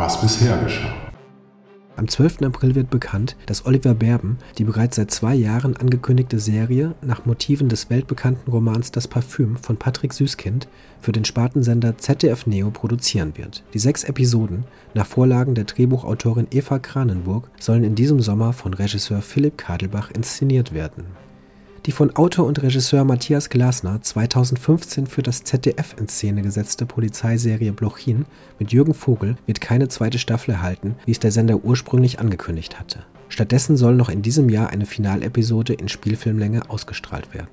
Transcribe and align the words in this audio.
was 0.00 0.18
bisher 0.18 0.56
geschah. 0.64 0.94
Am 1.96 2.08
12. 2.08 2.40
April 2.44 2.74
wird 2.74 2.88
bekannt, 2.88 3.36
dass 3.44 3.66
Oliver 3.66 3.92
Berben 3.92 4.38
die 4.56 4.64
bereits 4.64 4.96
seit 4.96 5.10
zwei 5.10 5.34
Jahren 5.34 5.76
angekündigte 5.76 6.38
Serie 6.38 6.94
nach 7.02 7.26
Motiven 7.26 7.68
des 7.68 7.90
weltbekannten 7.90 8.50
Romans 8.50 8.90
Das 8.92 9.06
Parfüm 9.06 9.58
von 9.58 9.76
Patrick 9.76 10.14
Süßkind 10.14 10.68
für 11.02 11.12
den 11.12 11.26
Spartensender 11.26 11.98
ZDF 11.98 12.46
Neo 12.46 12.70
produzieren 12.70 13.36
wird. 13.36 13.62
Die 13.74 13.78
sechs 13.78 14.04
Episoden, 14.04 14.64
nach 14.94 15.06
Vorlagen 15.06 15.54
der 15.54 15.64
Drehbuchautorin 15.64 16.46
Eva 16.50 16.78
Kranenburg, 16.78 17.50
sollen 17.60 17.84
in 17.84 17.94
diesem 17.94 18.20
Sommer 18.20 18.54
von 18.54 18.72
Regisseur 18.72 19.20
Philipp 19.20 19.58
Kadelbach 19.58 20.10
inszeniert 20.10 20.72
werden 20.72 21.04
die 21.86 21.92
von 21.92 22.14
Autor 22.16 22.46
und 22.46 22.62
Regisseur 22.62 23.04
Matthias 23.04 23.48
Glasner 23.48 24.02
2015 24.02 25.06
für 25.06 25.22
das 25.22 25.44
ZDF 25.44 25.94
in 25.98 26.08
Szene 26.08 26.42
gesetzte 26.42 26.84
Polizeiserie 26.84 27.72
Blochin 27.72 28.26
mit 28.58 28.72
Jürgen 28.72 28.94
Vogel 28.94 29.36
wird 29.46 29.60
keine 29.60 29.88
zweite 29.88 30.18
Staffel 30.18 30.52
erhalten, 30.52 30.96
wie 31.06 31.12
es 31.12 31.20
der 31.20 31.32
Sender 31.32 31.64
ursprünglich 31.64 32.20
angekündigt 32.20 32.78
hatte. 32.78 33.04
Stattdessen 33.28 33.76
soll 33.76 33.94
noch 33.94 34.08
in 34.08 34.22
diesem 34.22 34.48
Jahr 34.50 34.70
eine 34.70 34.86
Finalepisode 34.86 35.72
in 35.72 35.88
Spielfilmlänge 35.88 36.68
ausgestrahlt 36.68 37.32
werden. 37.32 37.48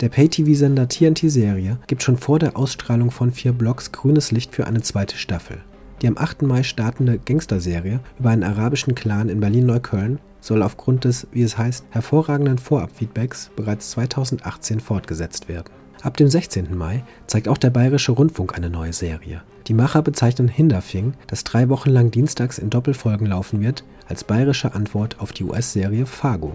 Der 0.00 0.08
Pay-TV-Sender 0.08 0.88
TNT 0.88 1.30
Serie 1.30 1.78
gibt 1.86 2.02
schon 2.02 2.16
vor 2.16 2.40
der 2.40 2.56
Ausstrahlung 2.56 3.12
von 3.12 3.30
vier 3.30 3.52
Blocks 3.52 3.92
grünes 3.92 4.32
Licht 4.32 4.52
für 4.54 4.66
eine 4.66 4.82
zweite 4.82 5.16
Staffel. 5.16 5.58
Die 6.00 6.08
am 6.08 6.18
8. 6.18 6.42
Mai 6.42 6.64
startende 6.64 7.18
Gangsterserie 7.18 8.00
über 8.18 8.30
einen 8.30 8.42
arabischen 8.42 8.96
Clan 8.96 9.28
in 9.28 9.38
Berlin-Neukölln 9.38 10.18
soll 10.42 10.62
aufgrund 10.62 11.04
des, 11.04 11.26
wie 11.32 11.42
es 11.42 11.56
heißt, 11.56 11.86
hervorragenden 11.88 12.58
Vorabfeedbacks 12.58 13.50
bereits 13.56 13.92
2018 13.92 14.80
fortgesetzt 14.80 15.48
werden. 15.48 15.72
Ab 16.02 16.16
dem 16.16 16.28
16. 16.28 16.76
Mai 16.76 17.04
zeigt 17.28 17.48
auch 17.48 17.56
der 17.56 17.70
Bayerische 17.70 18.12
Rundfunk 18.12 18.56
eine 18.56 18.68
neue 18.68 18.92
Serie. 18.92 19.42
Die 19.68 19.74
Macher 19.74 20.02
bezeichnen 20.02 20.48
Hinderfing, 20.48 21.14
das 21.28 21.44
drei 21.44 21.68
Wochen 21.68 21.90
lang 21.90 22.10
dienstags 22.10 22.58
in 22.58 22.70
Doppelfolgen 22.70 23.28
laufen 23.28 23.60
wird, 23.60 23.84
als 24.08 24.24
bayerische 24.24 24.74
Antwort 24.74 25.20
auf 25.20 25.32
die 25.32 25.44
US-Serie 25.44 26.04
Fargo. 26.04 26.54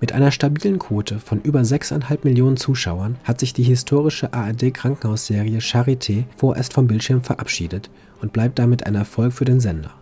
Mit 0.00 0.12
einer 0.12 0.30
stabilen 0.30 0.78
Quote 0.78 1.18
von 1.18 1.40
über 1.42 1.60
6,5 1.60 2.20
Millionen 2.24 2.56
Zuschauern 2.56 3.16
hat 3.24 3.40
sich 3.40 3.52
die 3.52 3.62
historische 3.62 4.32
ARD-Krankenhausserie 4.32 5.58
Charité 5.58 6.24
vorerst 6.36 6.72
vom 6.72 6.86
Bildschirm 6.86 7.22
verabschiedet 7.22 7.90
und 8.22 8.32
bleibt 8.32 8.58
damit 8.58 8.86
ein 8.86 8.94
Erfolg 8.94 9.34
für 9.34 9.44
den 9.44 9.60
Sender. 9.60 9.92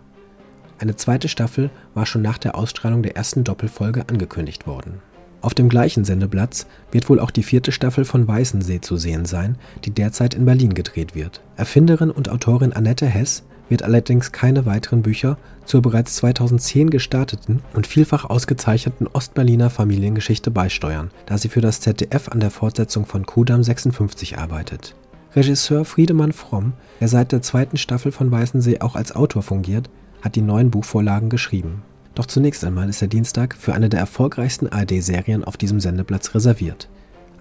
Eine 0.83 0.97
zweite 0.97 1.29
Staffel 1.29 1.69
war 1.93 2.05
schon 2.05 2.21
nach 2.21 2.37
der 2.37 2.55
Ausstrahlung 2.55 3.03
der 3.03 3.15
ersten 3.15 3.45
Doppelfolge 3.45 4.03
angekündigt 4.09 4.67
worden. 4.67 4.99
Auf 5.39 5.53
dem 5.53 5.69
gleichen 5.69 6.03
Sendeplatz 6.03 6.67
wird 6.91 7.07
wohl 7.07 7.21
auch 7.21 7.31
die 7.31 7.43
vierte 7.43 7.71
Staffel 7.71 8.03
von 8.03 8.27
Weißensee 8.27 8.81
zu 8.81 8.97
sehen 8.97 9.23
sein, 9.23 9.57
die 9.85 9.91
derzeit 9.91 10.33
in 10.33 10.43
Berlin 10.43 10.73
gedreht 10.73 11.15
wird. 11.15 11.41
Erfinderin 11.55 12.11
und 12.11 12.27
Autorin 12.27 12.73
Annette 12.73 13.05
Hess 13.05 13.43
wird 13.69 13.83
allerdings 13.83 14.33
keine 14.33 14.65
weiteren 14.65 15.03
Bücher 15.03 15.37
zur 15.63 15.81
bereits 15.81 16.17
2010 16.17 16.89
gestarteten 16.89 17.61
und 17.73 17.87
vielfach 17.87 18.25
ausgezeichneten 18.25 19.07
Ostberliner 19.07 19.69
Familiengeschichte 19.69 20.51
beisteuern, 20.51 21.11
da 21.27 21.37
sie 21.37 21.47
für 21.47 21.61
das 21.61 21.79
ZDF 21.79 22.27
an 22.27 22.41
der 22.41 22.51
Fortsetzung 22.51 23.05
von 23.05 23.25
Kudam 23.25 23.63
56 23.63 24.37
arbeitet. 24.37 24.95
Regisseur 25.33 25.85
Friedemann 25.85 26.33
Fromm, 26.33 26.73
der 26.99 27.07
seit 27.07 27.31
der 27.31 27.41
zweiten 27.41 27.77
Staffel 27.77 28.11
von 28.11 28.29
Weißensee 28.29 28.81
auch 28.81 28.97
als 28.97 29.15
Autor 29.15 29.43
fungiert, 29.43 29.89
hat 30.23 30.35
die 30.35 30.41
neuen 30.41 30.71
Buchvorlagen 30.71 31.29
geschrieben. 31.29 31.83
Doch 32.15 32.25
zunächst 32.25 32.63
einmal 32.63 32.89
ist 32.89 33.01
der 33.01 33.07
Dienstag 33.07 33.55
für 33.55 33.73
eine 33.73 33.89
der 33.89 33.99
erfolgreichsten 33.99 34.67
ARD-Serien 34.69 35.43
auf 35.43 35.57
diesem 35.57 35.79
Sendeplatz 35.79 36.33
reserviert. 36.33 36.89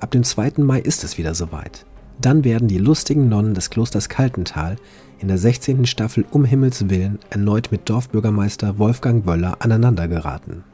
Ab 0.01 0.11
dem 0.11 0.25
2. 0.25 0.55
Mai 0.59 0.81
ist 0.81 1.05
es 1.05 1.17
wieder 1.17 1.35
soweit. 1.35 1.87
Dann 2.21 2.45
werden 2.45 2.69
die 2.69 2.79
lustigen 2.79 3.29
Nonnen 3.29 3.55
des 3.55 3.71
Klosters 3.71 4.09
Kaltental 4.09 4.77
in 5.21 5.29
der 5.29 5.39
16. 5.39 5.87
Staffel 5.87 6.25
Um 6.31 6.45
Himmels 6.45 6.89
Willen 6.89 7.19
erneut 7.31 7.71
mit 7.71 7.89
Dorfbürgermeister 7.89 8.79
Wolfgang 8.79 9.27
Wöller 9.27 9.57
aneinandergeraten. 9.61 10.65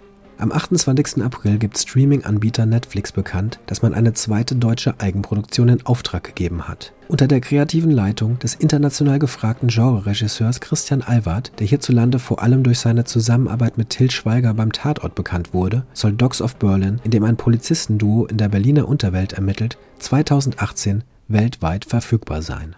Am 0.40 0.52
28. 0.52 1.20
April 1.20 1.58
gibt 1.58 1.76
Streaming-Anbieter 1.76 2.64
Netflix 2.64 3.10
bekannt, 3.10 3.58
dass 3.66 3.82
man 3.82 3.92
eine 3.92 4.12
zweite 4.12 4.54
deutsche 4.54 5.00
Eigenproduktion 5.00 5.68
in 5.68 5.84
Auftrag 5.84 6.22
gegeben 6.22 6.68
hat. 6.68 6.92
Unter 7.08 7.26
der 7.26 7.40
kreativen 7.40 7.90
Leitung 7.90 8.38
des 8.38 8.54
international 8.54 9.18
gefragten 9.18 9.68
Genreregisseurs 9.68 10.60
Christian 10.60 11.02
Alward, 11.02 11.50
der 11.58 11.66
hierzulande 11.66 12.20
vor 12.20 12.40
allem 12.40 12.62
durch 12.62 12.78
seine 12.78 13.02
Zusammenarbeit 13.02 13.78
mit 13.78 13.90
Till 13.90 14.12
Schweiger 14.12 14.54
beim 14.54 14.70
Tatort 14.70 15.16
bekannt 15.16 15.52
wurde, 15.54 15.84
soll 15.92 16.12
Dogs 16.12 16.40
of 16.40 16.54
Berlin, 16.54 17.00
in 17.02 17.10
dem 17.10 17.24
ein 17.24 17.36
Polizistenduo 17.36 18.26
in 18.26 18.36
der 18.36 18.48
Berliner 18.48 18.86
Unterwelt 18.86 19.32
ermittelt, 19.32 19.76
2018 19.98 21.02
weltweit 21.26 21.84
verfügbar 21.84 22.42
sein. 22.42 22.76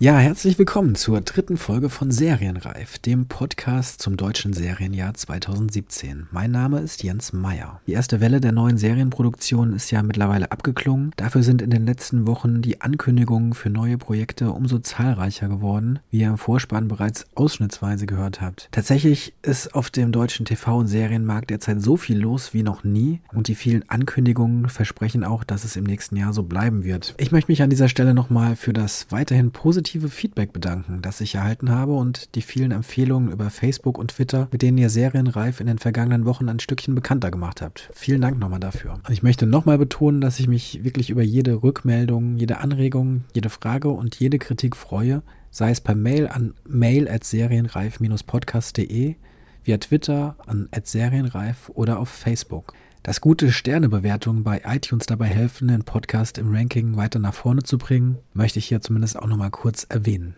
Ja, 0.00 0.18
herzlich 0.18 0.58
willkommen 0.58 0.96
zur 0.96 1.20
dritten 1.20 1.56
Folge 1.56 1.88
von 1.88 2.10
Serienreif, 2.10 2.98
dem 2.98 3.26
Podcast 3.28 4.02
zum 4.02 4.16
deutschen 4.16 4.52
Serienjahr 4.52 5.14
2017. 5.14 6.26
Mein 6.32 6.50
Name 6.50 6.80
ist 6.80 7.04
Jens 7.04 7.32
Meyer. 7.32 7.80
Die 7.86 7.92
erste 7.92 8.20
Welle 8.20 8.40
der 8.40 8.50
neuen 8.50 8.76
Serienproduktion 8.76 9.72
ist 9.72 9.92
ja 9.92 10.02
mittlerweile 10.02 10.50
abgeklungen. 10.50 11.12
Dafür 11.16 11.44
sind 11.44 11.62
in 11.62 11.70
den 11.70 11.86
letzten 11.86 12.26
Wochen 12.26 12.60
die 12.60 12.80
Ankündigungen 12.80 13.54
für 13.54 13.70
neue 13.70 13.96
Projekte 13.96 14.50
umso 14.50 14.80
zahlreicher 14.80 15.46
geworden, 15.48 16.00
wie 16.10 16.22
ihr 16.22 16.28
im 16.28 16.38
Vorspann 16.38 16.88
bereits 16.88 17.26
ausschnittsweise 17.36 18.06
gehört 18.06 18.40
habt. 18.40 18.68
Tatsächlich 18.72 19.32
ist 19.42 19.76
auf 19.76 19.90
dem 19.90 20.10
deutschen 20.10 20.44
TV- 20.44 20.76
und 20.76 20.88
Serienmarkt 20.88 21.50
derzeit 21.50 21.80
so 21.80 21.96
viel 21.96 22.18
los 22.18 22.52
wie 22.52 22.64
noch 22.64 22.82
nie 22.82 23.20
und 23.32 23.46
die 23.46 23.54
vielen 23.54 23.88
Ankündigungen 23.88 24.68
versprechen 24.68 25.22
auch, 25.22 25.44
dass 25.44 25.62
es 25.62 25.76
im 25.76 25.84
nächsten 25.84 26.16
Jahr 26.16 26.32
so 26.32 26.42
bleiben 26.42 26.82
wird. 26.82 27.14
Ich 27.16 27.30
möchte 27.30 27.52
mich 27.52 27.62
an 27.62 27.70
dieser 27.70 27.88
Stelle 27.88 28.12
nochmal 28.12 28.56
für 28.56 28.72
das 28.72 29.06
weiterhin 29.10 29.52
positive 29.52 29.83
positive 29.84 30.08
Feedback 30.08 30.54
bedanken, 30.54 31.02
das 31.02 31.20
ich 31.20 31.34
erhalten 31.34 31.70
habe 31.70 31.92
und 31.92 32.34
die 32.36 32.40
vielen 32.40 32.72
Empfehlungen 32.72 33.30
über 33.30 33.50
Facebook 33.50 33.98
und 33.98 34.12
Twitter, 34.12 34.48
mit 34.50 34.62
denen 34.62 34.78
ihr 34.78 34.88
Serienreif 34.88 35.60
in 35.60 35.66
den 35.66 35.78
vergangenen 35.78 36.24
Wochen 36.24 36.48
ein 36.48 36.58
Stückchen 36.58 36.94
bekannter 36.94 37.30
gemacht 37.30 37.60
habt. 37.60 37.90
Vielen 37.92 38.22
Dank 38.22 38.38
nochmal 38.38 38.60
dafür. 38.60 38.98
Ich 39.10 39.22
möchte 39.22 39.44
nochmal 39.44 39.76
betonen, 39.76 40.22
dass 40.22 40.40
ich 40.40 40.48
mich 40.48 40.84
wirklich 40.84 41.10
über 41.10 41.22
jede 41.22 41.62
Rückmeldung, 41.62 42.38
jede 42.38 42.60
Anregung, 42.60 43.24
jede 43.34 43.50
Frage 43.50 43.90
und 43.90 44.18
jede 44.18 44.38
Kritik 44.38 44.74
freue, 44.74 45.22
sei 45.50 45.70
es 45.70 45.82
per 45.82 45.94
Mail 45.94 46.28
an 46.28 46.54
mail@serienreif-podcast.de, 46.66 49.16
via 49.64 49.78
Twitter 49.78 50.36
an 50.46 50.70
@serienreif 50.82 51.70
oder 51.74 51.98
auf 51.98 52.08
Facebook. 52.08 52.72
Dass 53.04 53.20
gute 53.20 53.52
Sternebewertungen 53.52 54.44
bei 54.44 54.62
iTunes 54.64 55.04
dabei 55.04 55.26
helfen, 55.26 55.68
den 55.68 55.84
Podcast 55.84 56.38
im 56.38 56.50
Ranking 56.50 56.96
weiter 56.96 57.18
nach 57.18 57.34
vorne 57.34 57.62
zu 57.62 57.76
bringen, 57.76 58.16
möchte 58.32 58.58
ich 58.58 58.64
hier 58.64 58.80
zumindest 58.80 59.18
auch 59.18 59.26
nochmal 59.26 59.50
kurz 59.50 59.84
erwähnen. 59.90 60.36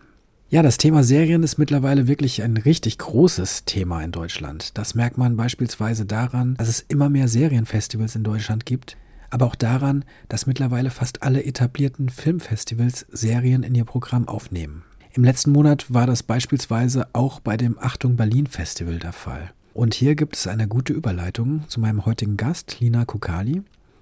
Ja, 0.49 0.61
das 0.63 0.77
Thema 0.77 1.01
Serien 1.01 1.43
ist 1.43 1.57
mittlerweile 1.57 2.09
wirklich 2.09 2.43
ein 2.43 2.57
richtig 2.57 2.97
großes 2.97 3.63
Thema 3.63 4.03
in 4.03 4.11
Deutschland. 4.11 4.77
Das 4.77 4.95
merkt 4.95 5.17
man 5.17 5.37
beispielsweise 5.37 6.05
daran, 6.05 6.55
dass 6.55 6.67
es 6.67 6.81
immer 6.81 7.07
mehr 7.07 7.29
Serienfestivals 7.29 8.17
in 8.17 8.25
Deutschland 8.25 8.65
gibt, 8.65 8.97
aber 9.29 9.45
auch 9.45 9.55
daran, 9.55 10.03
dass 10.27 10.45
mittlerweile 10.45 10.89
fast 10.89 11.23
alle 11.23 11.45
etablierten 11.45 12.09
Filmfestivals 12.09 13.05
Serien 13.09 13.63
in 13.63 13.75
ihr 13.75 13.85
Programm 13.85 14.27
aufnehmen. 14.27 14.83
Im 15.13 15.23
letzten 15.23 15.51
Monat 15.51 15.85
war 15.93 16.05
das 16.05 16.21
beispielsweise 16.21 17.07
auch 17.13 17.39
bei 17.39 17.55
dem 17.55 17.79
Achtung 17.79 18.17
Berlin 18.17 18.45
Festival 18.45 18.99
der 18.99 19.13
Fall. 19.13 19.53
Und 19.77 19.93
hier 19.93 20.15
gibt 20.15 20.35
es 20.35 20.47
eine 20.47 20.67
gute 20.67 20.91
Überleitung 20.91 21.63
zu 21.67 21.79
meinem 21.79 22.07
heutigen 22.07 22.35
Gast, 22.35 22.79
Lina 22.79 23.05
Kukali, 23.05 23.61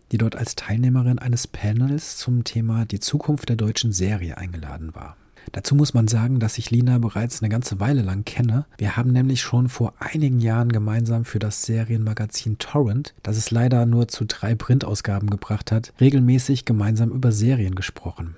die 0.09 0.17
dort 0.17 0.37
als 0.37 0.55
Teilnehmerin 0.55 1.19
eines 1.19 1.47
Panels 1.47 2.15
zum 2.15 2.45
Thema 2.45 2.85
die 2.85 3.01
Zukunft 3.01 3.49
der 3.49 3.57
deutschen 3.57 3.91
Serie 3.91 4.37
eingeladen 4.37 4.95
war. 4.95 5.17
Dazu 5.51 5.75
muss 5.75 5.93
man 5.93 6.07
sagen, 6.07 6.39
dass 6.39 6.57
ich 6.57 6.71
Lina 6.71 6.97
bereits 6.99 7.41
eine 7.41 7.49
ganze 7.49 7.81
Weile 7.81 8.03
lang 8.03 8.23
kenne. 8.23 8.65
Wir 8.77 8.95
haben 8.95 9.11
nämlich 9.11 9.41
schon 9.41 9.67
vor 9.67 9.93
einigen 9.99 10.39
Jahren 10.39 10.71
gemeinsam 10.71 11.25
für 11.25 11.39
das 11.39 11.63
Serienmagazin 11.63 12.57
Torrent, 12.57 13.13
das 13.21 13.35
es 13.35 13.51
leider 13.51 13.85
nur 13.85 14.07
zu 14.07 14.23
drei 14.23 14.55
Printausgaben 14.55 15.29
gebracht 15.29 15.73
hat, 15.73 15.91
regelmäßig 15.99 16.63
gemeinsam 16.63 17.11
über 17.11 17.33
Serien 17.33 17.75
gesprochen. 17.75 18.37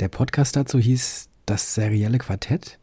Der 0.00 0.08
Podcast 0.08 0.56
dazu 0.56 0.80
hieß 0.80 1.28
Das 1.46 1.74
serielle 1.74 2.18
Quartett 2.18 2.80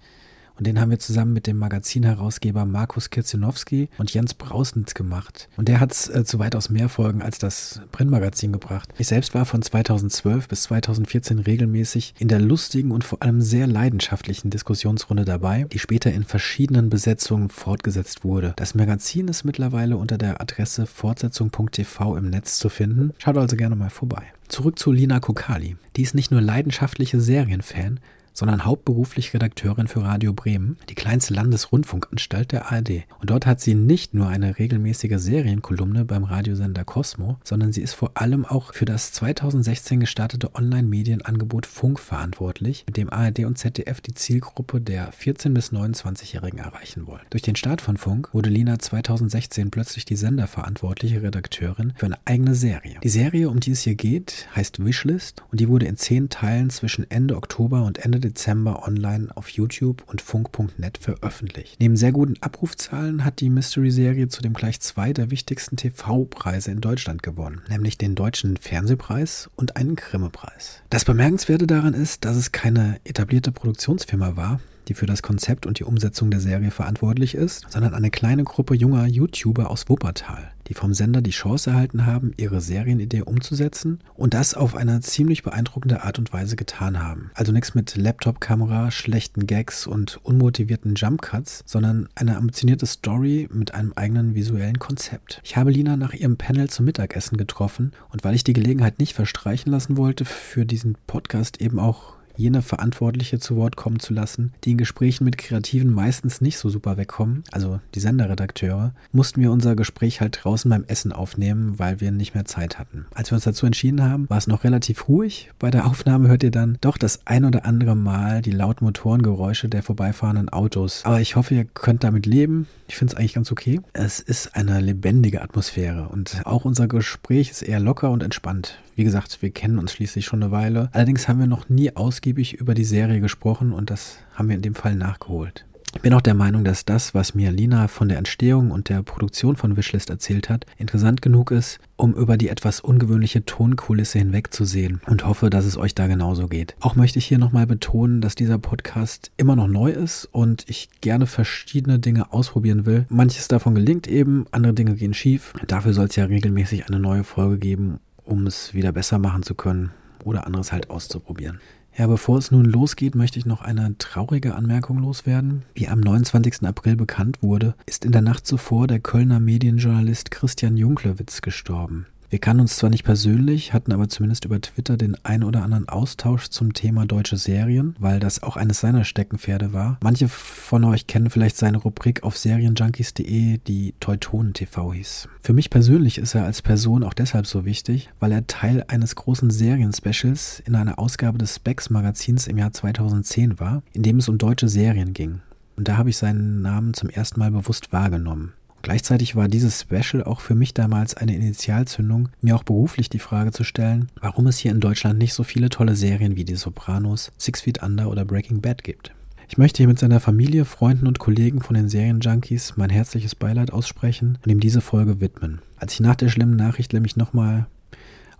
und 0.59 0.67
den 0.67 0.79
haben 0.81 0.91
wir 0.91 0.99
zusammen 0.99 1.31
mit 1.31 1.47
dem 1.47 1.57
Magazinherausgeber 1.57 2.65
Markus 2.65 3.09
Kirzinowski 3.09 3.87
und 3.97 4.13
Jens 4.13 4.33
Brausnitz 4.33 4.93
gemacht. 4.93 5.47
Und 5.55 5.69
der 5.69 5.79
hat 5.79 5.93
es 5.93 6.09
äh, 6.09 6.25
zu 6.25 6.37
weitaus 6.37 6.69
mehr 6.69 6.89
Folgen 6.89 7.21
als 7.21 7.39
das 7.39 7.81
Printmagazin 7.93 8.51
gebracht. 8.51 8.89
Ich 8.97 9.07
selbst 9.07 9.33
war 9.33 9.45
von 9.45 9.61
2012 9.61 10.49
bis 10.49 10.63
2014 10.63 11.39
regelmäßig 11.39 12.13
in 12.19 12.27
der 12.27 12.41
lustigen 12.41 12.91
und 12.91 13.05
vor 13.05 13.21
allem 13.21 13.41
sehr 13.41 13.67
leidenschaftlichen 13.67 14.49
Diskussionsrunde 14.49 15.23
dabei, 15.23 15.65
die 15.71 15.79
später 15.79 16.11
in 16.11 16.25
verschiedenen 16.25 16.89
Besetzungen 16.89 17.47
fortgesetzt 17.47 18.25
wurde. 18.25 18.51
Das 18.57 18.75
Magazin 18.75 19.29
ist 19.29 19.45
mittlerweile 19.45 19.95
unter 19.95 20.17
der 20.17 20.41
Adresse 20.41 20.85
fortsetzung.tv 20.85 22.17
im 22.17 22.29
Netz 22.29 22.57
zu 22.57 22.67
finden. 22.67 23.13
Schaut 23.17 23.37
also 23.37 23.55
gerne 23.55 23.77
mal 23.77 23.89
vorbei. 23.89 24.23
Zurück 24.49 24.77
zu 24.77 24.91
Lina 24.91 25.21
Kokali. 25.21 25.77
Die 25.95 26.01
ist 26.01 26.15
nicht 26.15 26.31
nur 26.31 26.41
leidenschaftliche 26.41 27.21
Serienfan, 27.21 28.01
sondern 28.39 28.63
hauptberuflich 28.63 29.33
Redakteurin 29.33 29.87
für 29.87 30.01
Radio 30.01 30.31
Bremen, 30.31 30.77
die 30.87 30.95
kleinste 30.95 31.33
Landesrundfunkanstalt 31.33 32.53
der 32.53 32.71
ARD. 32.71 33.03
Und 33.19 33.29
dort 33.29 33.45
hat 33.45 33.59
sie 33.59 33.75
nicht 33.75 34.13
nur 34.13 34.29
eine 34.29 34.57
regelmäßige 34.57 35.17
Serienkolumne 35.17 36.05
beim 36.05 36.23
Radiosender 36.23 36.85
Cosmo, 36.85 37.37
sondern 37.43 37.73
sie 37.73 37.81
ist 37.81 37.93
vor 37.93 38.11
allem 38.13 38.45
auch 38.45 38.73
für 38.73 38.85
das 38.85 39.11
2016 39.11 39.99
gestartete 39.99 40.55
Online-Medienangebot 40.55 41.65
Funk 41.65 41.99
verantwortlich, 41.99 42.85
mit 42.87 42.95
dem 42.95 43.11
ARD 43.11 43.39
und 43.39 43.57
ZDF 43.57 43.99
die 43.99 44.13
Zielgruppe 44.13 44.79
der 44.79 45.11
14- 45.11 45.53
bis 45.53 45.73
29-Jährigen 45.73 46.59
erreichen 46.59 47.07
wollen. 47.07 47.25
Durch 47.31 47.43
den 47.43 47.57
Start 47.57 47.81
von 47.81 47.97
Funk 47.97 48.29
wurde 48.33 48.49
Lina 48.49 48.79
2016 48.79 49.69
plötzlich 49.69 50.05
die 50.05 50.15
senderverantwortliche 50.15 51.21
Redakteurin 51.21 51.91
für 51.97 52.05
eine 52.05 52.19
eigene 52.23 52.55
Serie. 52.55 52.99
Die 53.03 53.09
Serie, 53.09 53.49
um 53.49 53.59
die 53.59 53.71
es 53.71 53.81
hier 53.81 53.95
geht, 53.95 54.47
heißt 54.55 54.85
Wishlist 54.85 55.43
und 55.51 55.59
die 55.59 55.67
wurde 55.67 55.87
in 55.87 55.97
zehn 55.97 56.29
Teilen 56.29 56.69
zwischen 56.69 57.09
Ende 57.11 57.35
Oktober 57.35 57.83
und 57.83 57.97
Ende 57.97 58.28
Dezember 58.29 58.87
online 58.87 59.29
auf 59.35 59.49
YouTube 59.49 60.03
und 60.07 60.21
funk.net 60.21 60.97
veröffentlicht. 60.97 61.77
Neben 61.79 61.95
sehr 61.95 62.11
guten 62.11 62.35
Abrufzahlen 62.41 63.25
hat 63.25 63.39
die 63.39 63.49
Mystery-Serie 63.49 64.27
zudem 64.27 64.53
gleich 64.53 64.79
zwei 64.79 65.13
der 65.13 65.31
wichtigsten 65.31 65.77
TV-Preise 65.77 66.71
in 66.71 66.81
Deutschland 66.81 67.23
gewonnen, 67.23 67.61
nämlich 67.69 67.97
den 67.97 68.15
Deutschen 68.15 68.57
Fernsehpreis 68.57 69.49
und 69.55 69.75
einen 69.75 69.95
Grimme-Preis. 69.95 70.81
Das 70.89 71.05
Bemerkenswerte 71.05 71.67
daran 71.67 71.93
ist, 71.93 72.25
dass 72.25 72.37
es 72.37 72.51
keine 72.51 72.99
etablierte 73.03 73.51
Produktionsfirma 73.51 74.35
war, 74.35 74.59
die 74.87 74.93
für 74.93 75.05
das 75.05 75.21
Konzept 75.21 75.65
und 75.65 75.79
die 75.79 75.83
Umsetzung 75.83 76.31
der 76.31 76.39
Serie 76.39 76.71
verantwortlich 76.71 77.35
ist, 77.35 77.65
sondern 77.69 77.93
eine 77.93 78.09
kleine 78.09 78.43
Gruppe 78.43 78.75
junger 78.75 79.05
YouTuber 79.05 79.69
aus 79.69 79.87
Wuppertal, 79.87 80.51
die 80.69 80.75
vom 80.75 80.93
Sender 80.93 81.21
die 81.21 81.31
Chance 81.31 81.71
erhalten 81.71 82.05
haben, 82.05 82.31
ihre 82.37 82.61
Serienidee 82.61 83.23
umzusetzen 83.23 83.99
und 84.13 84.33
das 84.33 84.53
auf 84.53 84.75
eine 84.75 85.01
ziemlich 85.01 85.43
beeindruckende 85.43 86.03
Art 86.03 86.19
und 86.19 86.31
Weise 86.31 86.55
getan 86.55 87.03
haben. 87.03 87.31
Also 87.33 87.51
nichts 87.51 87.75
mit 87.75 87.95
Laptop-Kamera, 87.95 88.91
schlechten 88.91 89.47
Gags 89.47 89.87
und 89.87 90.19
unmotivierten 90.23 90.95
Jumpcuts, 90.95 91.63
sondern 91.65 92.07
eine 92.15 92.37
ambitionierte 92.37 92.85
Story 92.85 93.49
mit 93.51 93.73
einem 93.73 93.93
eigenen 93.95 94.35
visuellen 94.35 94.79
Konzept. 94.79 95.41
Ich 95.43 95.57
habe 95.57 95.71
Lina 95.71 95.97
nach 95.97 96.13
ihrem 96.13 96.37
Panel 96.37 96.69
zum 96.69 96.85
Mittagessen 96.85 97.37
getroffen 97.37 97.91
und 98.09 98.23
weil 98.23 98.35
ich 98.35 98.43
die 98.43 98.53
Gelegenheit 98.53 98.99
nicht 98.99 99.13
verstreichen 99.13 99.71
lassen 99.71 99.97
wollte, 99.97 100.23
für 100.23 100.65
diesen 100.65 100.95
Podcast 101.07 101.61
eben 101.61 101.79
auch 101.79 102.18
jene 102.35 102.61
Verantwortliche 102.61 103.39
zu 103.39 103.55
Wort 103.55 103.75
kommen 103.75 103.99
zu 103.99 104.13
lassen, 104.13 104.53
die 104.63 104.71
in 104.71 104.77
Gesprächen 104.77 105.25
mit 105.25 105.37
Kreativen 105.37 105.91
meistens 105.91 106.41
nicht 106.41 106.57
so 106.57 106.69
super 106.69 106.97
wegkommen, 106.97 107.43
also 107.51 107.79
die 107.95 107.99
Senderredakteure, 107.99 108.93
mussten 109.11 109.41
wir 109.41 109.51
unser 109.51 109.75
Gespräch 109.75 110.21
halt 110.21 110.39
draußen 110.43 110.69
beim 110.69 110.85
Essen 110.87 111.11
aufnehmen, 111.11 111.79
weil 111.79 112.01
wir 112.01 112.11
nicht 112.11 112.35
mehr 112.35 112.45
Zeit 112.45 112.79
hatten. 112.79 113.05
Als 113.13 113.31
wir 113.31 113.35
uns 113.35 113.43
dazu 113.43 113.65
entschieden 113.65 114.03
haben, 114.03 114.29
war 114.29 114.37
es 114.37 114.47
noch 114.47 114.63
relativ 114.63 115.07
ruhig. 115.07 115.51
Bei 115.59 115.71
der 115.71 115.85
Aufnahme 115.85 116.29
hört 116.29 116.43
ihr 116.43 116.51
dann 116.51 116.77
doch 116.81 116.97
das 116.97 117.25
ein 117.25 117.45
oder 117.45 117.65
andere 117.65 117.95
Mal 117.95 118.41
die 118.41 118.51
lauten 118.51 118.85
Motorengeräusche 118.85 119.69
der 119.69 119.83
vorbeifahrenden 119.83 120.49
Autos. 120.49 121.01
Aber 121.05 121.21
ich 121.21 121.35
hoffe, 121.35 121.55
ihr 121.55 121.65
könnt 121.65 122.03
damit 122.03 122.25
leben. 122.25 122.67
Ich 122.87 122.95
finde 122.95 123.13
es 123.13 123.19
eigentlich 123.19 123.33
ganz 123.33 123.51
okay. 123.51 123.81
Es 123.93 124.19
ist 124.19 124.55
eine 124.55 124.79
lebendige 124.79 125.41
Atmosphäre 125.41 126.09
und 126.09 126.41
auch 126.45 126.65
unser 126.65 126.87
Gespräch 126.87 127.51
ist 127.51 127.61
eher 127.61 127.79
locker 127.79 128.11
und 128.11 128.23
entspannt. 128.23 128.79
Wie 128.99 129.05
gesagt, 129.05 129.41
wir 129.41 129.51
kennen 129.51 129.79
uns 129.79 129.93
schließlich 129.93 130.25
schon 130.25 130.43
eine 130.43 130.51
Weile. 130.51 130.89
Allerdings 130.91 131.29
haben 131.29 131.39
wir 131.39 131.47
noch 131.47 131.69
nie 131.69 131.95
ausgiebig 131.95 132.55
über 132.55 132.73
die 132.73 132.83
Serie 132.83 133.21
gesprochen 133.21 133.71
und 133.71 133.89
das 133.89 134.17
haben 134.33 134.49
wir 134.49 134.57
in 134.57 134.61
dem 134.61 134.75
Fall 134.75 134.93
nachgeholt. 134.93 135.65
Ich 135.95 136.01
bin 136.01 136.13
auch 136.13 136.19
der 136.19 136.33
Meinung, 136.33 136.65
dass 136.65 136.83
das, 136.83 137.15
was 137.15 137.33
mir 137.33 137.49
Lina 137.49 137.87
von 137.87 138.09
der 138.09 138.17
Entstehung 138.17 138.71
und 138.71 138.89
der 138.89 139.01
Produktion 139.01 139.55
von 139.55 139.77
Wishlist 139.77 140.09
erzählt 140.09 140.49
hat, 140.49 140.65
interessant 140.77 141.21
genug 141.21 141.51
ist, 141.51 141.79
um 141.95 142.13
über 142.13 142.35
die 142.35 142.49
etwas 142.49 142.81
ungewöhnliche 142.81 143.45
Tonkulisse 143.45 144.19
hinwegzusehen 144.19 144.99
und 145.07 145.25
hoffe, 145.25 145.49
dass 145.49 145.63
es 145.63 145.77
euch 145.77 145.95
da 145.95 146.07
genauso 146.07 146.49
geht. 146.49 146.75
Auch 146.81 146.97
möchte 146.97 147.19
ich 147.19 147.25
hier 147.25 147.39
nochmal 147.39 147.67
betonen, 147.67 148.19
dass 148.19 148.35
dieser 148.35 148.57
Podcast 148.57 149.31
immer 149.37 149.55
noch 149.55 149.67
neu 149.67 149.91
ist 149.91 150.25
und 150.25 150.65
ich 150.67 150.89
gerne 150.99 151.25
verschiedene 151.25 151.99
Dinge 151.99 152.33
ausprobieren 152.33 152.85
will. 152.85 153.05
Manches 153.07 153.47
davon 153.47 153.75
gelingt 153.75 154.07
eben, 154.07 154.45
andere 154.51 154.73
Dinge 154.73 154.95
gehen 154.95 155.13
schief. 155.13 155.53
Dafür 155.67 155.93
soll 155.93 156.07
es 156.07 156.17
ja 156.17 156.25
regelmäßig 156.25 156.87
eine 156.87 156.99
neue 156.99 157.23
Folge 157.23 157.59
geben, 157.59 158.01
um 158.29 158.47
es 158.47 158.73
wieder 158.73 158.91
besser 158.91 159.17
machen 159.17 159.43
zu 159.43 159.55
können 159.55 159.91
oder 160.23 160.45
anderes 160.45 160.71
halt 160.71 160.89
auszuprobieren. 160.89 161.59
Ja, 161.97 162.07
bevor 162.07 162.37
es 162.37 162.51
nun 162.51 162.65
losgeht, 162.65 163.15
möchte 163.15 163.39
ich 163.39 163.45
noch 163.45 163.61
eine 163.61 163.97
traurige 163.97 164.55
Anmerkung 164.55 164.99
loswerden. 164.99 165.63
Wie 165.73 165.87
am 165.87 165.99
29. 165.99 166.63
April 166.63 166.95
bekannt 166.95 167.41
wurde, 167.41 167.75
ist 167.85 168.05
in 168.05 168.11
der 168.11 168.21
Nacht 168.21 168.47
zuvor 168.47 168.87
der 168.87 168.99
Kölner 168.99 169.39
Medienjournalist 169.39 170.31
Christian 170.31 170.77
Junklewitz 170.77 171.41
gestorben. 171.41 172.05
Wir 172.29 172.37
kannten 172.37 172.61
uns 172.61 172.77
zwar 172.77 172.91
nicht 172.91 173.03
persönlich, 173.03 173.73
hatten 173.73 173.91
aber 173.91 174.07
zumindest 174.07 174.45
über 174.45 174.61
Twitter 174.61 174.97
den 174.97 175.17
ein 175.25 175.43
oder 175.43 175.63
anderen 175.63 175.89
Austausch 175.89 176.49
zum 176.49 176.73
Thema 176.73 177.07
deutsche 177.07 177.37
Serien, 177.37 177.95
weil 177.97 178.19
das 178.19 178.43
auch 178.43 178.55
eines 178.55 178.79
seiner 178.79 179.03
Steckenpferde 179.03 179.73
war. 179.73 179.97
Manche 180.03 180.27
von 180.27 180.83
euch 180.83 181.07
kennen 181.07 181.31
vielleicht 181.31 181.57
seine 181.57 181.79
Rubrik 181.79 182.21
auf 182.21 182.37
serienjunkies.de, 182.37 183.57
die 183.65 183.95
Teutonen 183.99 184.53
TV 184.53 184.93
hieß. 184.93 185.27
Für 185.41 185.53
mich 185.53 185.71
persönlich 185.71 186.19
ist 186.19 186.35
er 186.35 186.45
als 186.45 186.61
Person 186.61 187.03
auch 187.03 187.15
deshalb 187.15 187.47
so 187.47 187.65
wichtig, 187.65 188.11
weil 188.19 188.31
er 188.31 188.45
Teil 188.45 188.83
eines 188.87 189.15
großen 189.15 189.49
Serienspecials 189.49 190.61
in 190.65 190.75
einer 190.75 190.99
Ausgabe 190.99 191.39
des 191.39 191.55
Specs 191.55 191.89
Magazins 191.89 192.45
im 192.45 192.59
Jahr 192.59 192.71
2010 192.71 193.59
war, 193.59 193.81
in 193.91 194.03
dem 194.03 194.17
es 194.17 194.29
um 194.29 194.37
deutsche 194.37 194.69
Serien 194.69 195.13
ging. 195.13 195.41
Und 195.77 195.87
da 195.87 195.97
habe 195.97 196.11
ich 196.11 196.17
seinen 196.17 196.61
Namen 196.61 196.93
zum 196.93 197.09
ersten 197.09 197.39
Mal 197.39 197.51
bewusst 197.51 197.91
wahrgenommen. 197.91 198.53
Gleichzeitig 198.81 199.35
war 199.35 199.47
dieses 199.47 199.81
Special 199.81 200.23
auch 200.23 200.39
für 200.39 200.55
mich 200.55 200.73
damals 200.73 201.15
eine 201.15 201.35
Initialzündung, 201.35 202.29
mir 202.41 202.55
auch 202.55 202.63
beruflich 202.63 203.09
die 203.09 203.19
Frage 203.19 203.51
zu 203.51 203.63
stellen, 203.63 204.09
warum 204.21 204.47
es 204.47 204.57
hier 204.57 204.71
in 204.71 204.79
Deutschland 204.79 205.19
nicht 205.19 205.33
so 205.33 205.43
viele 205.43 205.69
tolle 205.69 205.95
Serien 205.95 206.35
wie 206.35 206.45
Die 206.45 206.55
Sopranos, 206.55 207.31
Six 207.37 207.61
Feet 207.61 207.83
Under 207.83 208.09
oder 208.09 208.25
Breaking 208.25 208.61
Bad 208.61 208.83
gibt. 208.83 209.13
Ich 209.49 209.57
möchte 209.57 209.77
hier 209.77 209.87
mit 209.87 209.97
seiner 209.97 210.19
Familie, 210.19 210.63
Freunden 210.63 211.07
und 211.07 211.17
Kollegen 211.17 211.61
von 211.61 211.73
den 211.73 211.89
Serienjunkies 211.89 212.73
mein 212.77 212.91
herzliches 212.91 213.33
Beileid 213.33 213.73
aussprechen 213.73 214.37
und 214.45 214.51
ihm 214.51 214.59
diese 214.59 214.79
Folge 214.79 215.19
widmen. 215.19 215.59
Als 215.77 215.93
ich 215.93 215.99
nach 216.01 216.15
der 216.15 216.29
schlimmen 216.29 216.55
Nachricht 216.55 216.93
nämlich 216.93 217.17
nochmal 217.17 217.65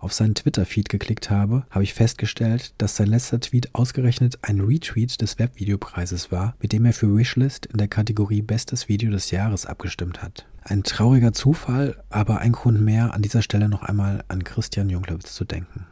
auf 0.00 0.12
seinen 0.12 0.34
Twitter-Feed 0.34 0.88
geklickt 0.88 1.30
habe, 1.30 1.64
habe 1.70 1.84
ich 1.84 1.94
festgestellt, 1.94 2.74
dass 2.78 2.96
sein 2.96 3.06
letzter 3.06 3.40
Tweet 3.40 3.74
ausgerechnet 3.74 4.38
ein 4.42 4.60
Retweet 4.60 5.20
des 5.20 5.38
Webvideopreises 5.38 6.32
war, 6.32 6.54
mit 6.60 6.72
dem 6.72 6.84
er 6.84 6.92
für 6.92 7.14
Wishlist 7.14 7.66
in 7.66 7.78
der 7.78 7.88
Kategorie 7.88 8.42
Bestes 8.42 8.88
Video 8.88 9.10
des 9.10 9.30
Jahres 9.30 9.66
abgestimmt 9.66 10.22
hat. 10.22 10.46
Ein 10.62 10.82
trauriger 10.82 11.32
Zufall, 11.32 12.02
aber 12.10 12.38
ein 12.38 12.52
Grund 12.52 12.80
mehr, 12.80 13.14
an 13.14 13.22
dieser 13.22 13.42
Stelle 13.42 13.68
noch 13.68 13.82
einmal 13.82 14.24
an 14.28 14.44
Christian 14.44 14.90
Junglewitz 14.90 15.34
zu 15.34 15.44
denken. 15.44 15.86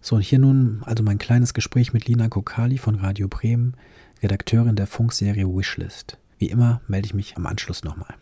So, 0.00 0.16
und 0.16 0.22
hier 0.22 0.38
nun 0.38 0.82
also 0.84 1.02
mein 1.02 1.18
kleines 1.18 1.54
Gespräch 1.54 1.92
mit 1.92 2.06
Lina 2.06 2.28
Kokali 2.28 2.78
von 2.78 2.94
Radio 2.94 3.28
Bremen, 3.28 3.74
Redakteurin 4.22 4.76
der 4.76 4.86
Funkserie 4.86 5.46
Wishlist. 5.46 6.18
Wie 6.38 6.50
immer 6.50 6.80
melde 6.86 7.06
ich 7.06 7.14
mich 7.14 7.36
am 7.36 7.46
Anschluss 7.46 7.84
nochmal. 7.84 8.14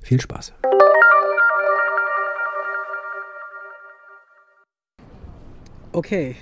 Viel 0.00 0.20
Spaß! 0.20 0.52
Okay, 5.94 6.34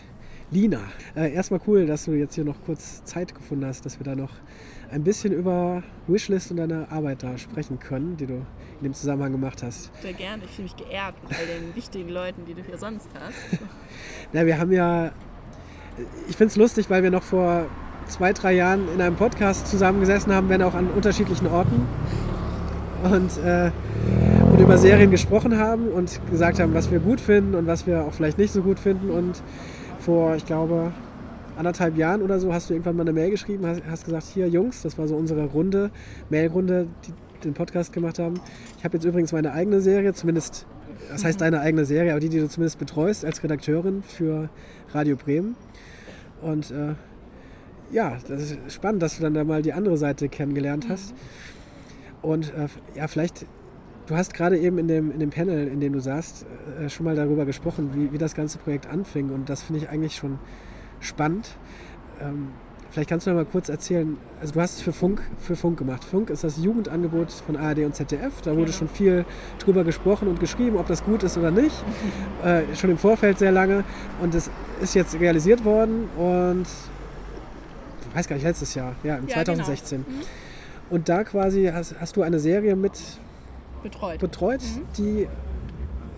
Lina, 0.50 0.80
äh, 1.14 1.30
erstmal 1.30 1.60
cool, 1.66 1.84
dass 1.84 2.06
du 2.06 2.12
jetzt 2.12 2.36
hier 2.36 2.44
noch 2.44 2.56
kurz 2.64 3.04
Zeit 3.04 3.34
gefunden 3.34 3.66
hast, 3.66 3.84
dass 3.84 4.00
wir 4.00 4.04
da 4.04 4.14
noch 4.14 4.30
ein 4.90 5.04
bisschen 5.04 5.34
über 5.34 5.82
Wishlist 6.06 6.50
und 6.52 6.56
deine 6.56 6.90
Arbeit 6.90 7.22
da 7.22 7.36
sprechen 7.36 7.78
können, 7.78 8.16
die 8.16 8.24
du 8.24 8.36
in 8.36 8.82
dem 8.82 8.94
Zusammenhang 8.94 9.32
gemacht 9.32 9.62
hast. 9.62 9.90
Sehr 10.00 10.14
gerne, 10.14 10.42
ich 10.46 10.52
fühle 10.52 10.62
mich 10.62 10.76
geehrt 10.76 11.16
mit 11.22 11.38
all 11.38 11.44
den 11.44 11.76
wichtigen 11.76 12.08
Leuten, 12.08 12.46
die 12.46 12.54
du 12.54 12.62
hier 12.62 12.78
sonst 12.78 13.08
hast. 13.14 13.60
Na, 14.32 14.46
wir 14.46 14.56
haben 14.56 14.72
ja, 14.72 15.12
ich 16.30 16.36
finde 16.38 16.52
es 16.52 16.56
lustig, 16.56 16.88
weil 16.88 17.02
wir 17.02 17.10
noch 17.10 17.22
vor 17.22 17.66
zwei, 18.06 18.32
drei 18.32 18.54
Jahren 18.54 18.88
in 18.94 19.02
einem 19.02 19.16
Podcast 19.16 19.66
zusammengesessen 19.66 20.32
haben, 20.32 20.48
wenn 20.48 20.62
auch 20.62 20.72
an 20.72 20.88
unterschiedlichen 20.88 21.48
Orten. 21.48 21.86
Und 23.04 23.36
äh, 23.44 23.70
und 24.06 24.31
über 24.62 24.78
Serien 24.78 25.10
gesprochen 25.10 25.58
haben 25.58 25.88
und 25.88 26.20
gesagt 26.30 26.60
haben, 26.60 26.72
was 26.72 26.88
wir 26.92 27.00
gut 27.00 27.20
finden 27.20 27.56
und 27.56 27.66
was 27.66 27.84
wir 27.84 28.04
auch 28.04 28.12
vielleicht 28.12 28.38
nicht 28.38 28.52
so 28.52 28.62
gut 28.62 28.78
finden. 28.78 29.10
Und 29.10 29.42
vor, 29.98 30.36
ich 30.36 30.46
glaube, 30.46 30.92
anderthalb 31.56 31.96
Jahren 31.96 32.22
oder 32.22 32.38
so 32.38 32.52
hast 32.54 32.70
du 32.70 32.74
irgendwann 32.74 32.94
mal 32.94 33.02
eine 33.02 33.12
Mail 33.12 33.30
geschrieben, 33.30 33.66
hast, 33.66 33.82
hast 33.90 34.04
gesagt, 34.04 34.26
hier 34.32 34.48
Jungs, 34.48 34.82
das 34.82 34.96
war 34.98 35.08
so 35.08 35.16
unsere 35.16 35.46
Runde, 35.46 35.90
Mailrunde, 36.30 36.86
die 37.04 37.12
den 37.42 37.54
Podcast 37.54 37.92
gemacht 37.92 38.20
haben. 38.20 38.34
Ich 38.78 38.84
habe 38.84 38.96
jetzt 38.96 39.04
übrigens 39.04 39.32
meine 39.32 39.52
eigene 39.52 39.80
Serie, 39.80 40.12
zumindest, 40.12 40.64
das 41.10 41.24
heißt 41.24 41.40
deine 41.40 41.58
eigene 41.58 41.84
Serie, 41.84 42.12
aber 42.12 42.20
die, 42.20 42.28
die 42.28 42.38
du 42.38 42.48
zumindest 42.48 42.78
betreust 42.78 43.24
als 43.24 43.42
Redakteurin 43.42 44.04
für 44.04 44.48
Radio 44.92 45.16
Bremen. 45.16 45.56
Und 46.40 46.70
äh, 46.70 46.94
ja, 47.90 48.16
das 48.28 48.42
ist 48.42 48.58
spannend, 48.68 49.02
dass 49.02 49.16
du 49.16 49.22
dann 49.22 49.34
da 49.34 49.42
mal 49.42 49.62
die 49.62 49.72
andere 49.72 49.96
Seite 49.96 50.28
kennengelernt 50.28 50.86
hast. 50.88 51.14
Und 52.22 52.54
äh, 52.54 52.68
ja, 52.94 53.08
vielleicht 53.08 53.44
Du 54.06 54.16
hast 54.16 54.34
gerade 54.34 54.58
eben 54.58 54.78
in 54.78 54.88
dem, 54.88 55.12
in 55.12 55.20
dem 55.20 55.30
Panel, 55.30 55.68
in 55.68 55.80
dem 55.80 55.92
du 55.92 56.00
saßt, 56.00 56.44
äh, 56.80 56.88
schon 56.88 57.04
mal 57.04 57.14
darüber 57.14 57.44
gesprochen, 57.44 57.90
wie, 57.94 58.12
wie 58.12 58.18
das 58.18 58.34
ganze 58.34 58.58
Projekt 58.58 58.86
anfing. 58.86 59.30
Und 59.30 59.48
das 59.48 59.62
finde 59.62 59.82
ich 59.82 59.88
eigentlich 59.88 60.16
schon 60.16 60.38
spannend. 60.98 61.56
Ähm, 62.20 62.48
vielleicht 62.90 63.08
kannst 63.08 63.26
du 63.26 63.30
noch 63.30 63.36
mal 63.36 63.44
kurz 63.44 63.68
erzählen, 63.68 64.16
also 64.40 64.54
du 64.54 64.60
hast 64.60 64.76
es 64.76 64.82
für 64.82 64.92
Funk, 64.92 65.22
für 65.38 65.54
Funk 65.54 65.78
gemacht. 65.78 66.02
Funk 66.02 66.30
ist 66.30 66.42
das 66.42 66.58
Jugendangebot 66.58 67.30
von 67.30 67.56
ARD 67.56 67.78
und 67.78 67.94
ZDF. 67.94 68.42
Da 68.42 68.56
wurde 68.56 68.72
ja. 68.72 68.76
schon 68.76 68.88
viel 68.88 69.24
drüber 69.60 69.84
gesprochen 69.84 70.26
und 70.26 70.40
geschrieben, 70.40 70.76
ob 70.76 70.88
das 70.88 71.04
gut 71.04 71.22
ist 71.22 71.38
oder 71.38 71.52
nicht. 71.52 71.84
äh, 72.44 72.62
schon 72.74 72.90
im 72.90 72.98
Vorfeld 72.98 73.38
sehr 73.38 73.52
lange. 73.52 73.84
Und 74.20 74.34
es 74.34 74.50
ist 74.80 74.94
jetzt 74.94 75.18
realisiert 75.20 75.64
worden. 75.64 76.08
Und 76.16 76.66
weiß 78.14 78.26
gar 78.26 78.34
nicht, 78.34 78.44
letztes 78.44 78.74
Jahr, 78.74 78.96
ja, 79.04 79.16
im 79.16 79.28
Ja, 79.28 79.34
2016. 79.34 80.04
genau. 80.04 80.18
Mhm. 80.18 80.24
Und 80.90 81.08
da 81.08 81.22
quasi 81.22 81.70
hast, 81.72 81.94
hast 82.00 82.16
du 82.16 82.22
eine 82.22 82.40
Serie 82.40 82.74
mit 82.76 83.00
Betreut. 83.82 84.18
betreut, 84.20 84.60
die 84.96 85.28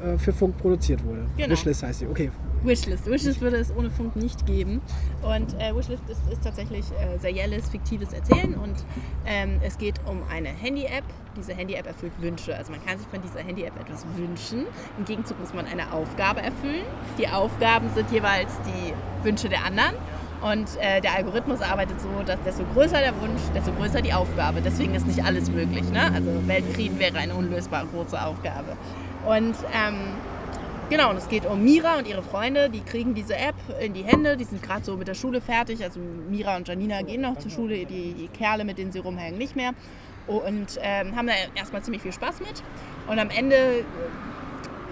äh, 0.02 0.18
für 0.18 0.32
Funk 0.32 0.58
produziert 0.58 1.04
wurde. 1.04 1.26
Genau. 1.36 1.50
Wishlist 1.50 1.82
heißt 1.82 2.00
sie. 2.00 2.06
Okay. 2.06 2.30
Wishlist. 2.64 3.06
Wishlist 3.06 3.40
würde 3.40 3.56
es 3.58 3.74
ohne 3.76 3.90
Funk 3.90 4.16
nicht 4.16 4.46
geben. 4.46 4.80
Und 5.22 5.54
äh, 5.60 5.74
Wishlist 5.74 6.02
ist, 6.08 6.20
ist 6.32 6.42
tatsächlich 6.42 6.84
äh, 6.92 7.18
serielles, 7.18 7.68
fiktives 7.68 8.12
Erzählen 8.12 8.54
und 8.54 8.74
ähm, 9.26 9.60
es 9.62 9.76
geht 9.78 10.00
um 10.06 10.22
eine 10.30 10.48
Handy-App. 10.48 11.04
Diese 11.36 11.52
Handy-App 11.54 11.86
erfüllt 11.86 12.12
Wünsche. 12.20 12.56
Also 12.56 12.72
man 12.72 12.84
kann 12.84 12.98
sich 12.98 13.06
von 13.08 13.20
dieser 13.20 13.40
Handy-App 13.40 13.78
etwas 13.78 14.06
wünschen. 14.16 14.66
Im 14.98 15.04
Gegenzug 15.04 15.38
muss 15.40 15.52
man 15.52 15.66
eine 15.66 15.92
Aufgabe 15.92 16.40
erfüllen. 16.40 16.84
Die 17.18 17.28
Aufgaben 17.28 17.88
sind 17.94 18.10
jeweils 18.10 18.52
die 18.66 19.24
Wünsche 19.26 19.48
der 19.48 19.64
anderen. 19.64 19.94
Und 20.42 20.68
äh, 20.80 21.00
der 21.00 21.14
Algorithmus 21.14 21.60
arbeitet 21.62 22.00
so, 22.00 22.08
dass 22.26 22.38
desto 22.44 22.64
größer 22.74 22.98
der 22.98 23.18
Wunsch, 23.20 23.40
desto 23.54 23.72
größer 23.72 24.02
die 24.02 24.12
Aufgabe. 24.12 24.60
Deswegen 24.60 24.94
ist 24.94 25.06
nicht 25.06 25.24
alles 25.24 25.50
möglich. 25.50 25.90
Ne? 25.90 26.12
Also 26.14 26.30
Weltfrieden 26.46 26.98
wäre 26.98 27.16
eine 27.18 27.34
unlösbar 27.34 27.86
große 27.86 28.20
Aufgabe. 28.20 28.76
Und 29.26 29.54
ähm, 29.72 30.14
Genau, 30.90 31.08
und 31.08 31.16
es 31.16 31.28
geht 31.28 31.46
um 31.46 31.64
Mira 31.64 31.96
und 31.96 32.06
ihre 32.06 32.22
Freunde. 32.22 32.68
Die 32.68 32.80
kriegen 32.80 33.14
diese 33.14 33.36
App 33.36 33.54
in 33.80 33.94
die 33.94 34.02
Hände. 34.02 34.36
Die 34.36 34.44
sind 34.44 34.62
gerade 34.62 34.84
so 34.84 34.96
mit 34.96 35.08
der 35.08 35.14
Schule 35.14 35.40
fertig. 35.40 35.82
Also 35.82 35.98
Mira 35.98 36.56
und 36.56 36.68
Janina 36.68 37.00
gehen 37.00 37.22
noch 37.22 37.38
zur 37.38 37.50
Schule. 37.50 37.86
Die, 37.86 38.12
die 38.12 38.28
Kerle, 38.28 38.64
mit 38.64 38.76
denen 38.76 38.92
sie 38.92 38.98
rumhängen, 38.98 39.38
nicht 39.38 39.56
mehr. 39.56 39.72
Und 40.26 40.78
ähm, 40.82 41.16
haben 41.16 41.26
da 41.26 41.32
erstmal 41.54 41.82
ziemlich 41.82 42.02
viel 42.02 42.12
Spaß 42.12 42.40
mit. 42.40 42.62
Und 43.08 43.18
am 43.18 43.30
Ende 43.30 43.84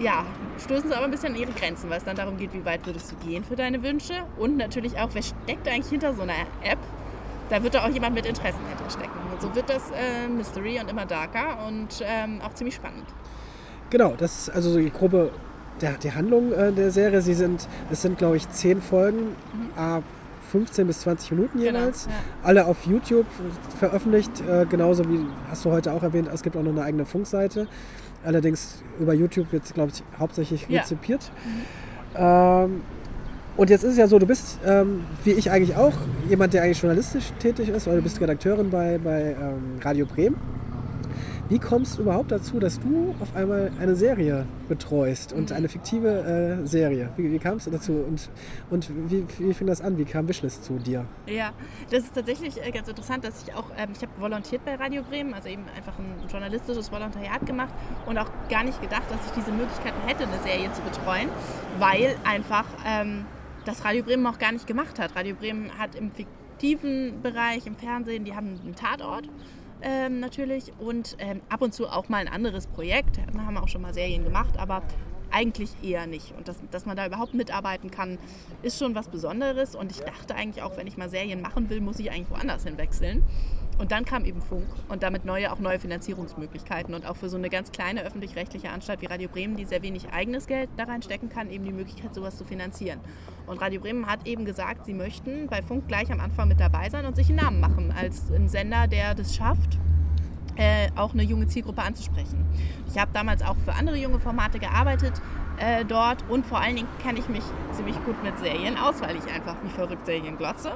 ja, 0.03 0.25
stoßen 0.65 0.89
sie 0.89 0.95
aber 0.95 1.05
ein 1.05 1.11
bisschen 1.11 1.35
an 1.35 1.41
ihre 1.41 1.53
Grenzen, 1.53 1.89
weil 1.91 1.99
es 1.99 2.05
dann 2.05 2.17
darum 2.17 2.37
geht, 2.37 2.53
wie 2.53 2.65
weit 2.65 2.85
würdest 2.87 3.13
du 3.13 3.17
gehen 3.27 3.45
für 3.45 3.57
deine 3.57 3.83
Wünsche. 3.83 4.15
Und 4.39 4.57
natürlich 4.57 4.99
auch, 4.99 5.11
wer 5.13 5.23
steckt 5.23 5.69
eigentlich 5.69 5.89
hinter 5.89 6.15
so 6.15 6.23
einer 6.23 6.33
App? 6.63 6.79
Da 7.51 7.63
wird 7.63 7.75
da 7.75 7.85
auch 7.85 7.91
jemand 7.91 8.15
mit 8.15 8.27
Interessen 8.27 8.61
hinterstecken. 8.69 9.13
Und 9.33 9.41
so 9.43 9.55
wird 9.55 9.69
das 9.69 9.91
äh, 9.91 10.29
Mystery 10.29 10.81
und 10.81 10.91
immer 10.91 11.07
darker 11.07 11.67
und 11.67 11.89
ähm, 12.03 12.41
auch 12.43 12.55
ziemlich 12.55 12.75
spannend. 12.75 13.05
Genau, 13.91 14.15
das 14.17 14.49
ist 14.49 14.51
also 14.51 14.71
so 14.71 14.79
die 14.79 14.91
grobe 14.91 15.31
der, 15.81 15.93
die 15.93 16.13
Handlung 16.13 16.53
äh, 16.53 16.73
der 16.73 16.91
Serie. 16.91 17.21
Sie 17.21 17.35
sind, 17.35 17.69
es 17.91 18.03
sind 18.03 18.19
glaube 18.19 18.37
ich 18.37 18.49
zehn 18.51 18.81
Folgen, 18.81 19.37
äh, 19.77 20.01
15 20.51 20.87
bis 20.87 21.01
20 21.01 21.31
Minuten 21.33 21.59
Genau, 21.59 21.79
jeweils. 21.79 22.07
ja. 22.07 22.13
Alle 22.43 22.67
auf 22.67 22.85
YouTube 22.87 23.27
veröffentlicht, 23.79 24.31
äh, 24.49 24.67
genauso 24.69 25.09
wie 25.09 25.25
hast 25.51 25.65
du 25.65 25.71
heute 25.71 25.93
auch 25.93 26.03
erwähnt, 26.03 26.29
es 26.33 26.43
gibt 26.43 26.57
auch 26.57 26.63
noch 26.63 26.73
eine 26.73 26.83
eigene 26.83 27.07
Funkseite. 27.07 27.67
Allerdings 28.25 28.83
über 29.01 29.15
YouTube 29.15 29.53
wird 29.53 29.65
es, 29.65 29.75
glaube 29.75 29.91
ich, 29.95 30.03
hauptsächlich 30.19 30.67
Ja. 30.69 30.81
rezipiert. 30.81 31.31
Ähm, 32.17 32.83
und 33.57 33.69
jetzt 33.71 33.85
ist 33.85 33.93
es 33.93 33.99
ja 33.99 34.07
so, 34.07 34.19
du 34.19 34.27
bist, 34.27 34.59
ähm, 34.67 35.05
wie 35.25 35.33
ich 35.33 35.51
eigentlich 35.51 35.77
auch, 35.77 35.93
jemand, 36.29 36.55
der 36.55 36.63
eigentlich 36.63 36.81
journalistisch 36.81 37.33
tätig 37.39 37.69
ist, 37.69 37.87
oder 37.87 37.97
du 37.97 38.03
bist 38.03 38.21
Redakteurin 38.21 38.71
bei, 38.71 38.99
bei 39.03 39.37
ähm, 39.39 39.79
Radio 39.83 40.07
Bremen. 40.07 40.37
Wie 41.53 41.59
kommst 41.59 41.99
du 41.99 42.03
überhaupt 42.05 42.33
dazu, 42.33 42.59
dass 42.59 42.81
du 42.81 43.15
auf 43.21 43.37
einmal 43.37 43.71
eine 43.79 43.95
Serie 43.95 44.47
betreust 44.71 45.35
und 45.35 45.53
eine 45.53 45.69
fiktive 45.69 46.63
äh, 46.63 46.67
Serie? 46.67 47.11
Wie, 47.19 47.31
wie 47.31 47.39
kamst 47.39 47.67
du 47.67 47.71
dazu 47.71 47.93
und, 47.93 48.31
und 48.71 48.89
wie, 49.11 49.27
wie 49.39 49.53
fing 49.53 49.67
das 49.67 49.83
an? 49.83 49.99
Wie 49.99 50.07
kam 50.07 50.27
Wishlist 50.27 50.65
zu 50.65 50.79
dir? 50.79 51.05
Ja, 51.27 51.53
das 51.91 52.05
ist 52.05 52.15
tatsächlich 52.15 52.57
äh, 52.57 52.71
ganz 52.71 52.89
interessant, 52.89 53.25
dass 53.25 53.43
ich 53.43 53.55
auch, 53.55 53.67
ähm, 53.77 53.91
ich 53.95 54.01
habe 54.01 54.19
volontiert 54.19 54.65
bei 54.65 54.77
Radio 54.77 55.03
Bremen, 55.03 55.35
also 55.35 55.51
eben 55.51 55.65
einfach 55.77 55.99
ein 55.99 56.27
journalistisches 56.27 56.91
Volontariat 56.91 57.45
gemacht 57.45 57.75
und 58.07 58.17
auch 58.17 58.31
gar 58.49 58.65
nicht 58.65 58.81
gedacht, 58.81 59.05
dass 59.11 59.21
ich 59.27 59.33
diese 59.33 59.53
Möglichkeiten 59.53 60.01
hätte, 60.07 60.23
eine 60.23 60.43
Serie 60.43 60.73
zu 60.73 60.81
betreuen, 60.81 61.29
weil 61.79 62.17
einfach 62.25 62.65
ähm, 62.87 63.27
das 63.67 63.85
Radio 63.85 64.05
Bremen 64.05 64.27
auch 64.27 64.39
gar 64.39 64.53
nicht 64.53 64.67
gemacht 64.67 64.99
hat. 64.99 65.15
Radio 65.17 65.35
Bremen 65.35 65.71
hat 65.79 65.97
im 65.97 66.13
fiktiven 66.13 67.21
Bereich, 67.21 67.67
im 67.67 67.77
Fernsehen, 67.77 68.25
die 68.25 68.35
haben 68.35 68.59
einen 68.65 68.75
Tatort. 68.75 69.29
Ähm, 69.83 70.21
natürlich 70.21 70.73
und 70.79 71.17
ähm, 71.19 71.41
ab 71.49 71.61
und 71.61 71.75
zu 71.75 71.89
auch 71.89 72.09
mal 72.09 72.19
ein 72.19 72.29
anderes 72.29 72.67
Projekt. 72.69 73.19
Wir 73.33 73.45
haben 73.45 73.57
auch 73.57 73.69
schon 73.69 73.83
mal 73.83 73.93
Serien 73.93 74.23
gemacht, 74.23 74.57
aber 74.59 74.83
eigentlich 75.33 75.71
eher 75.83 76.07
nicht. 76.07 76.35
Und 76.37 76.47
dass, 76.47 76.57
dass 76.71 76.87
man 76.87 76.97
da 76.97 77.07
überhaupt 77.07 77.35
mitarbeiten 77.35 77.91
kann, 77.91 78.19
ist 78.63 78.79
schon 78.79 78.95
was 78.95 79.09
Besonderes. 79.09 79.75
Und 79.75 79.91
ich 79.91 79.99
dachte 79.99 80.35
eigentlich 80.35 80.63
auch, 80.63 80.77
wenn 80.77 80.87
ich 80.87 80.97
mal 80.97 81.09
Serien 81.09 81.41
machen 81.41 81.69
will, 81.71 81.81
muss 81.81 81.99
ich 81.99 82.11
eigentlich 82.11 82.31
woanders 82.31 82.65
hinwechseln. 82.65 83.25
Und 83.79 83.91
dann 83.91 84.05
kam 84.05 84.25
eben 84.25 84.41
Funk 84.41 84.67
und 84.89 85.03
damit 85.03 85.25
neue, 85.25 85.53
auch 85.53 85.59
neue 85.59 85.79
Finanzierungsmöglichkeiten. 85.79 86.95
Und 86.95 87.07
auch 87.07 87.17
für 87.17 87.29
so 87.29 87.37
eine 87.37 87.49
ganz 87.49 87.73
kleine 87.73 88.03
öffentlich-rechtliche 88.03 88.71
Anstalt 88.71 89.01
wie 89.03 89.07
Radio 89.07 89.29
Bremen, 89.29 89.57
die 89.57 89.65
sehr 89.65 89.83
wenig 89.83 90.13
eigenes 90.13 90.47
Geld 90.47 90.69
da 90.77 90.85
reinstecken 90.85 91.29
kann, 91.29 91.51
eben 91.51 91.65
die 91.65 91.73
Möglichkeit, 91.73 92.15
sowas 92.15 92.37
zu 92.37 92.45
finanzieren. 92.45 93.01
Und 93.47 93.61
Radio 93.61 93.81
Bremen 93.81 94.07
hat 94.07 94.27
eben 94.27 94.45
gesagt, 94.45 94.87
sie 94.87 94.95
möchten 94.95 95.49
bei 95.49 95.63
Funk 95.63 95.89
gleich 95.89 96.13
am 96.13 96.21
Anfang 96.21 96.49
mit 96.49 96.61
dabei 96.61 96.91
sein 96.91 97.07
und 97.07 97.17
sich 97.17 97.29
einen 97.29 97.39
Namen 97.39 97.61
machen 97.61 97.93
als 97.97 98.31
ein 98.31 98.49
Sender, 98.49 98.87
der 98.87 99.15
das 99.15 99.35
schafft, 99.35 99.79
äh, 100.57 100.89
auch 100.97 101.15
eine 101.15 101.23
junge 101.23 101.47
Zielgruppe 101.47 101.83
anzusprechen. 101.83 102.47
Ich 102.89 102.99
habe 102.99 103.11
damals 103.13 103.43
auch 103.43 103.57
für 103.65 103.73
andere 103.73 103.97
junge 103.97 104.21
Formate 104.21 104.59
gearbeitet 104.59 105.21
äh, 105.59 105.85
dort 105.85 106.29
und 106.29 106.47
vor 106.47 106.61
allen 106.61 106.77
Dingen 106.77 106.89
kenne 107.03 107.19
ich 107.19 107.29
mich 107.29 107.45
ziemlich 107.73 107.97
gut 108.05 108.23
mit 108.23 108.39
Serien 108.39 108.77
aus, 108.77 109.01
weil 109.01 109.17
ich 109.17 109.25
einfach 109.33 109.57
wie 109.63 109.71
verrückt 109.71 110.07
Serien 110.07 110.37
glotze. 110.37 110.73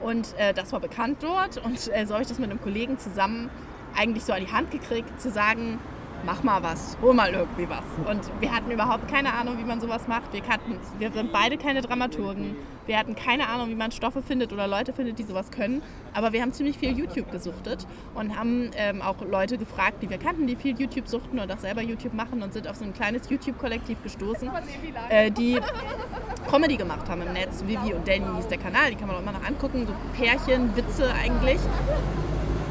Und 0.00 0.34
äh, 0.38 0.52
das 0.52 0.72
war 0.72 0.80
bekannt 0.80 1.18
dort. 1.22 1.58
Und 1.58 1.92
äh, 1.92 2.06
so 2.06 2.14
habe 2.14 2.22
ich 2.22 2.28
das 2.28 2.38
mit 2.38 2.50
einem 2.50 2.60
Kollegen 2.60 2.98
zusammen 2.98 3.50
eigentlich 3.96 4.24
so 4.24 4.32
an 4.32 4.40
die 4.44 4.52
Hand 4.52 4.70
gekriegt, 4.70 5.20
zu 5.20 5.30
sagen, 5.30 5.78
mach 6.24 6.42
mal 6.42 6.62
was, 6.62 6.96
hol 7.02 7.14
mal 7.14 7.32
irgendwie 7.32 7.68
was. 7.68 7.84
Und 8.08 8.30
wir 8.40 8.54
hatten 8.54 8.70
überhaupt 8.70 9.08
keine 9.08 9.32
Ahnung, 9.34 9.58
wie 9.58 9.64
man 9.64 9.80
sowas 9.80 10.08
macht. 10.08 10.32
Wir, 10.32 10.40
kannten, 10.40 10.78
wir 10.98 11.10
sind 11.12 11.32
beide 11.32 11.56
keine 11.56 11.82
Dramaturgen. 11.82 12.56
Wir 12.86 12.98
hatten 12.98 13.16
keine 13.16 13.48
Ahnung, 13.48 13.68
wie 13.70 13.74
man 13.74 13.90
Stoffe 13.90 14.22
findet 14.22 14.52
oder 14.52 14.68
Leute 14.68 14.92
findet, 14.92 15.18
die 15.18 15.24
sowas 15.24 15.50
können. 15.50 15.82
Aber 16.14 16.32
wir 16.32 16.40
haben 16.40 16.52
ziemlich 16.52 16.78
viel 16.78 16.96
YouTube 16.96 17.32
gesuchtet 17.32 17.86
und 18.14 18.38
haben 18.38 18.70
ähm, 18.76 19.02
auch 19.02 19.20
Leute 19.22 19.58
gefragt, 19.58 20.02
die 20.02 20.10
wir 20.10 20.18
kannten, 20.18 20.46
die 20.46 20.54
viel 20.54 20.78
YouTube 20.78 21.08
suchten 21.08 21.38
und 21.40 21.50
auch 21.52 21.58
selber 21.58 21.82
YouTube 21.82 22.14
machen 22.14 22.42
und 22.42 22.52
sind 22.52 22.68
auf 22.68 22.76
so 22.76 22.84
ein 22.84 22.94
kleines 22.94 23.28
YouTube-Kollektiv 23.28 24.02
gestoßen, 24.02 24.50
äh, 25.08 25.30
die 25.30 25.60
Comedy 26.48 26.76
gemacht 26.76 27.08
haben 27.08 27.22
im 27.22 27.32
Netz. 27.32 27.64
Vivi 27.66 27.92
und 27.92 28.06
Danny 28.06 28.24
hieß 28.36 28.46
der 28.48 28.58
Kanal, 28.58 28.90
die 28.90 28.96
kann 28.96 29.08
man 29.08 29.16
auch 29.16 29.20
immer 29.20 29.32
noch 29.32 29.44
angucken. 29.44 29.86
So 29.86 29.92
Pärchen, 30.16 30.74
Witze 30.76 31.12
eigentlich. 31.12 31.58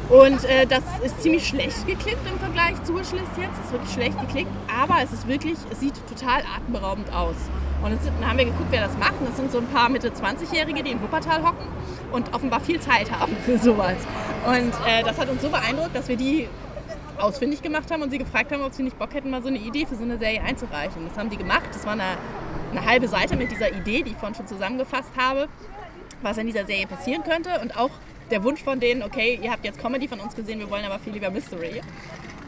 Und 0.08 0.44
äh, 0.44 0.66
das 0.66 0.84
ist 1.04 1.20
ziemlich 1.20 1.48
schlecht 1.48 1.84
geklickt 1.86 2.20
im 2.30 2.38
Vergleich 2.38 2.82
zu 2.84 2.94
Wishlist 2.94 3.26
jetzt. 3.36 3.58
Es 3.58 3.66
ist 3.66 3.72
wirklich 3.72 3.92
schlecht 3.92 4.20
geklickt, 4.20 4.50
aber 4.72 5.02
es 5.02 5.12
ist 5.12 5.26
wirklich, 5.26 5.58
es 5.70 5.80
sieht 5.80 5.94
total 6.08 6.42
atemberaubend 6.56 7.12
aus. 7.12 7.34
Und 7.82 8.02
sind, 8.02 8.12
dann 8.20 8.30
haben 8.30 8.38
wir 8.38 8.44
geguckt, 8.44 8.68
wer 8.70 8.86
das 8.86 8.96
macht. 8.98 9.14
Und 9.18 9.28
das 9.28 9.36
sind 9.36 9.50
so 9.50 9.58
ein 9.58 9.66
paar 9.66 9.88
Mitte 9.88 10.10
20-Jährige, 10.10 10.82
die 10.84 10.92
in 10.92 11.02
Wuppertal 11.02 11.42
hocken 11.42 11.66
und 12.12 12.32
offenbar 12.32 12.60
viel 12.60 12.80
Zeit 12.80 13.10
haben 13.10 13.36
für 13.44 13.58
sowas. 13.58 13.96
Und 14.46 14.72
äh, 14.86 15.02
das 15.04 15.18
hat 15.18 15.28
uns 15.28 15.42
so 15.42 15.48
beeindruckt, 15.48 15.94
dass 15.94 16.08
wir 16.08 16.16
die 16.16 16.48
ausfindig 17.18 17.62
gemacht 17.62 17.90
haben 17.90 18.02
und 18.02 18.10
sie 18.10 18.18
gefragt 18.18 18.52
haben, 18.52 18.62
ob 18.62 18.74
sie 18.74 18.82
nicht 18.82 18.98
Bock 18.98 19.12
hätten, 19.12 19.30
mal 19.30 19.42
so 19.42 19.48
eine 19.48 19.58
Idee 19.58 19.86
für 19.86 19.96
so 19.96 20.04
eine 20.04 20.18
Serie 20.18 20.42
einzureichen. 20.42 21.06
Das 21.08 21.18
haben 21.18 21.30
die 21.30 21.36
gemacht. 21.36 21.68
Das 21.72 21.84
war 21.84 21.92
eine, 21.92 22.16
eine 22.70 22.84
halbe 22.84 23.08
Seite 23.08 23.36
mit 23.36 23.50
dieser 23.50 23.72
Idee, 23.72 24.02
die 24.02 24.10
ich 24.12 24.16
vorhin 24.16 24.36
schon 24.36 24.46
zusammengefasst 24.46 25.10
habe, 25.16 25.48
was 26.22 26.38
in 26.38 26.46
dieser 26.46 26.64
Serie 26.64 26.86
passieren 26.86 27.24
könnte 27.24 27.60
und 27.60 27.76
auch 27.76 27.90
der 28.30 28.42
Wunsch 28.42 28.62
von 28.62 28.80
denen, 28.80 29.02
okay, 29.02 29.38
ihr 29.42 29.50
habt 29.50 29.64
jetzt 29.64 29.78
Comedy 29.78 30.08
von 30.08 30.20
uns 30.20 30.34
gesehen, 30.34 30.58
wir 30.58 30.70
wollen 30.70 30.84
aber 30.84 30.98
viel 30.98 31.12
lieber 31.12 31.30
Mystery. 31.30 31.80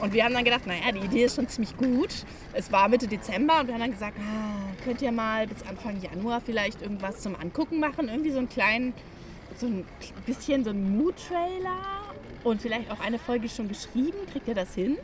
Und 0.01 0.13
wir 0.13 0.25
haben 0.25 0.35
dann 0.35 0.45
gedacht, 0.45 0.67
naja, 0.67 0.93
die 0.93 1.01
Idee 1.01 1.25
ist 1.25 1.37
schon 1.37 1.49
ziemlich 1.49 1.77
gut. 1.77 2.25
Es 2.53 2.71
war 2.71 2.89
Mitte 2.89 3.09
Dezember 3.09 3.61
und 3.61 3.67
wir 3.67 3.75
haben 3.75 3.81
dann 3.81 3.91
gesagt, 3.91 4.17
ah, 4.21 4.85
könnt 4.85 5.03
ihr 5.03 5.11
mal 5.11 5.47
bis 5.47 5.63
Anfang 5.69 6.01
Januar 6.01 6.41
vielleicht 6.41 6.83
irgendwas 6.83 7.21
zum 7.21 7.35
Angucken 7.35 7.81
machen? 7.81 8.09
Irgendwie 8.09 8.31
so 8.31 8.39
einen 8.39 8.49
kleinen, 8.49 8.95
so 9.57 9.67
ein 9.67 9.85
bisschen 10.25 10.63
so 10.63 10.71
ein 10.71 10.97
Mood-Trailer 10.97 12.15
und 12.45 12.63
vielleicht 12.63 12.91
auch 12.93 13.01
eine 13.01 13.19
Folge 13.19 13.49
schon 13.49 13.69
geschrieben. 13.69 14.19
Kriegt 14.33 14.47
ihr 14.47 14.55
das 14.55 14.75
hin? 14.75 14.99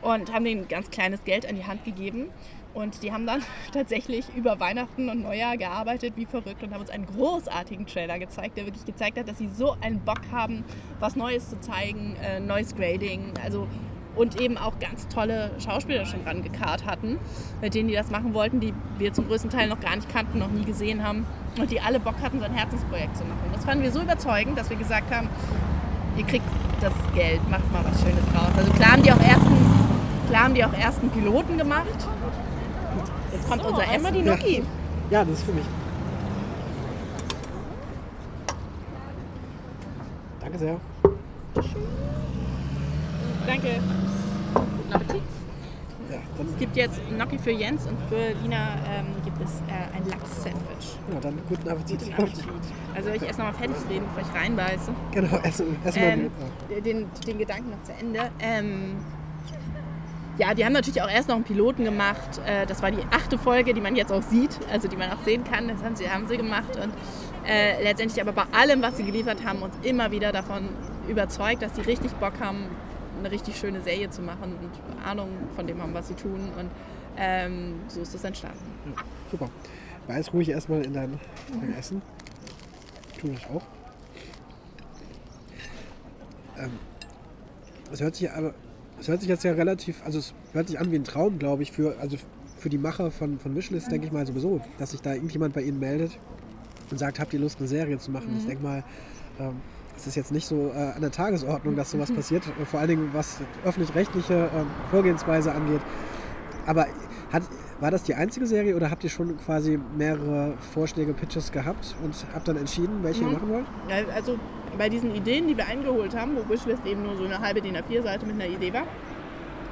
Und 0.00 0.32
haben 0.32 0.44
denen 0.44 0.68
ganz 0.68 0.90
kleines 0.90 1.22
Geld 1.24 1.46
an 1.46 1.56
die 1.56 1.64
Hand 1.64 1.84
gegeben. 1.84 2.28
Und 2.74 3.02
die 3.02 3.12
haben 3.12 3.26
dann 3.26 3.42
tatsächlich 3.72 4.26
über 4.34 4.60
Weihnachten 4.60 5.08
und 5.08 5.22
Neujahr 5.22 5.56
gearbeitet 5.56 6.14
wie 6.16 6.26
verrückt 6.26 6.62
und 6.62 6.74
haben 6.74 6.80
uns 6.80 6.90
einen 6.90 7.06
großartigen 7.06 7.86
Trailer 7.86 8.18
gezeigt, 8.18 8.56
der 8.56 8.66
wirklich 8.66 8.84
gezeigt 8.84 9.18
hat, 9.18 9.28
dass 9.28 9.38
sie 9.38 9.48
so 9.48 9.76
einen 9.80 10.00
Bock 10.00 10.20
haben, 10.32 10.64
was 11.00 11.16
Neues 11.16 11.48
zu 11.48 11.60
zeigen, 11.60 12.16
äh, 12.22 12.40
neues 12.40 12.74
Grading, 12.74 13.32
also 13.42 13.68
und 14.16 14.40
eben 14.40 14.56
auch 14.56 14.78
ganz 14.78 15.08
tolle 15.08 15.50
Schauspieler 15.58 16.06
schon 16.06 16.22
rangekarrt 16.22 16.86
hatten, 16.86 17.18
mit 17.60 17.74
denen 17.74 17.88
die 17.88 17.94
das 17.94 18.10
machen 18.10 18.34
wollten, 18.34 18.60
die 18.60 18.72
wir 18.98 19.12
zum 19.12 19.26
größten 19.26 19.50
Teil 19.50 19.68
noch 19.68 19.80
gar 19.80 19.96
nicht 19.96 20.08
kannten, 20.08 20.38
noch 20.38 20.50
nie 20.50 20.64
gesehen 20.64 21.02
haben 21.02 21.26
und 21.58 21.70
die 21.70 21.80
alle 21.80 22.00
Bock 22.00 22.14
hatten, 22.22 22.38
so 22.38 22.44
ein 22.44 22.54
Herzensprojekt 22.54 23.16
zu 23.16 23.24
machen. 23.24 23.50
Das 23.52 23.64
fanden 23.64 23.82
wir 23.82 23.90
so 23.90 24.00
überzeugend, 24.00 24.58
dass 24.58 24.70
wir 24.70 24.76
gesagt 24.76 25.12
haben, 25.12 25.28
ihr 26.16 26.24
kriegt 26.24 26.46
das 26.80 26.92
Geld, 27.14 27.40
macht 27.50 27.70
mal 27.72 27.84
was 27.84 28.00
Schönes 28.00 28.24
draus. 28.32 28.50
Also 28.56 28.70
klar 28.72 28.92
haben 28.92 29.02
die 29.02 29.12
auch 29.12 29.20
ersten, 29.20 29.56
klar 30.28 30.44
haben 30.44 30.54
die 30.54 30.64
auch 30.64 30.72
ersten 30.72 31.10
Piloten 31.10 31.58
gemacht. 31.58 32.08
Jetzt 33.34 33.48
kommt 33.48 33.64
unser 33.64 33.82
einmal 33.82 34.12
Essen. 34.12 34.14
die 34.14 34.22
Gnocchi. 34.22 34.62
Ja, 35.10 35.24
das 35.24 35.34
ist 35.38 35.44
für 35.44 35.52
mich. 35.52 35.64
Danke 40.40 40.58
sehr. 40.58 40.76
Danke. 43.46 43.68
Guten 44.54 44.92
Appetit. 44.92 45.22
Ja, 46.10 46.18
es 46.52 46.58
gibt 46.58 46.76
jetzt 46.76 47.00
Gnocchi 47.10 47.38
für 47.38 47.50
Jens 47.50 47.86
und 47.86 47.98
für 48.08 48.34
Lina 48.42 48.76
ähm, 48.88 49.06
gibt 49.24 49.40
es 49.40 49.50
äh, 49.68 49.96
ein 49.96 50.08
Lachs-Sandwich. 50.08 50.98
Ja, 51.12 51.20
dann 51.20 51.38
guten 51.48 51.68
Appetit. 51.68 52.00
Guten 52.00 52.12
Appetit. 52.12 52.44
Also 52.94 53.10
ich 53.10 53.22
esse 53.22 53.38
nochmal 53.40 53.54
fertig 53.54 53.76
reden, 53.90 54.04
bevor 54.14 54.30
ich 54.30 54.40
reinbeiße. 54.40 54.92
Genau, 55.10 55.36
essen, 55.42 55.76
essen 55.84 56.00
Ähm, 56.02 56.30
den, 56.84 57.06
den 57.26 57.38
Gedanken 57.38 57.70
noch 57.70 57.82
zu 57.82 57.92
Ende. 57.92 58.30
Ähm, 58.38 58.96
ja, 60.38 60.54
die 60.54 60.64
haben 60.64 60.72
natürlich 60.72 61.00
auch 61.02 61.10
erst 61.10 61.28
noch 61.28 61.36
einen 61.36 61.44
Piloten 61.44 61.84
gemacht. 61.84 62.40
Äh, 62.46 62.66
das 62.66 62.82
war 62.82 62.90
die 62.90 63.02
achte 63.10 63.38
Folge, 63.38 63.74
die 63.74 63.80
man 63.80 63.94
jetzt 63.96 64.12
auch 64.12 64.22
sieht, 64.22 64.58
also 64.70 64.88
die 64.88 64.96
man 64.96 65.10
auch 65.12 65.22
sehen 65.24 65.44
kann. 65.44 65.68
Das 65.68 65.82
haben 65.82 65.96
sie, 65.96 66.08
haben 66.10 66.26
sie 66.26 66.36
gemacht. 66.36 66.76
Und 66.76 66.92
äh, 67.46 67.82
letztendlich 67.82 68.20
aber 68.20 68.32
bei 68.32 68.44
allem, 68.52 68.82
was 68.82 68.96
sie 68.96 69.04
geliefert 69.04 69.44
haben, 69.44 69.62
uns 69.62 69.74
immer 69.82 70.10
wieder 70.10 70.32
davon 70.32 70.68
überzeugt, 71.08 71.62
dass 71.62 71.76
sie 71.76 71.82
richtig 71.82 72.12
Bock 72.14 72.34
haben, 72.40 72.64
eine 73.18 73.30
richtig 73.30 73.56
schöne 73.56 73.80
Serie 73.80 74.10
zu 74.10 74.22
machen 74.22 74.56
und 74.60 75.06
Ahnung 75.06 75.28
von 75.54 75.66
dem 75.66 75.80
haben, 75.80 75.94
was 75.94 76.08
sie 76.08 76.14
tun. 76.14 76.50
Und 76.58 76.70
ähm, 77.16 77.74
so 77.88 78.00
ist 78.00 78.14
das 78.14 78.24
entstanden. 78.24 78.58
Ja, 78.86 79.02
super. 79.30 79.48
Beiß 80.08 80.32
ruhig 80.32 80.48
erstmal 80.48 80.84
in 80.84 80.92
dein, 80.92 81.18
dein 81.60 81.74
Essen. 81.78 82.02
Tu 83.20 83.28
ich 83.28 83.46
auch. 83.46 83.62
Ähm, 86.58 86.78
hört 87.98 88.16
sich 88.16 88.30
aber, 88.30 88.54
es 89.00 89.08
hört 89.08 89.20
sich 89.20 89.28
jetzt 89.28 89.44
ja 89.44 89.52
relativ, 89.52 90.02
also 90.04 90.18
es 90.18 90.34
hört 90.52 90.68
sich 90.68 90.78
an 90.78 90.90
wie 90.90 90.96
ein 90.96 91.04
Traum, 91.04 91.38
glaube 91.38 91.62
ich, 91.62 91.72
für, 91.72 91.96
also 92.00 92.16
für 92.58 92.68
die 92.68 92.78
Macher 92.78 93.10
von, 93.10 93.38
von 93.38 93.54
Wishlist, 93.54 93.90
denke 93.90 94.06
ich 94.06 94.12
mal 94.12 94.26
sowieso, 94.26 94.60
dass 94.78 94.92
sich 94.92 95.02
da 95.02 95.12
irgendjemand 95.12 95.54
bei 95.54 95.62
ihnen 95.62 95.78
meldet 95.78 96.18
und 96.90 96.98
sagt, 96.98 97.20
habt 97.20 97.32
ihr 97.32 97.40
Lust, 97.40 97.58
eine 97.58 97.68
Serie 97.68 97.98
zu 97.98 98.10
machen? 98.10 98.34
Ich 98.38 98.46
denke 98.46 98.62
mal, 98.62 98.84
ähm, 99.38 99.56
es 99.96 100.06
ist 100.06 100.14
jetzt 100.14 100.32
nicht 100.32 100.46
so 100.46 100.72
äh, 100.74 100.92
an 100.94 101.00
der 101.00 101.10
Tagesordnung, 101.10 101.76
dass 101.76 101.90
sowas 101.90 102.12
passiert, 102.12 102.42
äh, 102.60 102.64
vor 102.64 102.80
allen 102.80 102.88
Dingen 102.88 103.10
was 103.12 103.38
öffentlich-rechtliche 103.64 104.50
ähm, 104.54 104.66
Vorgehensweise 104.90 105.52
angeht. 105.52 105.80
Aber 106.66 106.86
hat, 107.32 107.42
war 107.84 107.90
das 107.90 108.02
die 108.02 108.14
einzige 108.14 108.46
Serie 108.46 108.74
oder 108.76 108.90
habt 108.90 109.04
ihr 109.04 109.10
schon 109.10 109.36
quasi 109.36 109.78
mehrere 109.98 110.54
Vorschläge, 110.72 111.12
Pitches 111.12 111.52
gehabt 111.52 111.94
und 112.02 112.14
habt 112.32 112.48
dann 112.48 112.56
entschieden, 112.56 113.00
welche 113.02 113.20
ihr 113.20 113.26
machen 113.26 113.50
wollt? 113.50 113.66
Also 114.14 114.38
bei 114.78 114.88
diesen 114.88 115.14
Ideen, 115.14 115.48
die 115.48 115.54
wir 115.54 115.66
eingeholt 115.66 116.16
haben, 116.16 116.34
wo 116.34 116.48
Wishlist 116.48 116.86
eben 116.86 117.02
nur 117.02 117.14
so 117.14 117.26
eine 117.26 117.38
halbe 117.40 117.60
DIN 117.60 117.76
A4-Seite 117.76 118.24
mit 118.24 118.36
einer 118.36 118.46
Idee 118.46 118.72
war, 118.72 118.84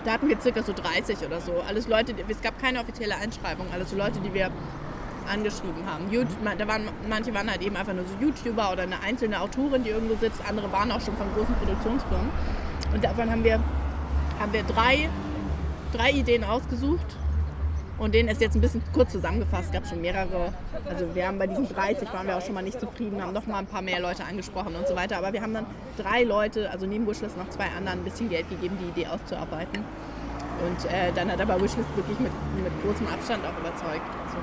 da 0.04 0.12
hatten 0.12 0.28
wir 0.28 0.38
circa 0.38 0.62
so 0.62 0.74
30 0.74 1.24
oder 1.24 1.40
so. 1.40 1.52
Alles 1.66 1.88
Leute, 1.88 2.14
es 2.28 2.42
gab 2.42 2.60
keine 2.60 2.80
offizielle 2.80 3.16
Einschreibung, 3.16 3.64
alles 3.72 3.88
so 3.88 3.96
Leute, 3.96 4.20
die 4.20 4.34
wir 4.34 4.50
angeschrieben 5.32 5.86
haben. 5.86 6.04
Da 6.58 6.68
waren, 6.68 6.90
manche 7.08 7.32
waren 7.32 7.50
halt 7.50 7.62
eben 7.62 7.76
einfach 7.76 7.94
nur 7.94 8.04
so 8.04 8.14
YouTuber 8.20 8.72
oder 8.72 8.82
eine 8.82 9.00
einzelne 9.00 9.40
Autorin, 9.40 9.84
die 9.84 9.88
irgendwo 9.88 10.16
sitzt, 10.16 10.46
andere 10.46 10.70
waren 10.70 10.92
auch 10.92 11.00
schon 11.00 11.16
von 11.16 11.28
großen 11.34 11.54
Produktionsfirmen. 11.54 12.28
Und 12.92 13.02
davon 13.02 13.30
haben 13.30 13.42
wir, 13.42 13.58
haben 14.38 14.52
wir 14.52 14.64
drei, 14.64 15.08
drei 15.94 16.10
Ideen 16.10 16.44
ausgesucht 16.44 17.16
und 17.98 18.14
denen 18.14 18.28
ist 18.28 18.40
jetzt 18.40 18.54
ein 18.54 18.60
bisschen 18.60 18.82
kurz 18.92 19.12
zusammengefasst, 19.12 19.66
es 19.66 19.72
gab 19.72 19.86
schon 19.86 20.00
mehrere. 20.00 20.52
Also 20.88 21.14
wir 21.14 21.26
haben 21.26 21.38
bei 21.38 21.46
diesen 21.46 21.68
30 21.68 22.12
waren 22.12 22.26
wir 22.26 22.36
auch 22.36 22.42
schon 22.42 22.54
mal 22.54 22.62
nicht 22.62 22.80
zufrieden, 22.80 23.22
haben 23.22 23.32
noch 23.32 23.46
mal 23.46 23.58
ein 23.58 23.66
paar 23.66 23.82
mehr 23.82 24.00
Leute 24.00 24.24
angesprochen 24.24 24.74
und 24.74 24.88
so 24.88 24.96
weiter. 24.96 25.18
Aber 25.18 25.32
wir 25.32 25.42
haben 25.42 25.54
dann 25.54 25.66
drei 25.96 26.24
Leute, 26.24 26.70
also 26.70 26.86
neben 26.86 27.06
Wishlist 27.06 27.36
noch 27.36 27.48
zwei 27.50 27.66
anderen, 27.76 28.00
ein 28.00 28.04
bisschen 28.04 28.28
Geld 28.28 28.48
gegeben, 28.48 28.76
die 28.80 29.00
Idee 29.00 29.08
auszuarbeiten. 29.08 29.84
Und 30.66 30.84
äh, 30.86 31.12
dann 31.14 31.30
hat 31.30 31.40
aber 31.40 31.60
Wishlist 31.60 31.88
wirklich 31.96 32.18
mit, 32.18 32.32
mit 32.62 32.72
großem 32.82 33.06
Abstand 33.06 33.44
auch 33.44 33.58
überzeugt. 33.58 34.02
Also, 34.26 34.38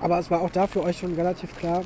Aber 0.00 0.18
es 0.18 0.30
war 0.30 0.40
auch 0.42 0.50
da 0.50 0.66
für 0.66 0.82
euch 0.82 0.98
schon 0.98 1.14
relativ 1.14 1.56
klar, 1.56 1.82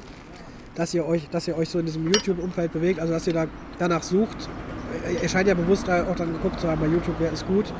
dass 0.74 0.92
ihr 0.94 1.06
euch, 1.06 1.28
dass 1.30 1.46
ihr 1.46 1.56
euch 1.56 1.68
so 1.68 1.78
in 1.78 1.86
diesem 1.86 2.10
YouTube-Umfeld 2.10 2.72
bewegt, 2.72 3.00
also 3.00 3.12
dass 3.12 3.26
ihr 3.26 3.34
da 3.34 3.46
danach 3.78 4.02
sucht. 4.02 4.48
Ihr 5.22 5.28
scheint 5.28 5.48
ja 5.48 5.54
bewusst 5.54 5.88
auch 5.90 6.16
dann 6.16 6.32
geguckt 6.32 6.60
zu 6.60 6.68
haben 6.68 6.80
bei 6.80 6.86
YouTube, 6.86 7.16
wer 7.18 7.32
ist 7.32 7.46
gut. 7.46 7.72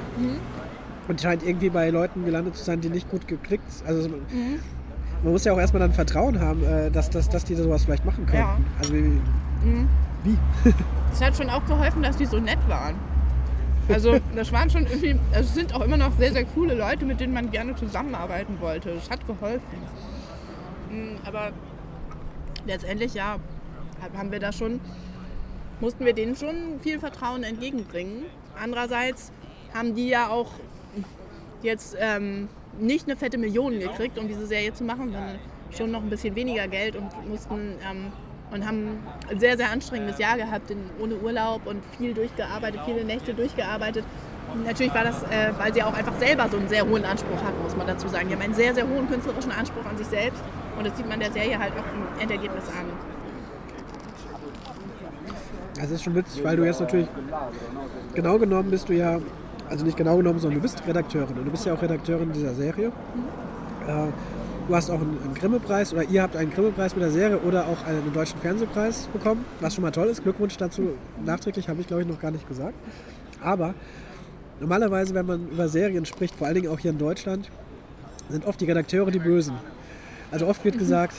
Und 1.08 1.20
scheint 1.20 1.42
irgendwie 1.42 1.70
bei 1.70 1.90
Leuten 1.90 2.24
gelandet 2.24 2.56
zu 2.56 2.64
sein, 2.64 2.80
die 2.80 2.88
nicht 2.88 3.08
gut 3.08 3.28
geklickt 3.28 3.64
Also 3.86 4.08
man 5.22 5.32
muss 5.32 5.44
ja 5.44 5.52
auch 5.52 5.58
erstmal 5.58 5.80
dann 5.80 5.92
Vertrauen 5.92 6.40
haben, 6.40 6.62
äh, 6.64 6.90
dass, 6.90 7.10
dass, 7.10 7.28
dass 7.28 7.44
die 7.44 7.54
sowas 7.54 7.84
vielleicht 7.84 8.04
machen 8.04 8.26
können. 8.26 8.42
Ja. 8.42 8.58
Also 8.78 8.92
wie, 8.94 9.20
wie? 10.24 10.38
Es 11.12 11.22
hat 11.22 11.36
schon 11.36 11.48
auch 11.48 11.64
geholfen, 11.64 12.02
dass 12.02 12.16
die 12.16 12.26
so 12.26 12.38
nett 12.38 12.58
waren. 12.68 12.94
Also 13.88 14.18
das 14.34 14.52
waren 14.52 14.68
schon 14.68 14.84
irgendwie, 14.86 15.18
also 15.32 15.48
es 15.48 15.54
sind 15.54 15.74
auch 15.74 15.80
immer 15.80 15.96
noch 15.96 16.12
sehr, 16.18 16.32
sehr 16.32 16.44
coole 16.44 16.74
Leute, 16.74 17.04
mit 17.06 17.20
denen 17.20 17.32
man 17.32 17.50
gerne 17.50 17.74
zusammenarbeiten 17.76 18.60
wollte. 18.60 18.94
Das 18.94 19.08
hat 19.08 19.26
geholfen. 19.26 19.62
Mm, 20.90 21.16
Aber 21.26 21.52
letztendlich, 22.66 23.14
ja, 23.14 23.36
hab- 24.02 24.16
haben 24.18 24.30
wir 24.32 24.40
da 24.40 24.52
schon, 24.52 24.80
mussten 25.80 26.04
wir 26.04 26.12
denen 26.14 26.36
schon 26.36 26.80
viel 26.82 26.98
Vertrauen 26.98 27.44
entgegenbringen. 27.44 28.24
Andererseits 28.60 29.32
haben 29.72 29.94
die 29.94 30.08
ja 30.08 30.28
auch 30.28 30.50
jetzt 31.62 31.96
ähm, 31.98 32.48
nicht 32.78 33.06
eine 33.06 33.16
fette 33.16 33.38
Million 33.38 33.78
gekriegt, 33.78 34.18
um 34.18 34.28
diese 34.28 34.46
Serie 34.46 34.72
zu 34.72 34.84
machen, 34.84 35.12
sondern 35.12 35.38
schon 35.76 35.90
noch 35.90 36.02
ein 36.02 36.10
bisschen 36.10 36.34
weniger 36.34 36.66
Geld 36.68 36.96
und 36.96 37.10
mussten 37.28 37.74
ähm, 37.88 38.12
und 38.50 38.66
haben 38.66 38.98
ein 39.28 39.40
sehr, 39.40 39.56
sehr 39.56 39.70
anstrengendes 39.70 40.18
Jahr 40.18 40.36
gehabt, 40.36 40.70
in, 40.70 40.78
ohne 41.00 41.16
Urlaub 41.16 41.66
und 41.66 41.82
viel 41.98 42.14
durchgearbeitet, 42.14 42.80
viele 42.84 43.04
Nächte 43.04 43.34
durchgearbeitet. 43.34 44.04
Natürlich 44.64 44.94
war 44.94 45.04
das, 45.04 45.22
äh, 45.24 45.52
weil 45.58 45.74
sie 45.74 45.82
auch 45.82 45.92
einfach 45.92 46.16
selber 46.18 46.48
so 46.48 46.56
einen 46.56 46.68
sehr 46.68 46.86
hohen 46.86 47.04
Anspruch 47.04 47.42
hatten, 47.42 47.60
muss 47.62 47.76
man 47.76 47.86
dazu 47.86 48.06
sagen. 48.08 48.28
Die 48.28 48.34
haben 48.34 48.42
einen 48.42 48.54
sehr, 48.54 48.74
sehr 48.74 48.88
hohen 48.88 49.08
künstlerischen 49.08 49.50
Anspruch 49.50 49.84
an 49.84 49.98
sich 49.98 50.06
selbst 50.06 50.42
und 50.78 50.86
das 50.86 50.96
sieht 50.96 51.08
man 51.08 51.18
der 51.18 51.32
Serie 51.32 51.58
halt 51.58 51.72
auch 51.72 52.16
im 52.16 52.20
Endergebnis 52.22 52.64
an. 52.68 52.86
Das 55.74 55.90
ist 55.90 56.04
schon 56.04 56.14
witzig, 56.14 56.42
weil 56.42 56.56
du 56.56 56.64
jetzt 56.64 56.80
natürlich 56.80 57.08
genau 58.14 58.38
genommen 58.38 58.70
bist 58.70 58.88
du 58.88 58.94
ja, 58.94 59.18
also 59.68 59.84
nicht 59.84 59.96
genau 59.96 60.16
genommen, 60.16 60.38
sondern 60.38 60.60
du 60.60 60.62
bist 60.62 60.82
Redakteurin 60.86 61.36
und 61.36 61.44
du 61.44 61.50
bist 61.50 61.66
ja 61.66 61.74
auch 61.74 61.82
Redakteurin 61.82 62.32
dieser 62.32 62.54
Serie. 62.54 62.88
Äh, 63.86 64.06
du 64.68 64.74
hast 64.74 64.90
auch 64.90 65.00
einen, 65.00 65.18
einen 65.24 65.34
Grimme-Preis 65.34 65.92
oder 65.92 66.04
ihr 66.04 66.22
habt 66.22 66.36
einen 66.36 66.50
Grimme-Preis 66.50 66.94
mit 66.94 67.02
der 67.02 67.10
Serie 67.10 67.38
oder 67.38 67.66
auch 67.66 67.84
einen 67.86 68.12
deutschen 68.12 68.40
Fernsehpreis 68.40 69.08
bekommen, 69.12 69.44
was 69.60 69.74
schon 69.74 69.82
mal 69.82 69.90
toll 69.90 70.08
ist. 70.08 70.22
Glückwunsch 70.22 70.56
dazu. 70.56 70.90
Nachträglich 71.24 71.68
habe 71.68 71.80
ich 71.80 71.86
glaube 71.86 72.02
ich 72.02 72.08
noch 72.08 72.20
gar 72.20 72.30
nicht 72.30 72.46
gesagt. 72.48 72.74
Aber 73.42 73.74
normalerweise, 74.60 75.14
wenn 75.14 75.26
man 75.26 75.48
über 75.48 75.68
Serien 75.68 76.06
spricht, 76.06 76.34
vor 76.34 76.46
allen 76.46 76.56
Dingen 76.56 76.68
auch 76.68 76.78
hier 76.78 76.90
in 76.90 76.98
Deutschland, 76.98 77.50
sind 78.28 78.46
oft 78.46 78.60
die 78.60 78.64
Redakteure 78.64 79.10
die 79.10 79.18
Bösen. 79.18 79.54
Also 80.30 80.46
oft 80.46 80.64
wird 80.64 80.78
gesagt, 80.78 81.14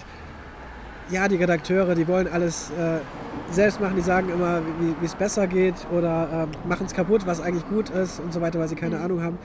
ja, 1.10 1.28
die 1.28 1.38
Redakteure, 1.38 1.96
die 1.96 2.08
wollen 2.08 2.28
alles 2.28 2.70
äh, 2.72 3.00
selbst 3.52 3.80
machen, 3.80 3.96
die 3.96 4.02
sagen 4.02 4.30
immer, 4.30 4.62
wie 5.00 5.06
es 5.06 5.16
besser 5.16 5.48
geht 5.48 5.76
oder 5.92 6.48
äh, 6.52 6.68
machen 6.68 6.86
es 6.86 6.94
kaputt, 6.94 7.26
was 7.26 7.40
eigentlich 7.40 7.68
gut 7.68 7.90
ist 7.90 8.20
und 8.20 8.34
so 8.34 8.42
weiter, 8.42 8.60
weil 8.60 8.68
sie 8.68 8.76
Mhm. 8.76 8.80
keine 8.80 9.00
Ahnung 9.00 9.22
haben. 9.22 9.38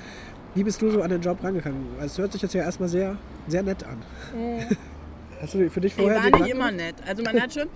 Wie 0.54 0.64
bist 0.64 0.82
du 0.82 0.90
so 0.90 1.02
an 1.02 1.10
den 1.10 1.22
Job 1.22 1.42
rangegangen? 1.42 1.86
Also 1.94 2.06
es 2.06 2.18
hört 2.18 2.32
sich 2.32 2.42
jetzt 2.42 2.54
ja 2.54 2.62
erstmal 2.62 2.88
sehr, 2.88 3.16
sehr 3.48 3.62
nett 3.62 3.84
an. 3.84 4.02
Hast 5.40 5.54
du 5.54 5.70
für 5.70 5.80
dich 5.80 5.92
Ich 5.96 6.02
vorher 6.02 6.22
war 6.22 6.30
die 6.30 6.42
nicht 6.42 6.54
immer 6.54 6.70
nett. 6.70 6.96
Also 7.06 7.22
man 7.22 7.40
hat 7.40 7.54
schon, 7.54 7.68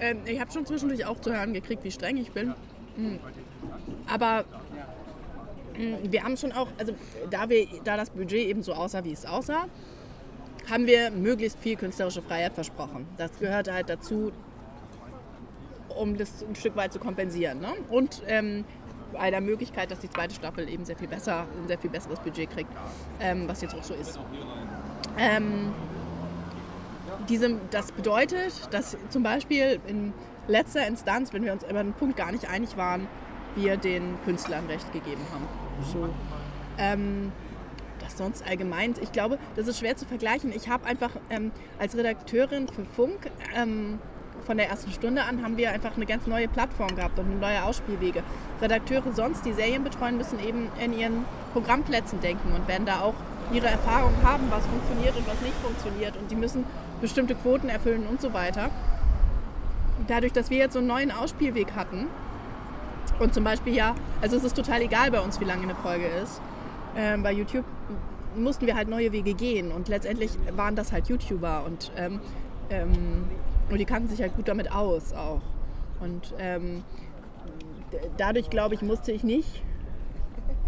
ähm, 0.00 0.18
ich 0.24 0.40
habe 0.40 0.50
schon 0.50 0.64
zwischendurch 0.66 1.04
auch 1.06 1.20
zu 1.20 1.32
hören 1.32 1.52
gekriegt, 1.52 1.84
wie 1.84 1.90
streng 1.90 2.16
ich 2.16 2.32
bin. 2.32 2.54
Mm. 2.96 3.16
Aber 4.12 4.44
mm, 5.76 6.10
wir 6.10 6.22
haben 6.24 6.36
schon 6.36 6.52
auch, 6.52 6.68
also 6.78 6.94
da, 7.30 7.48
wir, 7.48 7.66
da 7.84 7.96
das 7.96 8.10
Budget 8.10 8.46
eben 8.46 8.62
so 8.62 8.72
aussah, 8.72 9.04
wie 9.04 9.12
es 9.12 9.26
aussah, 9.26 9.66
haben 10.70 10.86
wir 10.86 11.10
möglichst 11.10 11.58
viel 11.58 11.76
künstlerische 11.76 12.22
Freiheit 12.22 12.54
versprochen. 12.54 13.06
Das 13.18 13.30
gehört 13.38 13.70
halt 13.70 13.88
dazu, 13.88 14.32
um 15.96 16.16
das 16.16 16.42
ein 16.42 16.54
Stück 16.54 16.76
weit 16.76 16.92
zu 16.92 16.98
kompensieren. 16.98 17.60
Ne? 17.60 17.72
Und 17.88 18.22
ähm, 18.26 18.64
bei 19.12 19.30
der 19.30 19.40
Möglichkeit, 19.40 19.90
dass 19.90 20.00
die 20.00 20.10
zweite 20.10 20.34
Staffel 20.34 20.68
eben 20.68 20.84
sehr 20.84 20.96
viel 20.96 21.08
besser, 21.08 21.46
ein 21.60 21.68
sehr 21.68 21.78
viel 21.78 21.90
besseres 21.90 22.18
Budget 22.20 22.50
kriegt, 22.50 22.70
ähm, 23.20 23.46
was 23.46 23.60
jetzt 23.60 23.74
auch 23.74 23.82
so 23.82 23.94
ist. 23.94 24.18
Ähm, 25.18 25.72
diesem, 27.28 27.60
das 27.70 27.92
bedeutet, 27.92 28.52
dass 28.70 28.96
zum 29.10 29.22
Beispiel 29.22 29.80
in 29.86 30.12
letzter 30.48 30.86
Instanz, 30.86 31.32
wenn 31.32 31.44
wir 31.44 31.52
uns 31.52 31.64
über 31.64 31.80
einen 31.80 31.92
Punkt 31.92 32.16
gar 32.16 32.32
nicht 32.32 32.48
einig 32.48 32.76
waren, 32.76 33.06
wir 33.54 33.76
den 33.76 34.16
Künstlern 34.24 34.66
Recht 34.66 34.92
gegeben 34.92 35.20
haben. 35.32 35.46
So. 35.92 36.08
Ähm, 36.78 37.32
das 38.00 38.18
sonst 38.18 38.46
allgemein, 38.48 38.94
ich 39.00 39.12
glaube, 39.12 39.38
das 39.56 39.68
ist 39.68 39.78
schwer 39.78 39.96
zu 39.96 40.06
vergleichen. 40.06 40.52
Ich 40.52 40.68
habe 40.68 40.86
einfach 40.86 41.10
ähm, 41.30 41.52
als 41.78 41.96
Redakteurin 41.96 42.66
für 42.68 42.84
Funk 42.84 43.30
ähm, 43.54 43.98
von 44.44 44.56
der 44.56 44.68
ersten 44.68 44.90
Stunde 44.92 45.22
an 45.22 45.42
haben 45.42 45.56
wir 45.56 45.70
einfach 45.70 45.96
eine 45.96 46.06
ganz 46.06 46.26
neue 46.26 46.48
Plattform 46.48 46.94
gehabt 46.96 47.18
und 47.18 47.40
neue 47.40 47.62
Ausspielwege. 47.64 48.22
Redakteure 48.60 49.12
sonst, 49.12 49.44
die 49.44 49.52
Serien 49.52 49.84
betreuen, 49.84 50.16
müssen 50.16 50.38
eben 50.40 50.68
in 50.82 50.98
ihren 50.98 51.24
Programmplätzen 51.52 52.20
denken 52.20 52.52
und 52.52 52.66
werden 52.68 52.86
da 52.86 53.00
auch 53.00 53.14
ihre 53.52 53.66
Erfahrungen 53.66 54.22
haben, 54.22 54.44
was 54.50 54.64
funktioniert 54.66 55.16
und 55.16 55.26
was 55.26 55.40
nicht 55.40 55.54
funktioniert. 55.62 56.16
Und 56.16 56.30
die 56.30 56.36
müssen 56.36 56.64
bestimmte 57.00 57.34
Quoten 57.34 57.68
erfüllen 57.68 58.06
und 58.06 58.20
so 58.20 58.32
weiter. 58.32 58.70
Dadurch, 60.08 60.32
dass 60.32 60.50
wir 60.50 60.58
jetzt 60.58 60.72
so 60.72 60.78
einen 60.78 60.88
neuen 60.88 61.10
Ausspielweg 61.10 61.72
hatten 61.74 62.06
und 63.18 63.34
zum 63.34 63.44
Beispiel 63.44 63.74
ja, 63.74 63.94
also 64.20 64.36
es 64.36 64.44
ist 64.44 64.56
total 64.56 64.82
egal 64.82 65.10
bei 65.10 65.20
uns, 65.20 65.40
wie 65.40 65.44
lange 65.44 65.62
eine 65.62 65.74
Folge 65.74 66.06
ist. 66.06 66.40
Ähm, 66.96 67.22
bei 67.22 67.32
YouTube 67.32 67.64
mussten 68.36 68.66
wir 68.66 68.74
halt 68.74 68.88
neue 68.88 69.12
Wege 69.12 69.34
gehen 69.34 69.70
und 69.70 69.88
letztendlich 69.88 70.30
waren 70.56 70.74
das 70.74 70.92
halt 70.92 71.08
YouTuber 71.08 71.64
und, 71.66 71.92
ähm, 71.96 72.20
ähm, 72.70 73.24
und 73.70 73.78
die 73.78 73.84
kannten 73.84 74.08
sich 74.08 74.20
halt 74.20 74.34
gut 74.34 74.48
damit 74.48 74.70
aus 74.72 75.12
auch. 75.12 75.40
Und 76.00 76.34
ähm, 76.38 76.82
dadurch, 78.16 78.50
glaube 78.50 78.74
ich, 78.74 78.82
musste 78.82 79.12
ich 79.12 79.22
nicht 79.22 79.62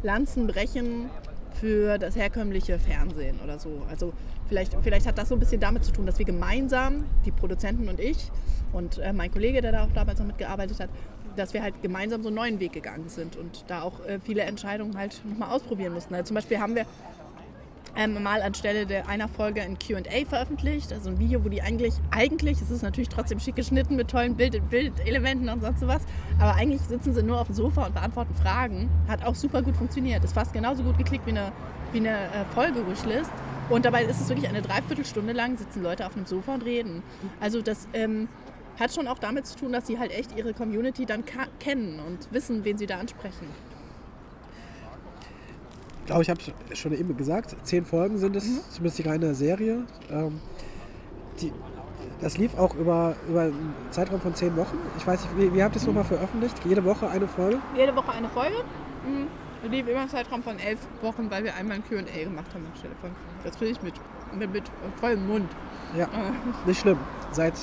Lanzen 0.03 0.47
brechen 0.47 1.11
für 1.55 1.99
das 1.99 2.17
herkömmliche 2.17 2.79
Fernsehen 2.79 3.41
oder 3.43 3.59
so. 3.59 3.83
Also 3.89 4.13
vielleicht, 4.49 4.77
vielleicht 4.83 5.07
hat 5.07 5.19
das 5.19 5.29
so 5.29 5.35
ein 5.37 5.41
bisschen 5.41 5.61
damit 5.61 5.85
zu 5.85 5.93
tun, 5.93 6.07
dass 6.07 6.19
wir 6.19 6.27
gemeinsam, 6.27 7.05
die 7.25 7.31
Produzenten 7.31 7.89
und 7.89 8.01
ich 8.01 8.31
und 8.73 8.99
äh, 8.99 9.13
mein 9.13 9.31
Kollege, 9.31 9.61
der 9.61 9.73
da 9.73 9.85
auch 9.85 9.93
damals 9.95 10.19
noch 10.19 10.27
mitgearbeitet 10.27 10.81
hat, 10.81 10.91
dass 11.37 11.55
wir 11.55 11.63
halt 11.63 11.81
gemeinsam 11.83 12.23
so 12.23 12.29
einen 12.29 12.37
neuen 12.37 12.61
Weg 12.61 12.73
gegangen 12.73 13.09
sind 13.09 13.37
und 13.37 13.65
da 13.69 13.83
auch 13.83 14.05
äh, 14.07 14.21
viele 14.21 14.43
Entscheidungen 14.43 14.97
halt 14.97 15.21
nochmal 15.25 15.51
ausprobieren 15.51 15.95
mussten. 15.95 16.15
Also 16.15 16.29
zum 16.29 16.35
Beispiel 16.35 16.59
haben 16.59 16.75
wir 16.75 16.87
ähm, 17.97 18.23
mal 18.23 18.43
anstelle 18.43 18.87
der 18.87 19.09
einer 19.09 19.29
Folge 19.29 19.63
ein 19.63 19.79
QA 19.79 20.25
veröffentlicht, 20.29 20.93
also 20.93 21.11
ein 21.11 21.19
Video, 21.19 21.45
wo 21.45 21.49
die 21.49 21.63
eigentlich, 21.63 21.95
eigentlich, 22.11 22.61
es 22.61 22.71
ist 22.71 22.83
natürlich 22.83 23.09
trotzdem 23.09 23.39
schick 23.39 23.57
geschnitten 23.57 23.97
mit 23.97 24.11
tollen 24.11 24.37
Bild 24.37 24.69
Bildelementen 24.69 25.49
und 25.49 25.61
sonst 25.63 25.87
was, 25.87 26.03
aber 26.39 26.55
eigentlich 26.55 26.81
sitzen 26.83 27.15
sie 27.15 27.23
nur 27.23 27.41
auf 27.41 27.47
dem 27.47 27.55
Sofa 27.55 27.87
und 27.87 27.95
beantworten 27.95 28.35
Fragen. 28.35 28.91
Hat 29.09 29.25
auch 29.25 29.35
super 29.35 29.63
gut 29.63 29.77
funktioniert. 29.77 30.25
Ist 30.25 30.35
fast 30.35 30.53
genauso 30.53 30.83
gut 30.83 30.99
geklickt 30.99 31.27
wie 31.27 31.31
eine, 31.31 31.53
wie 31.93 31.99
eine 31.99 32.11
äh, 32.11 32.45
Folge-Wishlist. 32.55 33.31
Und 33.71 33.85
dabei 33.85 34.05
ist 34.05 34.21
es 34.21 34.29
wirklich 34.29 34.49
eine 34.49 34.61
Dreiviertelstunde 34.61 35.33
lang, 35.33 35.57
sitzen 35.57 35.83
Leute 35.83 36.07
auf 36.07 36.17
einem 36.17 36.27
Sofa 36.27 36.55
und 36.55 36.65
reden. 36.65 37.03
Also 37.41 37.63
das 37.63 37.89
ähm, 37.95 38.29
hat 38.79 38.95
schon 38.95 39.09
auch 39.09 39.19
damit 39.19 39.47
zu 39.47 39.57
tun, 39.57 39.73
dass 39.73 39.87
sie 39.87 39.99
halt 39.99 40.11
echt 40.11 40.37
ihre 40.37 40.53
Community 40.53 41.07
dann 41.07 41.25
kennen 41.59 42.01
und 42.07 42.31
wissen, 42.33 42.65
wen 42.65 42.77
sie 42.77 42.87
da 42.87 42.99
ansprechen 42.99 43.47
glaube, 46.07 46.23
ich 46.23 46.31
habe 46.31 46.41
es 46.71 46.79
schon 46.79 46.93
eben 46.93 47.17
gesagt, 47.17 47.57
zehn 47.63 47.85
Folgen 47.85 48.19
sind 48.19 48.37
es, 48.37 48.47
mhm. 48.47 48.61
zumindest 48.71 48.99
die 48.99 49.09
reine 49.09 49.35
Serie. 49.35 49.85
Ähm, 50.11 50.41
die, 51.41 51.53
das 52.21 52.39
lief 52.39 52.57
auch 52.57 52.75
über, 52.75 53.15
über 53.29 53.43
einen 53.43 53.75
Zeitraum 53.91 54.21
von 54.21 54.35
zehn 54.35 54.57
Wochen. 54.57 54.79
Ich 54.97 55.07
weiß 55.07 55.23
nicht, 55.23 55.39
wie, 55.39 55.55
wie 55.55 55.63
habt 55.63 55.75
ihr 55.75 55.79
es 55.79 55.83
mhm. 55.83 55.95
nochmal 55.95 56.05
veröffentlicht? 56.05 56.57
Jede 56.65 56.85
Woche 56.85 57.09
eine 57.09 57.29
Folge? 57.29 57.59
Jede 57.77 57.95
Woche 57.95 58.13
eine 58.13 58.29
Folge. 58.29 58.57
Mhm. 59.07 59.71
lief 59.71 59.87
immer 59.87 60.01
einen 60.01 60.09
Zeitraum 60.09 60.43
von 60.43 60.59
elf 60.59 60.81
Wochen, 61.03 61.31
weil 61.31 61.45
wir 61.45 61.55
einmal 61.55 61.77
ein 61.77 61.85
QA 61.85 62.01
gemacht 62.01 62.47
haben 62.55 62.65
anstelle 62.71 62.95
von. 63.01 63.11
Das 63.43 63.57
kriege 63.57 63.73
ich 63.73 63.83
mit, 63.83 63.95
mit, 64.39 64.53
mit 64.53 64.65
vollem 65.01 65.27
Mund. 65.27 65.51
Ja, 65.97 66.05
äh. 66.05 66.67
nicht 66.67 66.81
schlimm. 66.81 66.99
Seit, 67.33 67.55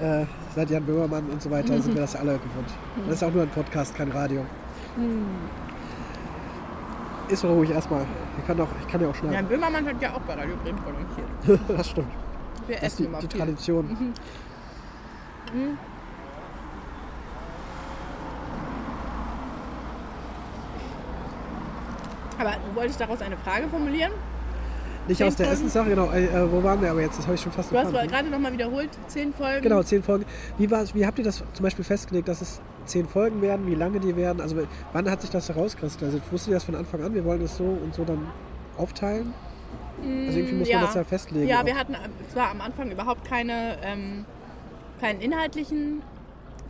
äh, 0.00 0.24
seit 0.54 0.70
Jan 0.70 0.84
Böhmermann 0.84 1.28
und 1.30 1.40
so 1.40 1.50
weiter 1.50 1.80
sind 1.82 1.94
wir 1.94 2.02
das 2.02 2.16
alle 2.16 2.32
gewohnt. 2.32 2.68
Mhm. 2.96 3.06
Das 3.06 3.16
ist 3.16 3.24
auch 3.24 3.32
nur 3.32 3.42
ein 3.42 3.50
Podcast, 3.50 3.94
kein 3.94 4.10
Radio. 4.10 4.44
Ist 7.30 7.44
ruhig 7.44 7.70
erstmal. 7.70 8.04
Ich 8.38 8.46
kann, 8.46 8.60
auch, 8.60 8.68
ich 8.80 8.88
kann 8.88 9.00
ja 9.00 9.08
auch 9.08 9.14
schneiden. 9.14 9.34
Ja, 9.34 9.42
Böhmermann 9.42 9.86
hat 9.86 10.02
ja 10.02 10.12
auch 10.12 10.20
bei 10.20 10.34
Radio 10.34 10.56
Bremen 10.56 10.78
volontiert. 10.84 11.60
das 11.78 11.90
stimmt. 11.90 12.12
Wir 12.66 12.76
das 12.76 12.84
essen 12.84 13.12
ist 13.12 13.22
die, 13.22 13.28
die 13.28 13.38
Tradition. 13.38 13.86
Mhm. 13.86 14.12
Mhm. 15.60 15.78
Aber 22.38 22.56
wollte 22.74 22.90
ich 22.90 22.96
daraus 22.96 23.20
eine 23.20 23.36
Frage 23.36 23.68
formulieren? 23.68 24.12
Nicht 25.06 25.22
aus 25.22 25.36
der 25.36 25.50
Essenssache, 25.50 25.90
genau. 25.90 26.10
Äh, 26.10 26.24
äh, 26.24 26.50
wo 26.50 26.62
waren 26.62 26.80
wir 26.80 26.90
aber 26.90 27.00
jetzt? 27.02 27.18
Das 27.18 27.26
habe 27.26 27.34
ich 27.34 27.40
schon 27.40 27.52
fast 27.52 27.70
Du 27.70 27.78
hast 27.78 27.92
gerade 27.92 28.28
nochmal 28.28 28.52
wiederholt, 28.52 28.90
zehn 29.08 29.32
Folgen. 29.32 29.62
Genau, 29.62 29.82
zehn 29.82 30.02
Folgen. 30.02 30.24
Wie, 30.56 30.70
wie 30.70 31.06
habt 31.06 31.18
ihr 31.18 31.24
das 31.24 31.42
zum 31.52 31.62
Beispiel 31.62 31.84
festgelegt, 31.84 32.28
dass 32.28 32.40
es 32.40 32.60
zehn 32.90 33.08
Folgen 33.08 33.40
werden, 33.42 33.66
wie 33.66 33.74
lange 33.74 34.00
die 34.00 34.16
werden? 34.16 34.40
Also 34.40 34.56
wann 34.92 35.10
hat 35.10 35.20
sich 35.20 35.30
das 35.30 35.48
herauskristallisiert? 35.48 36.22
Also, 36.22 36.32
Wusste 36.32 36.50
ihr 36.50 36.54
das 36.54 36.64
von 36.64 36.74
Anfang 36.74 37.02
an? 37.02 37.14
Wir 37.14 37.24
wollen 37.24 37.42
es 37.42 37.56
so 37.56 37.64
und 37.64 37.94
so 37.94 38.04
dann 38.04 38.26
aufteilen? 38.76 39.32
Also 40.02 40.38
irgendwie 40.38 40.54
muss 40.54 40.68
ja. 40.68 40.78
man 40.78 40.86
das 40.86 40.94
ja 40.94 41.04
festlegen. 41.04 41.48
Ja, 41.48 41.64
wir 41.64 41.76
hatten 41.76 41.94
zwar 42.32 42.50
am 42.50 42.60
Anfang 42.60 42.90
überhaupt 42.90 43.24
keine, 43.26 43.76
ähm, 43.82 44.24
keinen 44.98 45.20
inhaltlichen, 45.20 46.02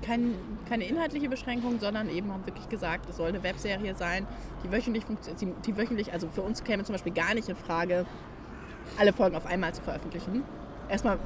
kein, 0.03 0.35
keine 0.69 0.85
inhaltliche 0.85 1.29
Beschränkung, 1.29 1.79
sondern 1.79 2.09
eben 2.09 2.33
haben 2.33 2.45
wirklich 2.47 2.69
gesagt, 2.69 3.09
es 3.09 3.17
soll 3.17 3.29
eine 3.29 3.43
Webserie 3.43 3.95
sein, 3.95 4.27
die 4.65 4.73
wöchentlich 4.73 5.05
funktioniert, 5.05 5.65
die 5.65 5.77
wöchentlich, 5.77 6.13
also 6.13 6.29
für 6.29 6.43
uns 6.43 6.65
käme 6.65 6.83
zum 6.83 6.95
Beispiel 6.95 7.13
gar 7.13 7.35
nicht 7.35 7.49
in 7.49 7.57
Frage, 7.57 8.05
alle 8.99 9.13
Folgen 9.13 9.37
auf 9.37 9.47
einmal 9.47 9.73
zu 9.73 9.83
veröffentlichen. 9.83 10.43
Erstmal 10.89 11.19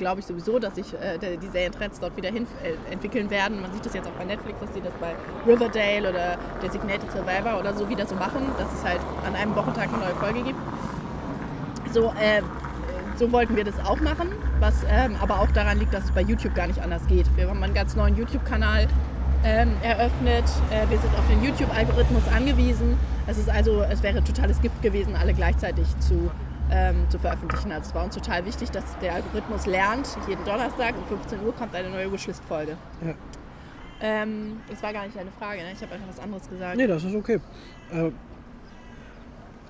glaube 0.00 0.20
ich 0.20 0.26
sowieso, 0.26 0.58
dass 0.58 0.74
sich 0.74 0.92
äh, 0.94 1.36
die 1.36 1.46
Serientrends 1.46 2.00
dort 2.00 2.16
wieder 2.16 2.30
hin 2.30 2.46
äh, 2.64 2.92
entwickeln 2.92 3.30
werden. 3.30 3.60
Man 3.60 3.72
sieht 3.72 3.86
das 3.86 3.94
jetzt 3.94 4.08
auch 4.08 4.18
bei 4.18 4.24
Netflix, 4.24 4.58
dass 4.58 4.72
die 4.72 4.80
das 4.80 4.92
bei 4.94 5.14
Riverdale 5.46 6.10
oder 6.10 6.38
Designated 6.62 7.12
Survivor 7.12 7.60
oder 7.60 7.74
so 7.74 7.88
wieder 7.88 8.06
so 8.06 8.16
machen, 8.16 8.40
dass 8.58 8.72
es 8.72 8.82
halt 8.82 9.00
an 9.26 9.36
einem 9.36 9.54
Wochentag 9.54 9.88
eine 9.88 9.98
neue 9.98 10.14
Folge 10.14 10.42
gibt. 10.42 10.58
So, 11.92 12.06
äh, 12.18 12.42
so 13.16 13.30
wollten 13.30 13.54
wir 13.54 13.64
das 13.64 13.78
auch 13.84 14.00
machen, 14.00 14.32
was 14.58 14.74
ähm, 14.88 15.16
aber 15.20 15.40
auch 15.40 15.50
daran 15.52 15.78
liegt, 15.78 15.92
dass 15.92 16.04
es 16.04 16.10
bei 16.12 16.22
YouTube 16.22 16.54
gar 16.54 16.66
nicht 16.66 16.80
anders 16.80 17.06
geht. 17.06 17.26
Wir 17.36 17.48
haben 17.48 17.62
einen 17.62 17.74
ganz 17.74 17.94
neuen 17.94 18.16
YouTube-Kanal 18.16 18.88
ähm, 19.44 19.72
eröffnet. 19.82 20.44
Äh, 20.70 20.88
wir 20.88 20.98
sind 20.98 21.14
auf 21.18 21.26
den 21.28 21.44
YouTube-Algorithmus 21.44 22.22
angewiesen. 22.34 22.96
Es 23.26 23.36
ist 23.36 23.50
also, 23.50 23.82
es 23.82 24.02
wäre 24.02 24.24
totales 24.24 24.60
Gift 24.62 24.80
gewesen, 24.82 25.14
alle 25.14 25.34
gleichzeitig 25.34 25.86
zu 25.98 26.30
ähm, 26.70 27.08
zu 27.10 27.18
veröffentlichen. 27.18 27.72
Also 27.72 27.90
es 27.90 27.94
war 27.94 28.04
uns 28.04 28.14
total 28.14 28.44
wichtig, 28.44 28.70
dass 28.70 28.98
der 28.98 29.14
Algorithmus 29.14 29.66
lernt, 29.66 30.16
jeden 30.28 30.44
Donnerstag 30.44 30.94
um 30.96 31.18
15 31.18 31.44
Uhr 31.44 31.54
kommt 31.54 31.74
eine 31.74 31.90
neue 31.90 32.10
Wishlist-Folge. 32.12 32.76
Ja. 33.04 33.14
Ähm, 34.02 34.60
das 34.68 34.82
war 34.82 34.92
gar 34.92 35.04
nicht 35.06 35.18
eine 35.18 35.30
Frage, 35.32 35.60
ne? 35.62 35.72
ich 35.72 35.82
habe 35.82 35.92
einfach 35.92 36.08
was 36.08 36.20
anderes 36.20 36.48
gesagt. 36.48 36.76
Nee, 36.76 36.86
das 36.86 37.04
ist 37.04 37.14
okay. 37.14 37.40
Äh, 37.92 38.10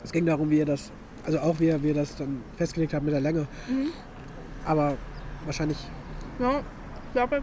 es 0.04 0.12
ging 0.12 0.24
darum, 0.24 0.50
wie 0.50 0.58
ihr 0.58 0.66
das, 0.66 0.92
also 1.24 1.40
auch 1.40 1.58
wie 1.58 1.66
ihr 1.66 1.94
das 1.94 2.16
dann 2.16 2.42
festgelegt 2.56 2.94
habt 2.94 3.04
mit 3.04 3.12
der 3.12 3.20
Länge. 3.20 3.46
Mhm. 3.68 3.88
Aber 4.64 4.96
wahrscheinlich... 5.44 5.78
Ja, 6.38 6.60
ich 6.60 7.12
glaube, 7.12 7.42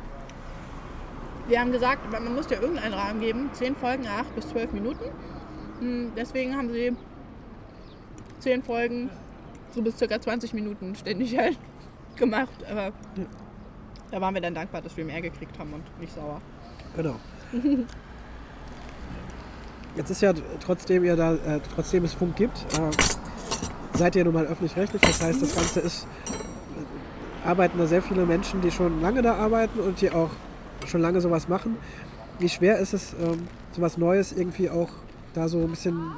wir 1.48 1.60
haben 1.60 1.72
gesagt, 1.72 2.12
man 2.12 2.34
muss 2.34 2.50
ja 2.50 2.60
irgendeinen 2.60 2.94
Rahmen 2.94 3.20
geben. 3.20 3.50
10 3.54 3.76
Folgen, 3.76 4.08
8 4.08 4.36
bis 4.36 4.50
12 4.50 4.74
Minuten. 4.74 5.04
Hm, 5.80 6.12
deswegen 6.16 6.56
haben 6.56 6.72
sie 6.72 6.96
10 8.40 8.64
Folgen, 8.64 9.10
so 9.78 9.84
bis 9.84 9.98
circa 9.98 10.20
20 10.20 10.54
Minuten 10.54 10.94
ständig 10.96 11.38
halt 11.38 11.58
gemacht. 12.18 12.66
Aber 12.70 12.88
ja. 12.88 12.92
da 14.12 14.20
waren 14.20 14.34
wir 14.34 14.42
dann 14.42 14.56
dankbar, 14.56 14.82
dass 14.82 14.98
wir 14.98 15.06
mehr 15.06 15.22
gekriegt 15.22 15.58
haben 15.58 15.72
und 15.74 15.84
nicht 16.02 16.14
sauer. 16.14 16.42
Genau. 16.96 17.16
Jetzt 19.96 20.10
ist 20.12 20.22
ja 20.22 20.34
trotzdem 20.60 21.04
ihr 21.06 21.16
da, 21.16 21.34
äh, 21.34 21.60
trotzdem 21.74 22.04
es 22.04 22.14
Funk 22.14 22.36
gibt, 22.36 22.58
äh, 22.78 22.92
seid 23.98 24.16
ihr 24.16 24.26
nun 24.26 24.34
mal 24.34 24.46
öffentlich-rechtlich. 24.46 25.02
Das 25.02 25.24
heißt, 25.24 25.42
das 25.42 25.56
Ganze 25.56 25.80
ist, 25.80 26.06
äh, 27.46 27.48
arbeiten 27.48 27.80
da 27.80 27.88
sehr 27.88 28.04
viele 28.04 28.26
Menschen, 28.26 28.62
die 28.62 28.70
schon 28.70 29.02
lange 29.02 29.24
da 29.24 29.36
arbeiten 29.36 29.80
und 29.80 30.02
die 30.02 30.12
auch 30.12 30.30
schon 30.86 31.02
lange 31.02 31.22
sowas 31.22 31.48
machen. 31.48 31.78
Wie 32.38 32.50
schwer 32.50 32.78
ist 32.78 32.94
es, 32.94 33.14
ähm, 33.14 33.48
sowas 33.72 33.98
Neues 33.98 34.34
irgendwie 34.34 34.70
auch 34.70 34.90
da 35.34 35.48
so 35.48 35.62
ein 35.62 35.70
bisschen 35.70 36.12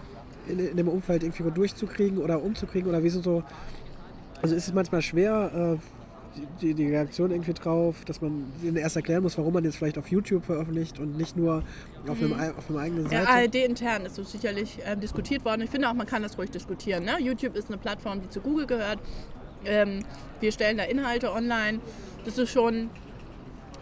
in, 0.49 0.59
in 0.59 0.77
dem 0.77 0.87
Umfeld 0.87 1.23
irgendwie 1.23 1.43
durchzukriegen 1.51 2.17
oder 2.17 2.41
umzukriegen? 2.41 2.89
Oder 2.89 3.03
wie 3.03 3.09
sind 3.09 3.23
so. 3.23 3.43
Also 4.41 4.55
ist 4.55 4.67
es 4.67 4.73
manchmal 4.73 5.01
schwer, 5.01 5.77
äh, 5.77 5.99
die, 6.61 6.73
die, 6.73 6.87
Reaktion 6.87 7.31
irgendwie 7.31 7.53
drauf, 7.53 8.03
dass 8.05 8.21
man 8.21 8.45
ihnen 8.63 8.77
erst 8.77 8.95
erklären 8.95 9.23
muss, 9.23 9.37
warum 9.37 9.53
man 9.53 9.63
jetzt 9.63 9.77
vielleicht 9.77 9.97
auf 9.97 10.07
YouTube 10.09 10.45
veröffentlicht 10.45 10.99
und 10.99 11.17
nicht 11.17 11.35
nur 11.35 11.63
auf, 12.07 12.19
mhm. 12.19 12.33
einem, 12.33 12.55
auf 12.55 12.69
einem 12.69 12.79
eigenen 12.79 13.03
Seite. 13.05 13.15
Ja, 13.15 13.29
ARD 13.29 13.55
intern 13.55 14.05
ist 14.05 14.15
so 14.15 14.23
sicherlich 14.23 14.79
äh, 14.85 14.95
diskutiert 14.95 15.43
worden. 15.45 15.61
Ich 15.61 15.69
finde 15.69 15.89
auch, 15.89 15.93
man 15.93 16.07
kann 16.07 16.23
das 16.23 16.37
ruhig 16.37 16.51
diskutieren. 16.51 17.03
Ne? 17.05 17.17
YouTube 17.19 17.55
ist 17.55 17.67
eine 17.67 17.77
Plattform, 17.77 18.21
die 18.21 18.29
zu 18.29 18.41
Google 18.41 18.67
gehört. 18.67 18.99
Ähm, 19.65 19.99
wir 20.39 20.51
stellen 20.51 20.77
da 20.77 20.83
Inhalte 20.83 21.31
online. 21.31 21.79
Das 22.25 22.37
ist 22.37 22.51
schon, 22.51 22.89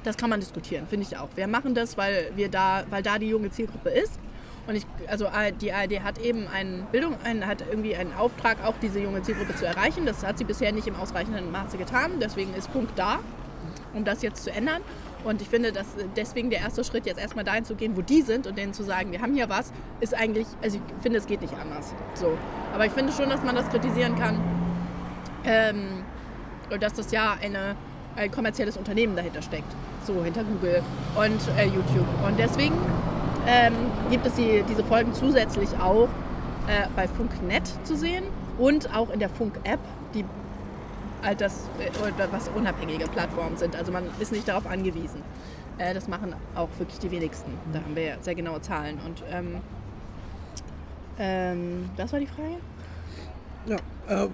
das 0.04 0.18
kann 0.18 0.30
man 0.30 0.40
diskutieren, 0.40 0.88
finde 0.88 1.06
ich 1.10 1.18
auch. 1.18 1.30
Wir 1.36 1.48
machen 1.48 1.76
das, 1.76 1.98
weil 1.98 2.32
wir 2.36 2.50
da, 2.50 2.84
weil 2.90 3.04
da 3.04 3.20
die 3.20 3.28
junge 3.28 3.52
Zielgruppe 3.52 3.90
ist. 3.90 4.20
Und 4.68 4.76
ich, 4.76 4.86
also 5.08 5.28
die 5.62 5.72
ARD 5.72 6.04
hat 6.04 6.20
eben 6.20 6.48
einen 6.48 6.86
Bildung, 6.92 7.16
einen, 7.24 7.48
hat 7.48 7.64
irgendwie 7.68 7.96
einen 7.96 8.14
Auftrag, 8.14 8.58
auch 8.66 8.76
diese 8.82 9.00
junge 9.00 9.22
Zielgruppe 9.22 9.56
zu 9.56 9.66
erreichen. 9.66 10.06
Das 10.06 10.26
hat 10.26 10.38
sie 10.38 10.44
bisher 10.44 10.74
nicht 10.74 10.88
im 10.88 10.96
ausreichenden 10.96 11.52
Maße 11.52 11.78
getan. 11.78 12.20
Deswegen 12.22 12.54
ist 12.54 12.70
Funk 12.70 12.90
da, 12.98 13.20
um 13.94 14.04
das 14.04 14.22
jetzt 14.22 14.44
zu 14.44 14.52
ändern. 14.52 14.82
Und 15.24 15.42
ich 15.42 15.48
finde, 15.48 15.72
dass 15.72 15.88
deswegen 16.16 16.50
der 16.50 16.60
erste 16.60 16.84
Schritt 16.84 17.06
jetzt 17.06 17.20
erstmal 17.20 17.46
dahin 17.46 17.66
zu 17.66 17.76
gehen, 17.76 17.96
wo 17.98 18.02
die 18.02 18.22
sind 18.22 18.46
und 18.46 18.58
denen 18.58 18.74
zu 18.74 18.84
sagen, 18.84 19.12
wir 19.12 19.22
haben 19.22 19.34
hier 19.34 19.50
was, 19.50 19.72
ist 20.00 20.14
eigentlich, 20.14 20.48
also 20.62 20.78
ich 20.78 21.02
finde, 21.02 21.18
es 21.20 21.26
geht 21.26 21.42
nicht 21.42 21.54
anders. 21.54 21.94
So. 22.14 22.38
Aber 22.74 22.86
ich 22.86 22.92
finde 22.92 23.14
schon, 23.14 23.30
dass 23.30 23.44
man 23.44 23.56
das 23.56 23.70
kritisieren 23.70 24.16
kann, 24.18 24.40
ähm, 25.46 26.04
dass 26.80 26.94
das 26.94 27.12
ja 27.12 27.38
eine, 27.42 27.76
ein 28.16 28.32
kommerzielles 28.32 28.78
Unternehmen 28.78 29.16
dahinter 29.16 29.42
steckt. 29.42 29.74
So, 30.06 30.24
hinter 30.24 30.44
Google 30.44 30.84
und 31.16 31.42
äh, 31.58 31.66
YouTube. 31.66 32.08
Und 32.26 32.38
deswegen 32.38 32.76
ähm, 33.48 33.74
gibt 34.12 34.26
es 34.26 34.34
die, 34.34 34.64
diese 34.70 34.84
Folgen 34.84 35.14
zusätzlich 35.14 35.70
auch 35.80 36.10
äh, 36.68 36.88
bei 36.96 37.08
Funknet 37.08 37.64
zu 37.86 37.96
sehen 37.96 38.26
und 38.58 38.94
auch 38.94 39.10
in 39.10 39.20
der 39.20 39.30
Funk-App, 39.30 39.80
die 40.14 40.26
halt 41.24 41.42
das, 41.42 41.70
äh, 41.80 41.90
was 42.32 42.50
unabhängige 42.50 43.06
Plattformen 43.08 43.58
sind. 43.58 43.76
Also 43.76 43.92
man 43.92 44.04
ist 44.20 44.32
nicht 44.32 44.48
darauf 44.48 44.68
angewiesen. 44.68 45.22
Äh, 45.78 45.94
das 45.94 46.08
machen 46.08 46.36
auch 46.56 46.70
wirklich 46.78 47.00
die 47.00 47.10
wenigsten. 47.10 47.52
Da 47.72 47.80
haben 47.80 47.96
wir 47.96 48.04
ja 48.04 48.16
sehr 48.22 48.36
genaue 48.36 48.62
Zahlen. 48.62 49.00
Und 49.06 49.24
ähm, 49.32 49.62
ähm, 51.20 51.90
das 51.96 52.12
war 52.12 52.20
die 52.20 52.28
Frage? 52.28 52.58
Ja, 53.66 53.78
äh, 54.08 54.28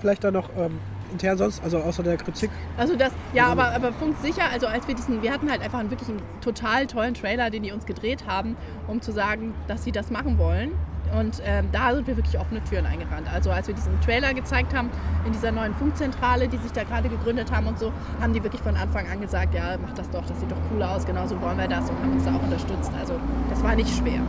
vielleicht 0.00 0.24
dann 0.24 0.34
noch 0.34 0.48
ähm, 0.56 0.78
intern 1.10 1.38
sonst, 1.38 1.62
also 1.62 1.78
außer 1.78 2.02
der 2.02 2.16
Kritik? 2.16 2.50
Also 2.76 2.96
das, 2.96 3.12
ja, 3.32 3.46
aber, 3.46 3.72
aber 3.72 3.92
Funk 3.92 4.16
sicher, 4.22 4.42
also 4.52 4.66
als 4.66 4.86
wir 4.88 4.94
diesen, 4.94 5.22
wir 5.22 5.32
hatten 5.32 5.50
halt 5.50 5.62
einfach 5.62 5.78
einen 5.78 5.90
wirklich 5.90 6.08
einen 6.08 6.22
total 6.40 6.86
tollen 6.86 7.14
Trailer, 7.14 7.50
den 7.50 7.62
die 7.62 7.72
uns 7.72 7.86
gedreht 7.86 8.26
haben, 8.26 8.56
um 8.86 9.00
zu 9.00 9.12
sagen, 9.12 9.54
dass 9.68 9.84
sie 9.84 9.92
das 9.92 10.10
machen 10.10 10.38
wollen. 10.38 10.72
Und 11.18 11.42
ähm, 11.44 11.68
da 11.72 11.94
sind 11.94 12.06
wir 12.06 12.16
wirklich 12.16 12.38
offene 12.38 12.62
Türen 12.62 12.86
eingerannt. 12.86 13.26
Also 13.32 13.50
als 13.50 13.66
wir 13.66 13.74
diesen 13.74 14.00
Trailer 14.00 14.32
gezeigt 14.32 14.74
haben 14.74 14.90
in 15.26 15.32
dieser 15.32 15.50
neuen 15.50 15.74
Funkzentrale, 15.74 16.46
die 16.46 16.56
sich 16.58 16.72
da 16.72 16.84
gerade 16.84 17.08
gegründet 17.08 17.50
haben 17.50 17.66
und 17.66 17.78
so, 17.78 17.92
haben 18.20 18.32
die 18.32 18.42
wirklich 18.44 18.62
von 18.62 18.76
Anfang 18.76 19.08
an 19.08 19.20
gesagt, 19.20 19.54
ja, 19.54 19.76
mach 19.82 19.92
das 19.94 20.08
doch, 20.10 20.24
das 20.24 20.38
sieht 20.38 20.50
doch 20.50 20.56
cool 20.72 20.82
aus, 20.82 21.04
genauso 21.04 21.40
wollen 21.40 21.58
wir 21.58 21.68
das 21.68 21.90
und 21.90 22.00
haben 22.00 22.12
uns 22.12 22.24
da 22.24 22.34
auch 22.34 22.42
unterstützt. 22.42 22.92
Also 22.98 23.14
das 23.48 23.62
war 23.62 23.74
nicht 23.74 23.90
schwer. 23.96 24.20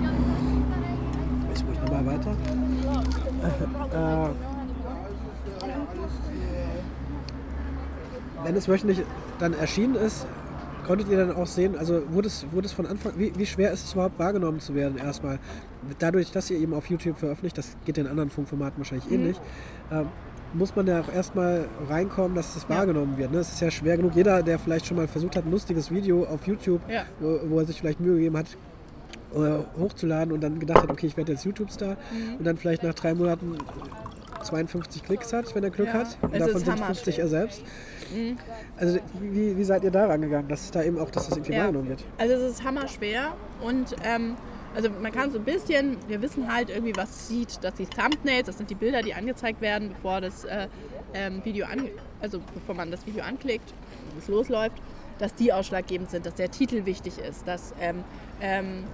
Jetzt 1.50 1.64
ich 1.72 1.82
nochmal 1.82 2.06
weiter. 2.06 2.32
äh, 3.94 4.51
wenn 8.44 8.56
es 8.56 8.68
wöchentlich 8.68 9.02
dann 9.40 9.54
erschienen 9.54 9.96
ist, 9.96 10.26
konntet 10.86 11.10
ihr 11.10 11.18
dann 11.18 11.36
auch 11.36 11.48
sehen, 11.48 11.78
also 11.78 12.02
wurde 12.12 12.28
es, 12.28 12.46
wurde 12.52 12.66
es 12.68 12.74
von 12.74 12.86
Anfang, 12.86 13.14
wie, 13.18 13.32
wie 13.38 13.46
schwer 13.46 13.72
ist 13.72 13.86
es 13.86 13.94
überhaupt 13.94 14.20
wahrgenommen 14.20 14.60
zu 14.60 14.76
werden 14.76 14.98
erstmal? 14.98 15.40
Dadurch, 16.00 16.32
dass 16.32 16.50
ihr 16.50 16.60
eben 16.60 16.74
auf 16.74 16.88
YouTube 16.88 17.18
veröffentlicht, 17.18 17.58
das 17.58 17.78
geht 17.86 17.98
in 17.98 18.08
anderen 18.08 18.30
Funkformaten 18.30 18.78
wahrscheinlich 18.78 19.08
mhm. 19.08 19.16
ähnlich, 19.16 19.38
äh, 19.92 20.04
muss 20.54 20.76
man 20.76 20.88
ja 20.88 21.02
auch 21.02 21.14
erstmal 21.14 21.66
reinkommen, 21.88 22.36
dass 22.36 22.56
es 22.56 22.64
ja. 22.64 22.76
wahrgenommen 22.76 23.18
wird. 23.18 23.32
Ne? 23.32 23.40
Es 23.40 23.54
ist 23.54 23.62
ja 23.62 23.72
schwer 23.72 23.98
genug. 23.98 24.16
Jeder, 24.16 24.44
der 24.44 24.60
vielleicht 24.60 24.86
schon 24.86 24.98
mal 24.98 25.08
versucht 25.08 25.36
hat, 25.36 25.46
ein 25.46 25.52
lustiges 25.52 25.92
Video 25.92 26.26
auf 26.26 26.46
YouTube, 26.46 26.82
ja. 26.90 27.04
wo, 27.20 27.40
wo, 27.50 27.60
er 27.60 27.66
sich 27.66 27.80
vielleicht 27.80 28.00
Mühe 28.00 28.16
gegeben 28.16 28.38
hat, 28.38 28.58
äh, 29.34 29.80
hochzuladen 29.80 30.34
und 30.34 30.42
dann 30.42 30.60
gedacht 30.60 30.84
hat, 30.84 30.90
okay, 30.90 31.08
ich 31.08 31.16
werde 31.16 31.32
jetzt 31.32 31.46
YouTube-Star 31.46 31.92
mhm. 31.92 32.36
und 32.40 32.46
dann 32.46 32.58
vielleicht 32.58 32.84
nach 32.84 32.94
drei 32.94 33.14
Monaten 33.14 33.56
52 34.44 35.04
Klicks 35.04 35.34
hat, 35.34 35.54
wenn 35.56 35.64
er 35.64 35.70
Glück 35.70 35.88
ja. 35.88 35.94
hat. 35.94 36.18
Und 36.22 36.40
davon 36.40 36.60
sind 36.60 36.80
50 36.80 37.20
er 37.20 37.28
selbst. 37.28 37.64
Mhm. 38.14 38.38
Also 38.78 39.00
wie, 39.20 39.58
wie 39.58 39.64
seid 39.64 39.84
ihr 39.84 39.92
da 39.92 40.06
rangegangen, 40.08 40.48
dass 40.48 40.66
es 40.66 40.72
da 40.72 40.84
eben 40.84 41.00
auch, 41.00 41.10
dass 41.10 41.28
das 41.28 41.38
irgendwie 41.38 41.54
ja. 41.54 41.62
wahrgenommen 41.62 41.90
wird? 41.90 42.04
Also 42.18 42.34
es 42.36 42.54
ist 42.54 42.64
hammerschwer 42.64 43.34
und 43.62 43.96
ähm, 44.04 44.36
also 44.76 44.90
man 44.90 45.12
kann 45.12 45.32
so 45.32 45.38
ein 45.38 45.44
bisschen, 45.44 45.98
wir 46.08 46.22
wissen 46.22 46.52
halt 46.52 46.70
irgendwie, 46.70 46.96
was 46.96 47.28
sieht, 47.28 47.64
dass 47.64 47.74
die 47.76 47.86
Thumbnails, 47.86 48.48
das 48.48 48.58
sind 48.58 48.70
die 48.70 48.76
Bilder, 48.76 49.02
die 49.02 49.14
angezeigt 49.14 49.62
werden, 49.62 49.90
bevor 49.90 50.22
das 50.22 50.46
äh, 50.46 50.68
ähm, 51.14 51.44
Video 51.44 51.66
an, 51.66 51.90
also 52.22 52.40
bevor 52.54 52.76
man 52.76 52.90
das 52.90 53.06
Video 53.06 53.24
anklickt, 53.24 53.74
es 54.18 54.28
losläuft, 54.28 54.78
dass 55.20 55.36
die 55.36 55.52
ausschlaggebend 55.52 56.10
sind, 56.10 56.26
dass 56.26 56.36
der 56.36 56.50
Titel 56.50 56.86
wichtig 56.86 57.18
ist, 57.18 57.48
dass 57.48 57.74
ähm, 57.82 58.04
ähm, 58.40 58.86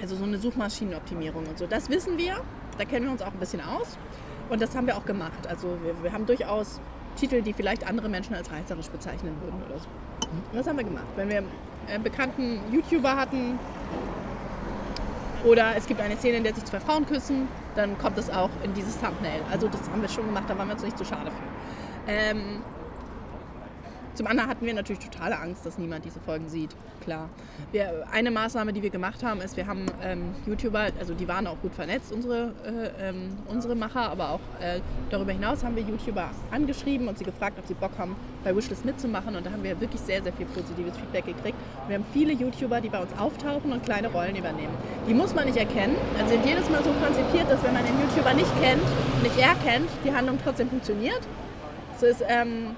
also 0.00 0.16
so 0.16 0.24
eine 0.24 0.38
Suchmaschinenoptimierung 0.38 1.46
und 1.46 1.58
so. 1.58 1.66
Das 1.66 1.88
wissen 1.88 2.18
wir, 2.18 2.42
da 2.78 2.84
kennen 2.84 3.06
wir 3.06 3.12
uns 3.12 3.22
auch 3.22 3.32
ein 3.32 3.38
bisschen 3.38 3.60
aus 3.60 3.98
und 4.48 4.60
das 4.60 4.74
haben 4.76 4.86
wir 4.86 4.96
auch 4.96 5.04
gemacht. 5.04 5.46
Also 5.48 5.68
wir, 5.82 6.02
wir 6.02 6.12
haben 6.12 6.26
durchaus 6.26 6.80
Titel, 7.16 7.42
die 7.42 7.52
vielleicht 7.52 7.86
andere 7.86 8.08
Menschen 8.08 8.34
als 8.34 8.50
reißerisch 8.50 8.88
bezeichnen 8.88 9.36
würden 9.42 9.62
oder 9.68 9.78
so. 9.78 9.86
Und 10.32 10.56
das 10.58 10.66
haben 10.66 10.76
wir 10.76 10.84
gemacht. 10.84 11.06
Wenn 11.16 11.28
wir 11.28 11.42
einen 11.88 12.02
bekannten 12.02 12.60
YouTuber 12.72 13.16
hatten 13.16 13.58
oder 15.44 15.76
es 15.76 15.86
gibt 15.86 16.00
eine 16.00 16.16
Szene, 16.16 16.38
in 16.38 16.44
der 16.44 16.54
sich 16.54 16.64
zwei 16.64 16.80
Frauen 16.80 17.06
küssen, 17.06 17.48
dann 17.76 17.98
kommt 17.98 18.18
das 18.18 18.30
auch 18.30 18.50
in 18.62 18.74
dieses 18.74 18.98
Thumbnail. 18.98 19.42
Also 19.50 19.68
das 19.68 19.88
haben 19.90 20.02
wir 20.02 20.08
schon 20.08 20.26
gemacht, 20.26 20.44
da 20.48 20.56
waren 20.56 20.68
wir 20.68 20.74
uns 20.74 20.82
nicht 20.82 20.98
zu 20.98 21.04
schade 21.04 21.30
für. 21.30 22.10
Ähm, 22.10 22.62
zum 24.14 24.26
anderen 24.26 24.48
hatten 24.48 24.64
wir 24.64 24.74
natürlich 24.74 25.04
totale 25.04 25.38
Angst, 25.38 25.66
dass 25.66 25.78
niemand 25.78 26.04
diese 26.04 26.20
Folgen 26.20 26.48
sieht. 26.48 26.70
Klar. 27.02 27.28
Wir, 27.72 28.06
eine 28.10 28.30
Maßnahme, 28.30 28.72
die 28.72 28.82
wir 28.82 28.90
gemacht 28.90 29.22
haben, 29.22 29.40
ist, 29.40 29.56
wir 29.56 29.66
haben 29.66 29.86
ähm, 30.02 30.34
YouTuber, 30.46 30.86
also 30.98 31.12
die 31.12 31.28
waren 31.28 31.46
auch 31.46 31.60
gut 31.60 31.74
vernetzt, 31.74 32.12
unsere, 32.12 32.52
äh, 32.64 33.08
ähm, 33.08 33.36
unsere 33.48 33.74
Macher, 33.74 34.10
aber 34.10 34.30
auch 34.30 34.40
äh, 34.60 34.80
darüber 35.10 35.32
hinaus 35.32 35.62
haben 35.62 35.76
wir 35.76 35.82
YouTuber 35.82 36.30
angeschrieben 36.50 37.08
und 37.08 37.18
sie 37.18 37.24
gefragt, 37.24 37.58
ob 37.58 37.66
sie 37.66 37.74
Bock 37.74 37.90
haben, 37.98 38.16
bei 38.42 38.56
Wishlist 38.56 38.84
mitzumachen. 38.84 39.36
Und 39.36 39.44
da 39.44 39.50
haben 39.50 39.62
wir 39.62 39.78
wirklich 39.80 40.00
sehr, 40.00 40.22
sehr 40.22 40.32
viel 40.32 40.46
positives 40.46 40.96
Feedback 40.96 41.26
gekriegt. 41.26 41.58
Und 41.82 41.88
wir 41.88 41.96
haben 41.96 42.06
viele 42.12 42.32
YouTuber, 42.32 42.80
die 42.80 42.88
bei 42.88 43.00
uns 43.00 43.10
auftauchen 43.18 43.72
und 43.72 43.84
kleine 43.84 44.10
Rollen 44.10 44.36
übernehmen. 44.36 44.74
Die 45.08 45.14
muss 45.14 45.34
man 45.34 45.44
nicht 45.46 45.58
erkennen. 45.58 45.96
Also 46.18 46.32
sind 46.32 46.46
jedes 46.46 46.70
Mal 46.70 46.82
so 46.82 46.90
konzipiert, 46.92 47.50
dass 47.50 47.62
wenn 47.62 47.74
man 47.74 47.84
den 47.84 48.00
YouTuber 48.00 48.32
nicht 48.34 48.50
kennt, 48.62 48.82
nicht 49.22 49.38
erkennt, 49.38 49.90
die 50.04 50.12
Handlung 50.12 50.38
trotzdem 50.42 50.68
funktioniert. 50.68 51.20
So 52.00 52.06
ist, 52.06 52.24
ähm, 52.28 52.76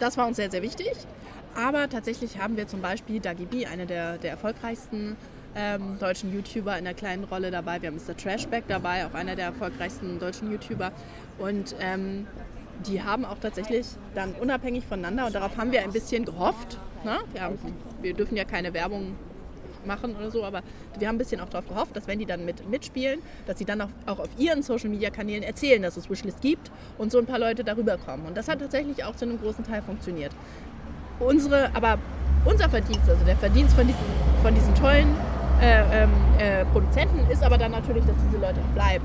das 0.00 0.16
war 0.16 0.26
uns 0.26 0.36
sehr, 0.36 0.50
sehr 0.50 0.62
wichtig. 0.62 0.92
Aber 1.54 1.88
tatsächlich 1.88 2.38
haben 2.38 2.56
wir 2.56 2.66
zum 2.66 2.80
Beispiel 2.80 3.20
Dagi 3.20 3.44
B, 3.44 3.66
eine 3.66 3.86
der, 3.86 4.18
der 4.18 4.30
erfolgreichsten 4.30 5.16
ähm, 5.56 5.98
deutschen 5.98 6.32
YouTuber 6.32 6.78
in 6.78 6.84
der 6.84 6.94
kleinen 6.94 7.24
Rolle 7.24 7.50
dabei. 7.50 7.82
Wir 7.82 7.88
haben 7.88 7.96
Mr. 7.96 8.16
Trashback 8.16 8.64
dabei, 8.68 9.06
auch 9.06 9.14
einer 9.14 9.36
der 9.36 9.46
erfolgreichsten 9.46 10.18
deutschen 10.18 10.50
YouTuber. 10.50 10.92
Und 11.38 11.74
ähm, 11.80 12.26
die 12.86 13.02
haben 13.02 13.24
auch 13.24 13.38
tatsächlich 13.38 13.86
dann 14.14 14.32
unabhängig 14.34 14.84
voneinander, 14.86 15.26
und 15.26 15.34
darauf 15.34 15.56
haben 15.56 15.72
wir 15.72 15.82
ein 15.82 15.92
bisschen 15.92 16.24
gehofft, 16.24 16.78
ne? 17.04 17.18
wir, 17.32 17.42
haben, 17.42 17.58
wir 18.00 18.14
dürfen 18.14 18.36
ja 18.36 18.44
keine 18.44 18.72
Werbung 18.72 19.16
machen 19.86 20.16
oder 20.16 20.30
so, 20.30 20.44
aber 20.44 20.62
wir 20.98 21.08
haben 21.08 21.16
ein 21.16 21.18
bisschen 21.18 21.40
auch 21.40 21.48
darauf 21.48 21.68
gehofft, 21.68 21.96
dass 21.96 22.06
wenn 22.06 22.18
die 22.18 22.26
dann 22.26 22.44
mit, 22.44 22.68
mitspielen, 22.68 23.20
dass 23.46 23.58
sie 23.58 23.64
dann 23.64 23.80
auch, 23.80 23.88
auch 24.06 24.18
auf 24.18 24.28
ihren 24.38 24.62
Social-Media-Kanälen 24.62 25.42
erzählen, 25.42 25.82
dass 25.82 25.96
es 25.96 26.10
Wishlist 26.10 26.40
gibt 26.40 26.70
und 26.98 27.12
so 27.12 27.18
ein 27.18 27.26
paar 27.26 27.38
Leute 27.38 27.64
darüber 27.64 27.96
kommen. 27.96 28.26
Und 28.26 28.36
das 28.36 28.48
hat 28.48 28.60
tatsächlich 28.60 29.04
auch 29.04 29.16
zu 29.16 29.24
einem 29.24 29.40
großen 29.40 29.64
Teil 29.64 29.82
funktioniert. 29.82 30.32
Unsere, 31.18 31.74
aber 31.74 31.98
unser 32.44 32.68
Verdienst, 32.68 33.08
also 33.08 33.24
der 33.24 33.36
Verdienst 33.36 33.74
von 33.74 33.86
diesen, 33.86 34.04
von 34.42 34.54
diesen 34.54 34.74
tollen 34.74 35.14
äh, 35.60 36.04
ähm, 36.04 36.10
äh, 36.38 36.64
Produzenten 36.66 37.30
ist 37.30 37.42
aber 37.42 37.58
dann 37.58 37.72
natürlich, 37.72 38.04
dass 38.06 38.16
diese 38.26 38.40
Leute 38.40 38.60
bleiben. 38.74 39.04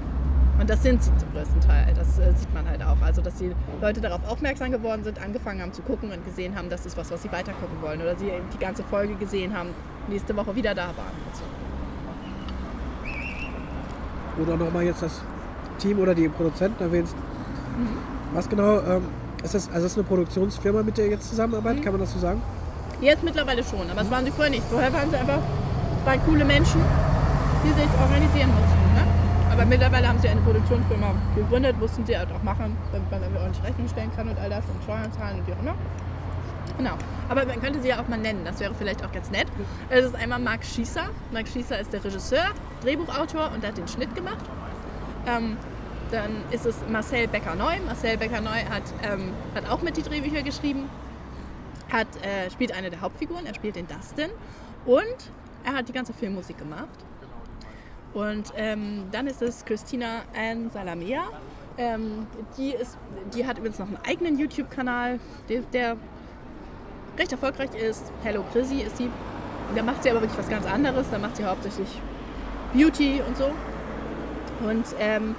Und 0.57 0.69
das 0.69 0.81
sind 0.83 1.03
sie 1.03 1.11
zum 1.17 1.29
größten 1.33 1.59
Teil. 1.59 1.93
Das 1.95 2.17
äh, 2.17 2.31
sieht 2.33 2.53
man 2.53 2.67
halt 2.67 2.81
auch. 2.81 3.01
Also, 3.01 3.21
dass 3.21 3.35
die 3.35 3.51
Leute 3.81 3.99
darauf 3.99 4.21
aufmerksam 4.25 4.71
geworden 4.71 5.03
sind, 5.03 5.21
angefangen 5.21 5.61
haben 5.61 5.73
zu 5.73 5.81
gucken 5.81 6.11
und 6.11 6.23
gesehen 6.23 6.55
haben, 6.55 6.69
das 6.69 6.85
ist 6.85 6.95
was, 6.95 7.11
was 7.11 7.23
sie 7.23 7.31
weiter 7.31 7.51
gucken 7.53 7.81
wollen. 7.81 8.01
Oder 8.01 8.15
sie 8.15 8.31
die 8.53 8.57
ganze 8.57 8.83
Folge 8.83 9.15
gesehen 9.15 9.53
haben, 9.53 9.69
nächste 10.07 10.35
Woche 10.35 10.55
wieder 10.55 10.73
da 10.73 10.87
waren. 10.87 11.15
So. 11.33 11.43
Oder 14.43 14.57
nochmal 14.57 14.83
jetzt 14.83 15.01
das 15.01 15.21
Team 15.79 15.99
oder 15.99 16.13
die 16.13 16.27
Produzenten 16.29 16.83
erwähnst. 16.83 17.15
Mhm. 17.15 17.87
Was 18.33 18.49
genau 18.49 18.79
ähm, 18.79 19.03
ist 19.43 19.53
das? 19.55 19.67
Also, 19.67 19.85
ist 19.85 19.95
das 19.95 19.97
eine 19.97 20.03
Produktionsfirma, 20.07 20.83
mit 20.83 20.97
der 20.97 21.05
ihr 21.05 21.11
jetzt 21.11 21.29
zusammenarbeitet? 21.29 21.79
Mhm. 21.79 21.83
Kann 21.83 21.93
man 21.93 22.01
das 22.01 22.13
so 22.13 22.19
sagen? 22.19 22.41
Jetzt 23.01 23.23
mittlerweile 23.23 23.63
schon, 23.63 23.89
aber 23.89 24.01
das 24.01 24.11
waren 24.11 24.25
sie 24.25 24.31
vorher 24.31 24.51
nicht. 24.51 24.63
Vorher 24.69 24.91
waren 24.93 25.09
sie 25.09 25.17
einfach 25.17 25.39
zwei 26.03 26.17
coole 26.19 26.45
Menschen, 26.45 26.81
die 27.63 27.69
sich 27.69 27.89
organisieren 27.99 28.49
mussten. 28.49 28.93
Ne? 28.95 29.03
Aber 29.51 29.65
mittlerweile 29.65 30.07
haben 30.07 30.19
sie 30.19 30.29
eine 30.29 30.41
Produktionsfirma 30.41 31.13
gegründet, 31.35 31.79
mussten 31.79 32.05
sie 32.05 32.17
halt 32.17 32.29
auch 32.31 32.43
machen, 32.43 32.77
damit 32.91 33.11
man 33.11 33.21
irgendwie 33.21 33.41
ordentlich 33.41 33.63
Rechnung 33.63 33.87
stellen 33.89 34.11
kann 34.15 34.27
und 34.29 34.37
all 34.37 34.49
das 34.49 34.63
und 34.65 34.83
Steuern 34.83 35.11
zahlen 35.11 35.39
und 35.39 35.47
wie 35.47 35.53
auch 35.53 35.59
immer. 35.59 35.75
Genau. 36.77 36.95
Aber 37.29 37.45
man 37.45 37.59
könnte 37.61 37.81
sie 37.81 37.89
ja 37.89 37.99
auch 37.99 38.07
mal 38.07 38.17
nennen, 38.19 38.45
das 38.45 38.59
wäre 38.59 38.73
vielleicht 38.75 39.03
auch 39.03 39.11
ganz 39.11 39.31
nett. 39.31 39.47
Es 39.89 40.05
ist 40.05 40.15
einmal 40.15 40.39
Marc 40.39 40.63
Schießer. 40.63 41.09
Marc 41.31 41.47
Schießer 41.47 41.79
ist 41.79 41.91
der 41.91 42.03
Regisseur, 42.03 42.51
Drehbuchautor 42.81 43.51
und 43.53 43.65
hat 43.65 43.77
den 43.77 43.87
Schnitt 43.87 44.13
gemacht. 44.15 44.45
Ähm, 45.27 45.57
dann 46.11 46.43
ist 46.51 46.65
es 46.65 46.75
Marcel 46.89 47.27
Becker-Neu. 47.27 47.79
Marcel 47.85 48.17
Becker-Neu 48.17 48.65
hat, 48.69 48.83
ähm, 49.03 49.33
hat 49.55 49.69
auch 49.69 49.81
mit 49.81 49.97
die 49.97 50.03
Drehbücher 50.03 50.43
geschrieben, 50.43 50.87
hat, 51.91 52.07
äh, 52.23 52.49
spielt 52.51 52.73
eine 52.73 52.89
der 52.89 53.01
Hauptfiguren, 53.01 53.45
er 53.45 53.55
spielt 53.55 53.75
den 53.75 53.87
Dustin 53.87 54.29
und 54.85 55.31
er 55.63 55.73
hat 55.73 55.87
die 55.89 55.93
ganze 55.93 56.13
Filmmusik 56.13 56.57
gemacht. 56.57 56.87
Und 58.13 58.53
ähm, 58.55 59.05
dann 59.11 59.27
ist 59.27 59.41
es 59.41 59.65
Christina 59.65 60.21
Ann 60.33 60.69
Salamea. 60.69 61.23
Ähm, 61.77 62.27
die, 62.57 62.71
ist, 62.71 62.97
die 63.33 63.45
hat 63.45 63.57
übrigens 63.57 63.79
noch 63.79 63.87
einen 63.87 63.99
eigenen 64.07 64.39
YouTube-Kanal, 64.39 65.19
der, 65.49 65.61
der, 65.73 65.97
recht 67.17 67.31
erfolgreich 67.31 67.73
ist. 67.75 68.11
Hello 68.23 68.43
Chrissy 68.51 68.81
ist 68.81 68.97
sie. 68.97 69.09
Da 69.75 69.83
macht 69.83 70.03
sie 70.03 70.11
aber 70.11 70.21
wirklich 70.21 70.37
was 70.37 70.49
ganz 70.49 70.65
anderes. 70.65 71.07
Da 71.09 71.19
macht 71.19 71.37
sie 71.37 71.43
hauptsächlich 71.43 71.87
Beauty 72.73 73.21
und 73.27 73.37
so. 73.37 73.51
Und 74.67 74.85
ähm, 74.99 75.35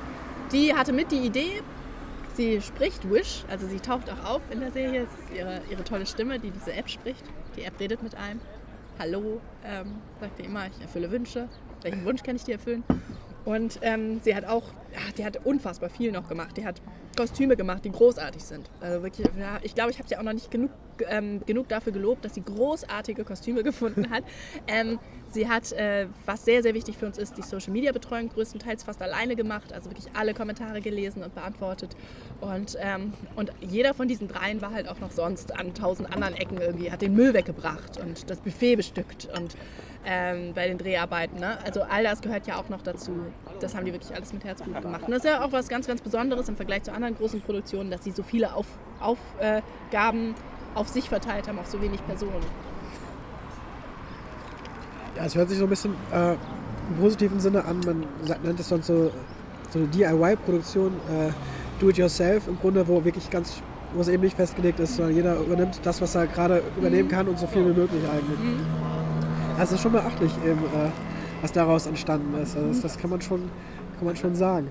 die 0.52 0.74
hatte 0.74 0.92
mit 0.92 1.10
die 1.10 1.20
Idee, 1.20 1.62
sie 2.34 2.60
spricht 2.60 3.10
Wish, 3.10 3.44
also 3.48 3.66
sie 3.66 3.80
taucht 3.80 4.10
auch 4.10 4.34
auf 4.34 4.42
in 4.50 4.60
der 4.60 4.70
Serie. 4.72 5.02
Es 5.02 5.24
ist 5.24 5.38
ihre, 5.38 5.60
ihre 5.70 5.84
tolle 5.84 6.06
Stimme, 6.06 6.38
die 6.38 6.50
diese 6.50 6.72
App 6.72 6.88
spricht. 6.88 7.24
Die 7.56 7.62
App 7.62 7.78
redet 7.80 8.02
mit 8.02 8.14
einem. 8.14 8.40
Hallo, 8.98 9.40
ähm, 9.64 9.96
sagt 10.20 10.38
ihr 10.38 10.46
immer, 10.46 10.66
ich 10.66 10.82
erfülle 10.82 11.10
Wünsche 11.10 11.48
welchen 11.86 12.04
Wunsch 12.04 12.22
kann 12.22 12.36
ich 12.36 12.44
dir 12.44 12.54
erfüllen? 12.54 12.84
Und 13.44 13.78
ähm, 13.82 14.20
sie 14.22 14.34
hat 14.34 14.44
auch, 14.44 14.64
ja, 14.92 15.12
die 15.16 15.24
hat 15.24 15.44
unfassbar 15.44 15.90
viel 15.90 16.12
noch 16.12 16.28
gemacht. 16.28 16.56
Die 16.56 16.64
hat 16.64 16.80
Kostüme 17.16 17.56
gemacht, 17.56 17.84
die 17.84 17.90
großartig 17.90 18.44
sind. 18.44 18.70
Also 18.80 19.02
wirklich, 19.02 19.26
ja, 19.38 19.58
ich 19.62 19.74
glaube, 19.74 19.90
ich 19.90 19.98
habe 19.98 20.08
sie 20.08 20.16
auch 20.16 20.22
noch 20.22 20.34
nicht 20.34 20.50
genug, 20.50 20.70
ähm, 21.08 21.40
genug 21.46 21.68
dafür 21.68 21.92
gelobt, 21.92 22.24
dass 22.24 22.34
sie 22.34 22.42
großartige 22.42 23.24
Kostüme 23.24 23.62
gefunden 23.64 24.10
hat. 24.10 24.22
Ähm, 24.66 24.98
sie 25.30 25.48
hat, 25.48 25.72
äh, 25.72 26.06
was 26.26 26.44
sehr, 26.44 26.62
sehr 26.62 26.74
wichtig 26.74 26.98
für 26.98 27.06
uns 27.06 27.18
ist, 27.18 27.36
die 27.36 27.42
Social 27.42 27.72
Media 27.72 27.92
Betreuung 27.92 28.28
größtenteils 28.28 28.84
fast 28.84 29.02
alleine 29.02 29.34
gemacht, 29.34 29.72
also 29.72 29.90
wirklich 29.90 30.06
alle 30.14 30.34
Kommentare 30.34 30.80
gelesen 30.80 31.22
und 31.22 31.34
beantwortet. 31.34 31.96
Und, 32.40 32.76
ähm, 32.80 33.14
und 33.34 33.52
jeder 33.60 33.94
von 33.94 34.08
diesen 34.08 34.28
dreien 34.28 34.60
war 34.60 34.72
halt 34.72 34.88
auch 34.88 35.00
noch 35.00 35.10
sonst 35.10 35.58
an 35.58 35.74
tausend 35.74 36.12
anderen 36.12 36.34
Ecken 36.34 36.58
irgendwie, 36.58 36.92
hat 36.92 37.02
den 37.02 37.14
Müll 37.14 37.34
weggebracht 37.34 37.98
und 37.98 38.28
das 38.30 38.40
Buffet 38.40 38.76
bestückt 38.76 39.28
und 39.36 39.56
ähm, 40.06 40.52
bei 40.54 40.68
den 40.68 40.78
Dreharbeiten. 40.78 41.40
Ne? 41.40 41.58
Also 41.64 41.82
all 41.82 42.04
das 42.04 42.22
gehört 42.22 42.46
ja 42.46 42.58
auch 42.58 42.68
noch 42.68 42.82
dazu. 42.82 43.12
Das 43.60 43.74
haben 43.74 43.84
die 43.84 43.92
wirklich 43.92 44.14
alles 44.14 44.32
mit 44.32 44.44
Herzblut 44.44 44.80
gemacht. 44.80 44.85
Und 44.94 45.10
das 45.10 45.24
ist 45.24 45.30
ja 45.30 45.44
auch 45.44 45.52
was 45.52 45.68
ganz, 45.68 45.86
ganz 45.86 46.00
Besonderes 46.00 46.48
im 46.48 46.56
Vergleich 46.56 46.82
zu 46.84 46.92
anderen 46.92 47.16
großen 47.16 47.40
Produktionen, 47.40 47.90
dass 47.90 48.04
sie 48.04 48.12
so 48.12 48.22
viele 48.22 48.54
auf, 48.54 48.66
Aufgaben 49.00 50.34
auf 50.74 50.88
sich 50.88 51.08
verteilt 51.08 51.48
haben, 51.48 51.58
auf 51.58 51.66
so 51.66 51.80
wenig 51.80 52.04
Personen. 52.06 52.44
Ja, 55.16 55.24
es 55.24 55.34
hört 55.34 55.48
sich 55.48 55.58
so 55.58 55.64
ein 55.64 55.70
bisschen 55.70 55.94
äh, 56.12 56.32
im 56.32 56.96
positiven 57.00 57.40
Sinne 57.40 57.64
an. 57.64 57.80
Man 57.80 58.06
nennt 58.42 58.60
es 58.60 58.68
sonst 58.68 58.86
so, 58.86 59.10
so 59.70 59.78
eine 59.78 59.88
DIY-Produktion, 59.88 60.92
äh, 60.92 61.32
Do-it-yourself 61.80 62.48
im 62.48 62.58
Grunde, 62.58 62.86
wo 62.86 63.04
wirklich 63.04 63.28
ganz, 63.30 63.62
wo 63.94 64.00
es 64.00 64.08
eben 64.08 64.22
nicht 64.22 64.36
festgelegt 64.36 64.80
ist, 64.80 64.96
sondern 64.96 65.14
jeder 65.14 65.36
übernimmt 65.38 65.80
das, 65.82 66.00
was 66.00 66.14
er 66.14 66.26
gerade 66.26 66.62
übernehmen 66.76 67.08
kann 67.08 67.28
und 67.28 67.38
so 67.38 67.46
viel 67.46 67.64
wie 67.64 67.78
möglich 67.78 68.02
eigentlich. 68.04 68.38
Mhm. 68.38 68.60
Also 69.58 69.74
ist 69.74 69.80
schon 69.80 69.92
beachtlich, 69.92 70.32
eben, 70.44 70.58
äh, 70.58 70.90
was 71.40 71.52
daraus 71.52 71.86
entstanden 71.86 72.34
ist. 72.42 72.56
Also 72.56 72.68
das, 72.68 72.80
das, 72.82 72.98
kann 72.98 73.10
man 73.10 73.20
schon, 73.20 73.50
kann 73.96 74.06
man 74.06 74.16
schon 74.16 74.34
sagen. 74.34 74.70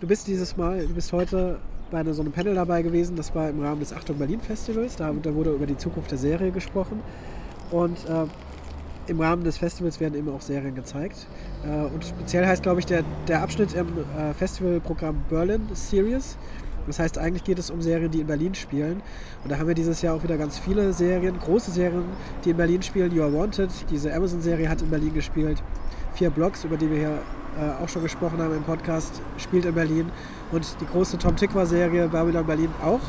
Du 0.00 0.06
bist 0.06 0.26
dieses 0.26 0.56
Mal, 0.56 0.86
du 0.86 0.94
bist 0.94 1.12
heute 1.12 1.58
bei 1.90 1.98
einer, 1.98 2.14
so 2.14 2.22
einem 2.22 2.32
Panel 2.32 2.54
dabei 2.54 2.82
gewesen, 2.82 3.16
das 3.16 3.34
war 3.34 3.48
im 3.48 3.60
Rahmen 3.60 3.80
des 3.80 3.92
Achtung 3.92 4.18
Berlin 4.18 4.40
Festivals, 4.40 4.96
da, 4.96 5.12
da 5.22 5.34
wurde 5.34 5.52
über 5.52 5.66
die 5.66 5.76
Zukunft 5.76 6.10
der 6.10 6.18
Serie 6.18 6.50
gesprochen. 6.50 7.00
Und 7.70 7.98
äh, 8.08 8.26
im 9.10 9.20
Rahmen 9.20 9.42
des 9.42 9.58
Festivals 9.58 10.00
werden 10.00 10.14
eben 10.14 10.28
auch 10.28 10.40
Serien 10.40 10.74
gezeigt. 10.74 11.26
Äh, 11.64 11.92
und 11.92 12.04
speziell 12.04 12.46
heißt, 12.46 12.62
glaube 12.62 12.80
ich, 12.80 12.86
der, 12.86 13.04
der 13.26 13.42
Abschnitt 13.42 13.74
im 13.74 13.86
äh, 13.86 14.34
Festivalprogramm 14.34 15.24
Berlin 15.28 15.62
Series. 15.72 16.36
Das 16.86 16.98
heißt, 16.98 17.18
eigentlich 17.18 17.44
geht 17.44 17.58
es 17.58 17.70
um 17.70 17.82
Serien, 17.82 18.10
die 18.10 18.20
in 18.20 18.26
Berlin 18.26 18.54
spielen. 18.54 19.02
Und 19.42 19.52
da 19.52 19.58
haben 19.58 19.68
wir 19.68 19.74
dieses 19.74 20.00
Jahr 20.00 20.14
auch 20.14 20.22
wieder 20.22 20.38
ganz 20.38 20.58
viele 20.58 20.92
Serien, 20.92 21.38
große 21.38 21.70
Serien, 21.70 22.04
die 22.44 22.50
in 22.50 22.56
Berlin 22.56 22.82
spielen. 22.82 23.14
You 23.14 23.22
Are 23.22 23.32
Wanted, 23.32 23.70
diese 23.90 24.12
Amazon-Serie 24.14 24.68
hat 24.68 24.80
in 24.80 24.88
Berlin 24.88 25.12
gespielt. 25.12 25.62
Vier 26.14 26.30
Blogs, 26.30 26.64
über 26.64 26.76
die 26.76 26.90
wir 26.90 26.98
hier 26.98 27.18
äh, 27.56 27.82
auch 27.82 27.88
schon 27.88 28.02
gesprochen 28.02 28.38
haben 28.38 28.54
im 28.54 28.62
Podcast, 28.62 29.20
spielt 29.36 29.64
in 29.64 29.74
Berlin. 29.74 30.10
Und 30.52 30.66
die 30.80 30.86
große 30.86 31.18
Tom 31.18 31.36
Tikva-Serie 31.36 32.08
Babylon 32.08 32.46
Berlin 32.46 32.70
auch. 32.82 33.00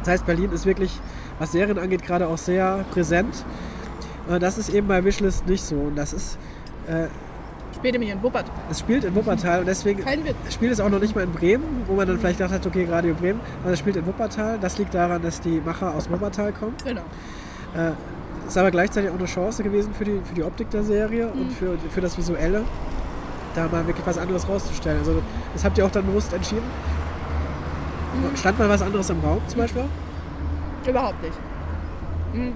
Das 0.00 0.08
heißt, 0.08 0.26
Berlin 0.26 0.50
ist 0.52 0.66
wirklich, 0.66 0.98
was 1.38 1.52
Serien 1.52 1.78
angeht, 1.78 2.02
gerade 2.04 2.28
auch 2.28 2.38
sehr 2.38 2.84
präsent. 2.90 3.44
Äh, 4.28 4.38
das 4.38 4.58
ist 4.58 4.68
eben 4.68 4.88
bei 4.88 5.04
Wishlist 5.04 5.46
nicht 5.46 5.64
so. 5.64 5.76
Und 5.76 5.96
das 5.96 6.12
ist. 6.12 6.38
Äh, 6.86 7.06
spielt 7.74 7.94
nämlich 7.94 8.12
in 8.12 8.22
Wuppertal. 8.22 8.54
Es 8.70 8.78
spielt 8.78 9.04
in 9.04 9.14
Wuppertal 9.14 9.60
und 9.60 9.66
deswegen 9.66 10.04
spielt 10.50 10.72
es 10.72 10.78
auch 10.78 10.88
noch 10.88 11.00
nicht 11.00 11.16
mal 11.16 11.24
in 11.24 11.32
Bremen, 11.32 11.82
wo 11.88 11.94
man 11.94 12.06
dann 12.06 12.18
vielleicht 12.18 12.38
gedacht 12.38 12.54
hat, 12.54 12.64
okay, 12.64 12.86
Radio 12.88 13.12
Bremen, 13.14 13.40
aber 13.64 13.72
es 13.72 13.78
spielt 13.80 13.96
in 13.96 14.06
Wuppertal. 14.06 14.58
Das 14.60 14.78
liegt 14.78 14.94
daran, 14.94 15.20
dass 15.20 15.40
die 15.40 15.60
Macher 15.60 15.92
aus 15.92 16.08
Wuppertal 16.08 16.52
kommen. 16.52 16.74
Genau. 16.84 17.00
Äh, 17.74 17.92
ist 18.46 18.58
aber 18.58 18.70
gleichzeitig 18.70 19.10
auch 19.10 19.18
eine 19.18 19.24
Chance 19.24 19.62
gewesen 19.62 19.94
für 19.94 20.04
die, 20.04 20.20
für 20.22 20.34
die 20.34 20.44
Optik 20.44 20.70
der 20.70 20.84
Serie 20.84 21.26
mhm. 21.26 21.40
und 21.40 21.52
für, 21.52 21.76
für 21.90 22.00
das 22.00 22.16
Visuelle, 22.16 22.62
da 23.54 23.68
mal 23.68 23.86
wirklich 23.86 24.06
was 24.06 24.18
anderes 24.18 24.48
rauszustellen. 24.48 24.98
Also 24.98 25.22
das 25.52 25.64
habt 25.64 25.78
ihr 25.78 25.86
auch 25.86 25.90
dann 25.90 26.06
bewusst 26.06 26.32
entschieden? 26.32 26.64
Mhm. 28.14 28.36
Stand 28.36 28.58
mal 28.58 28.68
was 28.68 28.82
anderes 28.82 29.10
im 29.10 29.20
Raum 29.20 29.40
zum 29.46 29.60
Beispiel? 29.60 29.84
Überhaupt 30.86 31.22
nicht. 31.22 31.38
Mhm. 32.32 32.52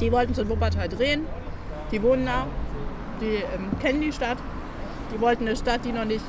Die 0.00 0.12
wollten 0.12 0.38
in 0.38 0.48
Wuppertal 0.48 0.88
drehen. 0.88 1.26
Die 1.90 2.02
wohnen 2.02 2.26
da. 2.26 2.46
Die 3.20 3.36
ähm, 3.36 3.70
kennen 3.80 4.00
die 4.00 4.12
Stadt. 4.12 4.38
Die 5.14 5.20
wollten 5.20 5.46
eine 5.46 5.56
Stadt, 5.56 5.84
die 5.84 5.92
noch 5.92 6.04
nicht 6.04 6.24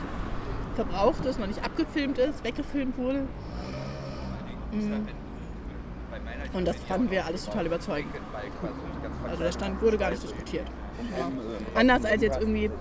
verbraucht 0.75 1.25
ist, 1.25 1.39
noch 1.39 1.47
nicht 1.47 1.63
abgefilmt 1.63 2.17
ist, 2.17 2.43
weggefilmt 2.43 2.97
wurde. 2.97 3.27
Mhm. 4.71 5.08
Und 6.53 6.67
das 6.67 6.77
fanden 6.88 7.12
wir 7.12 7.25
alles 7.25 7.45
total 7.45 7.65
überzeugend. 7.65 8.13
Also 9.29 9.43
der 9.43 9.51
Stand 9.51 9.82
wurde 9.82 9.97
gar 9.97 10.10
nicht 10.10 10.23
diskutiert. 10.23 10.65
Anders 11.75 12.05
als 12.05 12.21
jetzt 12.21 12.39
irgendwie 12.39 12.71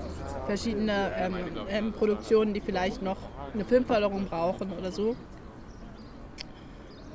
verschiedene 0.49 1.13
ähm, 1.17 1.35
ähm, 1.69 1.93
Produktionen, 1.93 2.55
die 2.55 2.61
vielleicht 2.61 3.03
noch 3.03 3.19
eine 3.55 3.65
Filmförderung 3.65 4.27
brauchen 4.27 4.73
oder 4.73 4.91
so 4.91 5.15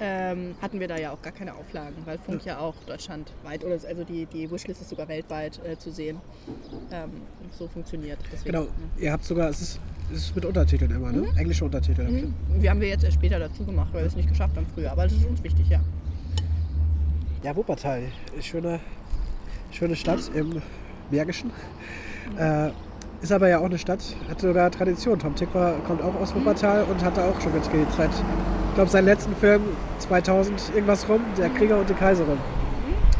ähm, 0.03 0.55
hatten 0.61 0.79
wir 0.79 0.87
da 0.87 0.97
ja 0.97 1.11
auch 1.11 1.21
gar 1.21 1.31
keine 1.31 1.55
Auflagen, 1.55 1.95
weil 2.05 2.17
Funk 2.17 2.43
ja, 2.45 2.59
auch 2.59 2.75
deutschlandweit 2.85 3.63
oder 3.63 3.77
also 3.87 4.03
die, 4.03 4.25
die 4.25 4.51
Wishlist 4.51 4.81
ist 4.81 4.89
sogar 4.89 5.07
weltweit 5.07 5.59
äh, 5.65 5.77
zu 5.77 5.91
sehen. 5.91 6.17
Ähm, 6.91 7.09
so 7.57 7.67
funktioniert. 7.67 8.19
Deswegen, 8.31 8.51
genau, 8.51 8.67
ihr 8.97 9.11
habt 9.11 9.23
sogar, 9.23 9.49
es 9.49 9.61
ist, 9.61 9.79
es 10.11 10.17
ist 10.17 10.35
mit 10.35 10.45
Untertiteln 10.45 10.91
immer, 10.91 11.11
ne? 11.11 11.21
Mhm. 11.21 11.37
Englische 11.37 11.63
Untertitel. 11.63 12.03
Mhm. 12.03 12.33
Wir 12.59 12.69
haben 12.69 12.81
wir 12.81 12.89
jetzt 12.89 13.03
erst 13.03 13.15
später 13.15 13.39
dazu 13.39 13.63
gemacht, 13.63 13.89
weil 13.93 14.01
wir 14.01 14.07
es 14.07 14.15
nicht 14.15 14.29
geschafft 14.29 14.57
haben 14.57 14.67
früher, 14.73 14.91
aber 14.91 15.03
das 15.03 15.13
ist 15.13 15.25
uns 15.25 15.41
wichtig, 15.41 15.69
ja. 15.69 15.79
Ja, 17.43 17.55
Wuppertal, 17.55 18.03
schöne, 18.41 18.79
schöne 19.71 19.95
Stadt 19.95 20.31
im 20.33 20.61
Bergischen. 21.11 21.51
Mhm. 22.31 22.37
Äh, 22.37 22.71
ist 23.23 23.31
aber 23.31 23.47
ja 23.47 23.59
auch 23.59 23.65
eine 23.65 23.77
Stadt, 23.77 24.03
hat 24.29 24.41
sogar 24.41 24.69
Tradition. 24.69 25.17
Tom 25.17 25.33
Tick 25.33 25.47
kommt 25.53 26.01
auch 26.01 26.13
aus 26.21 26.35
Wuppertal 26.35 26.83
und 26.83 27.01
hat 27.03 27.15
da 27.15 27.29
auch 27.29 27.39
schon 27.39 27.53
mitgedreht. 27.53 27.87
Seit, 27.95 28.09
ich 28.09 28.75
glaube, 28.75 28.89
seinen 28.89 29.05
letzten 29.05 29.33
Film 29.37 29.61
2000 29.99 30.73
irgendwas 30.75 31.07
rum, 31.07 31.21
Der 31.37 31.49
Krieger 31.49 31.79
und 31.79 31.89
die 31.89 31.93
Kaiserin. 31.93 32.37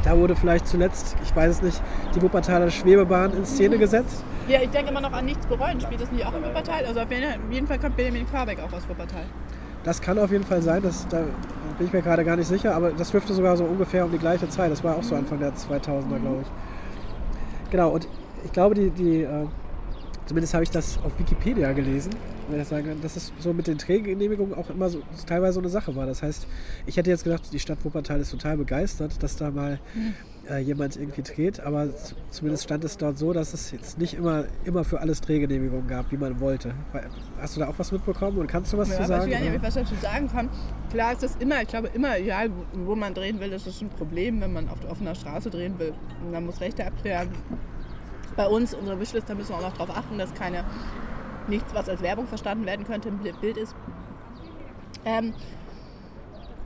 Da 0.04 0.18
wurde 0.18 0.36
vielleicht 0.36 0.68
zuletzt, 0.68 1.16
ich 1.24 1.34
weiß 1.34 1.56
es 1.56 1.62
nicht, 1.62 1.82
die 2.14 2.22
Wuppertaler 2.22 2.70
Schwebebahn 2.70 3.32
in 3.32 3.46
Szene 3.46 3.78
gesetzt. 3.78 4.26
Ja, 4.50 4.62
ich 4.62 4.70
denke 4.72 4.92
immer 4.92 5.00
noch 5.00 5.14
an 5.14 5.24
Nichts 5.24 5.46
bereuen. 5.48 5.80
Spielt 5.80 6.02
das 6.02 6.12
nicht 6.12 6.26
auch 6.26 6.36
in 6.36 6.44
Wuppertal? 6.44 6.86
Also 6.86 7.00
auf 7.00 7.08
jeden 7.10 7.68
Fall 7.68 7.80
kommt 7.80 7.96
Benjamin 7.96 8.30
Quabeck 8.30 8.60
auch 8.60 8.74
aus 8.74 8.88
Wuppertal. 8.90 9.24
Das 9.86 10.02
kann 10.02 10.20
auf 10.20 10.32
jeden 10.32 10.44
Fall 10.44 10.62
sein, 10.62 10.82
das, 10.82 11.08
da 11.08 11.20
bin 11.78 11.88
ich 11.88 11.94
mir 11.94 12.02
gerade 12.02 12.26
gar 12.26 12.36
nicht 12.36 12.48
sicher, 12.48 12.76
aber 12.76 12.92
das 12.92 13.12
dürfte 13.12 13.34
sogar 13.34 13.56
so 13.56 13.64
ungefähr 13.64 14.04
um 14.04 14.12
die 14.12 14.18
gleiche 14.18 14.50
Zeit. 14.50 14.70
Das 14.70 14.84
war 14.84 14.98
auch 14.98 15.04
so 15.04 15.16
Anfang 15.16 15.40
der 15.40 15.54
2000er, 15.54 16.20
glaube 16.22 16.42
ich. 16.42 17.72
Genau, 17.72 17.90
und 17.90 18.08
ich 18.44 18.52
glaube, 18.52 18.76
die, 18.76 18.90
die 18.90 19.24
äh, 19.24 19.46
Zumindest 20.26 20.54
habe 20.54 20.64
ich 20.64 20.70
das 20.70 20.98
auf 21.04 21.18
Wikipedia 21.20 21.74
gelesen, 21.74 22.12
wenn 22.50 22.62
ich 22.62 22.68
sagen 22.68 22.88
kann, 22.88 23.02
dass 23.02 23.18
es 23.18 23.34
so 23.40 23.54
mit 23.54 23.68
den 23.68 23.78
Trägergenehmigungen 23.78 24.54
auch 24.54 24.70
immer 24.70 24.90
so 24.90 25.02
teilweise 25.28 25.54
so 25.54 25.60
eine 25.60 25.70
Sache 25.70 25.96
war. 25.96 26.06
Das 26.06 26.24
heißt, 26.24 26.48
ich 26.86 26.96
hätte 26.96 27.10
jetzt 27.10 27.24
gedacht, 27.24 27.44
die 27.52 27.60
Stadt 27.60 27.84
Wuppertal 27.84 28.22
ist 28.22 28.32
total 28.32 28.58
begeistert, 28.58 29.22
dass 29.22 29.36
da 29.36 29.52
mal 29.52 29.80
äh, 30.50 30.60
jemand 30.60 30.96
irgendwie 30.96 31.24
dreht, 31.24 31.60
aber 31.60 31.90
zumindest 32.30 32.64
stand 32.64 32.84
es 32.84 32.98
dort 32.98 33.18
so, 33.18 33.34
dass 33.34 33.54
es 33.54 33.72
jetzt 33.72 33.98
nicht 33.98 34.14
immer, 34.14 34.46
immer 34.64 34.84
für 34.84 35.02
alles 35.02 35.22
Drehgenehmigungen 35.22 35.88
gab, 35.88 36.12
wie 36.12 36.18
man 36.18 36.40
wollte. 36.40 36.74
Hast 37.40 37.56
du 37.56 37.60
da 37.60 37.68
auch 37.68 37.76
was 37.78 37.92
mitbekommen 37.92 38.38
und 38.38 38.48
kannst 38.48 38.72
du 38.72 38.78
was 38.78 38.90
ja, 38.90 39.02
zu 39.02 39.08
sagen? 39.08 39.32
Ich 39.32 39.38
weiß 39.38 39.52
nicht, 39.52 39.64
was 39.64 39.74
dazu 39.74 39.96
sagen 40.02 40.30
kann. 40.30 40.50
Klar 40.90 41.14
ist 41.14 41.24
das 41.24 41.36
immer, 41.38 41.62
ich 41.62 41.68
glaube 41.68 41.90
immer, 41.94 42.18
egal 42.18 42.50
wo 42.74 42.96
man 42.96 43.14
drehen 43.14 43.40
will, 43.40 43.50
das 43.50 43.68
ist 43.68 43.82
ein 43.82 43.90
Problem, 43.90 44.40
wenn 44.42 44.54
man 44.54 44.70
auf 44.70 44.78
offener 44.90 45.16
Straße 45.16 45.50
drehen 45.50 45.78
will. 45.80 45.94
Man 46.32 46.46
muss 46.46 46.62
Rechte 46.62 46.86
abklären 46.86 47.30
bei 48.36 48.48
uns, 48.48 48.74
unsere 48.74 49.00
Wishlist, 49.00 49.30
da 49.30 49.36
müssen 49.36 49.50
wir 49.50 49.58
auch 49.58 49.62
noch 49.62 49.78
darauf 49.78 49.98
achten, 49.98 50.18
dass 50.18 50.34
keine 50.34 50.64
nichts, 51.48 51.74
was 51.74 51.90
als 51.90 52.02
Werbung 52.02 52.28
verstanden 52.28 52.66
werden 52.66 52.86
könnte, 52.86 53.10
im 53.10 53.18
Bild 53.18 53.58
ist. 53.58 53.76
Ähm, 55.06 55.34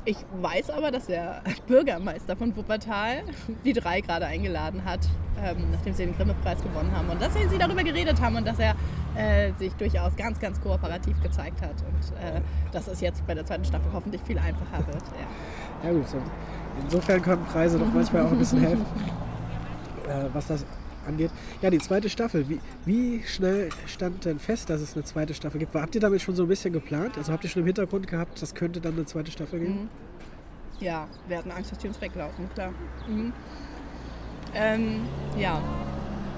ich 0.06 0.17
weiß 0.41 0.69
aber, 0.69 0.91
dass 0.91 1.08
der 1.08 1.41
Bürgermeister 1.67 2.38
von 2.38 2.56
Wuppertal 2.56 3.23
die 3.65 3.73
drei 3.73 3.99
gerade 3.99 4.25
eingeladen 4.25 4.86
hat, 4.86 5.01
ähm, 5.43 5.71
nachdem 5.71 5.93
sie 5.93 6.06
den 6.06 6.15
Grimme-Preis 6.15 6.62
gewonnen 6.63 6.95
haben. 6.95 7.10
Und 7.10 7.21
dass 7.21 7.34
sie 7.34 7.58
darüber 7.58 7.84
geredet 7.84 8.21
haben 8.21 8.38
und 8.38 8.47
dass 8.47 8.58
er 8.60 8.75
äh, 9.15 9.51
sich 9.60 9.73
durchaus 9.73 10.15
ganz, 10.15 10.39
ganz 10.39 10.62
kooperativ 10.62 11.21
gezeigt 11.21 11.62
hat. 11.62 11.75
Und 11.82 12.17
äh, 12.21 12.41
dass 12.71 12.88
es 12.88 13.01
jetzt 13.01 13.25
bei 13.27 13.34
der 13.34 13.45
zweiten 13.45 13.65
Staffel 13.65 13.91
hoffentlich 13.91 14.21
viel 14.21 14.39
einfacher 14.39 14.86
wird. 14.88 15.03
Ja, 15.84 15.89
ja 15.89 15.93
gut. 15.93 16.08
So. 16.08 16.17
Insofern 16.84 17.21
können 17.21 17.43
Preise 17.45 17.77
doch 17.77 17.91
manchmal 17.91 18.27
auch 18.27 18.32
ein 18.32 18.38
bisschen 18.38 18.62
helfen, 18.62 18.86
äh, 20.08 20.25
was 20.32 20.47
das 20.47 20.65
angeht. 21.08 21.32
Ja, 21.62 21.70
die 21.70 21.80
zweite 21.80 22.10
Staffel. 22.10 22.48
Wie, 22.50 22.60
wie 22.86 23.24
schnell 23.24 23.70
stand 23.86 24.26
denn 24.26 24.39
fest, 24.39 24.70
dass 24.70 24.82
es 24.82 24.93
eine 24.93 25.04
zweite 25.04 25.34
Staffel 25.34 25.60
gibt? 25.60 25.74
Habt 25.74 25.96
ihr 25.96 26.02
damit 26.02 26.22
schon 26.22 26.36
so 26.36 26.43
ein 26.43 26.50
bisschen 26.50 26.74
geplant? 26.74 27.17
Also 27.17 27.32
habt 27.32 27.43
ihr 27.43 27.50
schon 27.50 27.62
im 27.62 27.65
Hintergrund 27.65 28.08
gehabt, 28.08 28.41
das 28.41 28.54
könnte 28.54 28.82
dann 28.82 28.93
eine 28.93 29.06
zweite 29.06 29.32
Staffel 29.32 29.60
geben? 29.60 29.74
Mhm. 29.74 29.89
Ja, 30.80 31.08
wir 31.28 31.38
hatten 31.38 31.52
Angst, 31.52 31.72
dass 31.72 31.80
die 31.80 31.88
uns 31.88 32.00
weglaufen, 32.00 32.50
klar. 32.54 32.72
Mhm. 33.08 33.34
Ähm, 34.54 35.02
ja, 35.38 35.62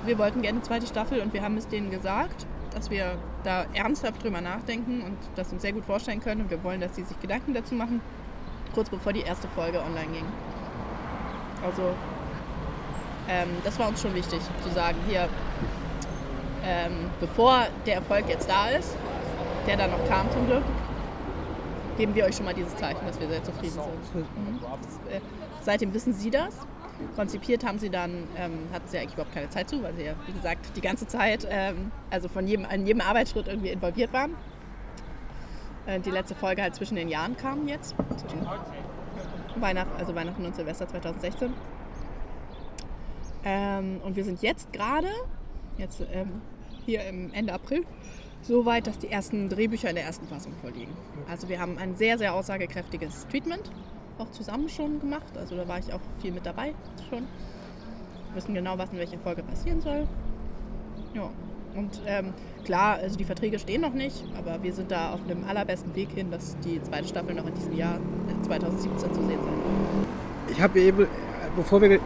wir 0.06 0.18
wollten 0.18 0.42
gerne 0.42 0.60
eine 0.60 0.66
zweite 0.66 0.88
Staffel 0.88 1.20
und 1.20 1.34
wir 1.34 1.42
haben 1.42 1.58
es 1.58 1.68
denen 1.68 1.92
gesagt, 1.92 2.46
dass 2.74 2.90
wir 2.90 3.18
da 3.44 3.66
ernsthaft 3.74 4.24
drüber 4.24 4.42
nachdenken 4.42 5.02
und 5.02 5.18
das 5.36 5.52
uns 5.52 5.62
sehr 5.62 5.74
gut 5.74 5.86
vorstellen 5.86 6.22
können 6.22 6.42
und 6.42 6.50
wir 6.50 6.64
wollen, 6.64 6.80
dass 6.80 6.96
sie 6.96 7.04
sich 7.04 7.20
Gedanken 7.20 7.54
dazu 7.54 7.76
machen, 7.76 8.02
kurz 8.74 8.90
bevor 8.90 9.14
die 9.14 9.22
erste 9.22 9.48
Folge 9.50 9.80
online 9.80 10.12
ging. 10.12 10.26
Also 11.66 11.96
ähm, 13.30 13.50
das 13.64 13.78
war 13.80 13.88
uns 13.88 14.02
schon 14.02 14.14
wichtig 14.16 14.40
zu 14.64 14.70
sagen, 14.70 14.98
hier, 15.08 15.30
ähm, 16.66 17.10
bevor 17.20 17.68
der 17.86 17.96
Erfolg 17.96 18.26
jetzt 18.28 18.50
da 18.50 18.70
ist, 18.70 18.96
der 19.68 19.78
dann 19.78 19.92
noch 19.92 20.06
kam 20.08 20.30
zum 20.32 20.48
Glück, 20.48 20.64
geben 21.98 22.16
wir 22.16 22.26
euch 22.26 22.36
schon 22.36 22.46
mal 22.46 22.54
dieses 22.54 22.76
Zeichen, 22.76 23.06
dass 23.06 23.20
wir 23.20 23.28
sehr 23.28 23.44
zufrieden 23.44 23.80
sind. 24.14 24.16
Mhm. 24.16 24.60
Das, 24.62 25.16
äh, 25.16 25.22
seitdem 25.62 25.94
wissen 25.94 26.14
Sie 26.14 26.32
das. 26.32 26.56
Konzipiert 27.16 27.66
haben 27.66 27.80
sie 27.80 27.90
dann, 27.90 28.28
ähm, 28.36 28.68
hatten 28.74 28.88
sie 28.88 28.98
eigentlich 28.98 29.14
überhaupt 29.14 29.34
keine 29.34 29.50
Zeit 29.50 29.70
zu, 29.70 29.82
weil 29.82 29.94
sie 29.94 30.04
ja, 30.04 30.16
wie 30.26 30.34
gesagt, 30.34 30.76
die 30.76 30.82
ganze 30.82 31.08
Zeit, 31.08 31.48
ähm, 31.50 31.92
also 32.10 32.28
von 32.28 32.46
jedem, 32.46 32.66
an 32.66 32.86
jedem 32.86 33.00
Arbeitsschritt 33.00 33.48
irgendwie 33.48 33.70
involviert 33.70 34.12
waren. 34.12 34.36
Äh, 35.86 36.02
die 36.02 36.12
letzte 36.12 36.36
Folge 36.36 36.62
halt 36.62 36.76
zwischen 36.76 36.96
den 36.96 37.08
Jahren 37.08 37.38
kam 37.38 37.70
jetzt, 37.70 37.96
zwischen 38.18 38.46
Weihnachten, 39.56 39.92
also 39.98 40.14
Weihnachten 40.14 40.46
und 40.46 40.56
Silvester 40.56 40.90
2016. 40.90 41.54
Ähm, 43.44 44.02
und 44.04 44.16
wir 44.16 44.24
sind 44.24 44.42
jetzt 44.42 44.72
gerade, 44.74 45.08
jetzt 45.78 46.02
ähm, 46.12 46.42
hier 46.86 47.04
im 47.06 47.34
Ende 47.34 47.54
April, 47.54 47.86
so 48.42 48.66
weit, 48.66 48.88
dass 48.88 48.98
die 48.98 49.10
ersten 49.10 49.50
Drehbücher 49.50 49.90
in 49.90 49.96
der 49.96 50.06
ersten 50.06 50.28
Fassung 50.28 50.54
vorliegen. 50.62 50.92
Also 51.30 51.50
wir 51.50 51.60
haben 51.60 51.78
ein 51.78 51.96
sehr, 51.96 52.18
sehr 52.18 52.34
aussagekräftiges 52.34 53.28
Treatment 53.28 53.70
auch 54.20 54.30
zusammen 54.32 54.70
schon 54.70 55.00
gemacht. 55.00 55.38
Also 55.38 55.56
da 55.56 55.68
war 55.68 55.80
ich 55.80 55.94
auch 55.94 56.02
viel 56.22 56.32
mit 56.32 56.46
dabei 56.46 56.74
schon. 57.10 57.20
Wir 58.30 58.36
wissen 58.36 58.54
genau, 58.54 58.78
was 58.78 58.92
in 58.92 58.98
welcher 58.98 59.18
Folge 59.20 59.44
passieren 59.44 59.82
soll. 59.82 60.08
Ja. 61.14 61.30
Und 61.76 62.02
ähm, 62.08 62.34
klar, 62.66 62.96
also 62.96 63.16
die 63.16 63.24
Verträge 63.24 63.60
stehen 63.60 63.82
noch 63.82 63.94
nicht, 63.94 64.24
aber 64.36 64.62
wir 64.64 64.74
sind 64.74 64.92
da 64.92 65.14
auf 65.14 65.24
dem 65.28 65.44
allerbesten 65.46 65.96
Weg 65.96 66.10
hin, 66.12 66.32
dass 66.32 66.58
die 66.60 66.82
zweite 66.82 67.08
Staffel 67.08 67.36
noch 67.36 67.46
in 67.46 67.54
diesem 67.54 67.78
Jahr, 67.78 68.00
2017, 68.44 69.14
zu 69.14 69.22
sehen 69.22 69.28
sein 69.28 69.38
wird. 69.38 70.52
Ich 70.52 70.60
habe 70.60 70.82
eben, 70.82 71.08
bevor 71.60 71.82
wir, 71.82 71.92
äh, 71.92 72.00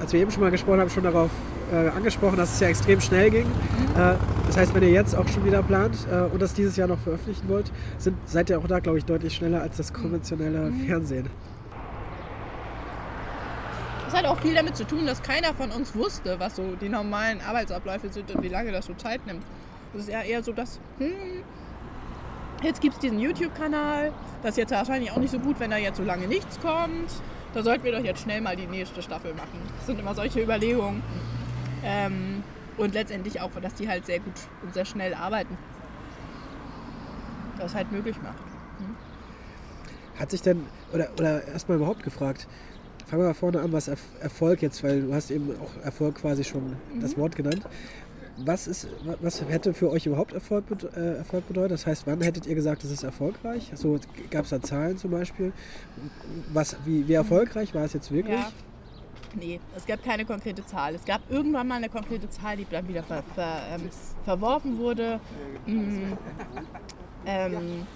als 0.00 0.12
wir 0.12 0.20
eben 0.20 0.30
schon 0.30 0.42
mal 0.42 0.50
gesprochen 0.50 0.80
haben, 0.80 0.90
schon 0.90 1.04
darauf 1.04 1.30
äh, 1.72 1.88
angesprochen, 1.88 2.36
dass 2.36 2.54
es 2.54 2.60
ja 2.60 2.68
extrem 2.68 3.00
schnell 3.00 3.30
ging. 3.30 3.46
Mhm. 3.46 4.00
Äh, 4.00 4.14
das 4.46 4.56
heißt, 4.56 4.74
wenn 4.74 4.82
ihr 4.82 4.90
jetzt 4.90 5.14
auch 5.14 5.26
schon 5.28 5.44
wieder 5.44 5.62
plant 5.62 5.96
äh, 6.10 6.22
und 6.32 6.40
das 6.42 6.54
dieses 6.54 6.76
Jahr 6.76 6.88
noch 6.88 6.98
veröffentlichen 6.98 7.48
wollt, 7.48 7.70
sind, 7.98 8.16
seid 8.26 8.50
ihr 8.50 8.58
auch 8.58 8.66
da, 8.66 8.80
glaube 8.80 8.98
ich, 8.98 9.04
deutlich 9.04 9.34
schneller 9.34 9.62
als 9.62 9.76
das 9.76 9.92
konventionelle 9.92 10.70
mhm. 10.70 10.86
Fernsehen. 10.86 11.30
Das 14.06 14.16
hat 14.16 14.24
auch 14.24 14.40
viel 14.40 14.54
damit 14.54 14.74
zu 14.76 14.84
tun, 14.86 15.04
dass 15.06 15.22
keiner 15.22 15.52
von 15.52 15.70
uns 15.70 15.94
wusste, 15.94 16.40
was 16.40 16.56
so 16.56 16.62
die 16.80 16.88
normalen 16.88 17.40
Arbeitsabläufe 17.42 18.08
sind 18.08 18.34
und 18.34 18.42
wie 18.42 18.48
lange 18.48 18.72
das 18.72 18.86
so 18.86 18.94
Zeit 18.94 19.24
nimmt. 19.26 19.42
Das 19.92 20.02
ist 20.02 20.10
ja 20.10 20.22
eher 20.22 20.42
so, 20.42 20.52
dass, 20.52 20.80
hm, 20.98 21.12
jetzt 22.62 22.80
gibt 22.80 22.94
es 22.94 23.00
diesen 23.00 23.20
YouTube-Kanal, 23.20 24.12
das 24.42 24.52
ist 24.52 24.56
jetzt 24.56 24.70
wahrscheinlich 24.70 25.12
auch 25.12 25.18
nicht 25.18 25.30
so 25.30 25.38
gut, 25.38 25.60
wenn 25.60 25.70
da 25.70 25.76
jetzt 25.76 25.98
so 25.98 26.02
lange 26.02 26.26
nichts 26.26 26.58
kommt. 26.60 27.10
Da 27.54 27.62
sollten 27.62 27.84
wir 27.84 27.92
doch 27.92 28.04
jetzt 28.04 28.22
schnell 28.22 28.40
mal 28.40 28.56
die 28.56 28.66
nächste 28.66 29.02
Staffel 29.02 29.32
machen. 29.34 29.58
Das 29.76 29.86
sind 29.86 29.98
immer 29.98 30.14
solche 30.14 30.42
Überlegungen. 30.42 31.02
Ähm, 31.84 32.42
und 32.76 32.94
letztendlich 32.94 33.40
auch, 33.40 33.50
dass 33.60 33.74
die 33.74 33.88
halt 33.88 34.06
sehr 34.06 34.20
gut 34.20 34.34
und 34.62 34.74
sehr 34.74 34.84
schnell 34.84 35.14
arbeiten. 35.14 35.56
Das 37.58 37.74
halt 37.74 37.90
möglich 37.90 38.16
macht. 38.22 38.38
Hm? 38.78 38.96
Hat 40.20 40.30
sich 40.30 40.42
denn, 40.42 40.64
oder, 40.92 41.08
oder 41.18 41.46
erstmal 41.48 41.78
überhaupt 41.78 42.02
gefragt, 42.02 42.46
fangen 43.06 43.22
wir 43.22 43.28
mal 43.28 43.34
vorne 43.34 43.60
an, 43.60 43.72
was 43.72 43.88
Erfolg 43.88 44.62
jetzt, 44.62 44.84
weil 44.84 45.02
du 45.02 45.14
hast 45.14 45.30
eben 45.30 45.50
auch 45.60 45.84
Erfolg 45.84 46.16
quasi 46.16 46.44
schon 46.44 46.76
mhm. 46.92 47.00
das 47.00 47.16
Wort 47.16 47.34
genannt. 47.34 47.62
Was, 48.44 48.68
ist, 48.68 48.86
was 49.20 49.42
hätte 49.42 49.74
für 49.74 49.90
euch 49.90 50.06
überhaupt 50.06 50.32
Erfolg, 50.32 50.64
äh, 50.96 51.16
Erfolg 51.16 51.48
bedeutet? 51.48 51.72
Das 51.72 51.86
heißt, 51.86 52.06
wann 52.06 52.20
hättet 52.20 52.46
ihr 52.46 52.54
gesagt, 52.54 52.84
es 52.84 52.90
ist 52.90 53.02
erfolgreich? 53.02 53.72
So 53.74 53.98
gab 54.30 54.44
es 54.44 54.50
da 54.50 54.60
Zahlen 54.60 54.96
zum 54.96 55.10
Beispiel. 55.10 55.52
Was, 56.52 56.76
wie, 56.84 57.08
wie 57.08 57.14
erfolgreich 57.14 57.74
war 57.74 57.84
es 57.84 57.94
jetzt 57.94 58.12
wirklich? 58.12 58.38
Ja. 58.38 58.52
Nee, 59.34 59.60
es 59.76 59.86
gab 59.86 60.02
keine 60.02 60.24
konkrete 60.24 60.64
Zahl. 60.64 60.94
Es 60.94 61.04
gab 61.04 61.20
irgendwann 61.30 61.68
mal 61.68 61.76
eine 61.76 61.88
konkrete 61.88 62.28
Zahl, 62.30 62.56
die 62.56 62.66
dann 62.70 62.88
wieder 62.88 63.02
ver, 63.02 63.22
ver, 63.34 63.62
ähm, 63.74 63.90
verworfen 64.24 64.78
wurde. 64.78 65.20
Mhm. 65.66 66.16
Ähm, 67.26 67.86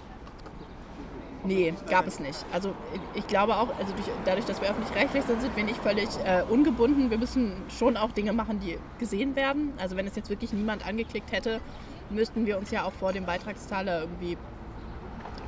Nee, 1.44 1.74
gab 1.90 2.06
es 2.06 2.20
nicht. 2.20 2.44
Also 2.52 2.72
ich 3.14 3.26
glaube 3.26 3.56
auch, 3.56 3.68
also 3.78 3.92
durch, 3.94 4.06
dadurch, 4.24 4.46
dass 4.46 4.60
wir 4.60 4.70
öffentlich-rechtlich 4.70 5.24
sind, 5.24 5.40
sind 5.40 5.56
wir 5.56 5.64
nicht 5.64 5.78
völlig 5.78 6.08
äh, 6.24 6.42
ungebunden. 6.48 7.10
Wir 7.10 7.18
müssen 7.18 7.52
schon 7.68 7.96
auch 7.96 8.12
Dinge 8.12 8.32
machen, 8.32 8.60
die 8.60 8.78
gesehen 9.00 9.34
werden. 9.34 9.72
Also 9.78 9.96
wenn 9.96 10.06
es 10.06 10.14
jetzt 10.14 10.30
wirklich 10.30 10.52
niemand 10.52 10.86
angeklickt 10.86 11.32
hätte, 11.32 11.60
müssten 12.10 12.46
wir 12.46 12.58
uns 12.58 12.70
ja 12.70 12.84
auch 12.84 12.92
vor 12.92 13.12
dem 13.12 13.26
Beitragszahler 13.26 14.02
irgendwie 14.02 14.36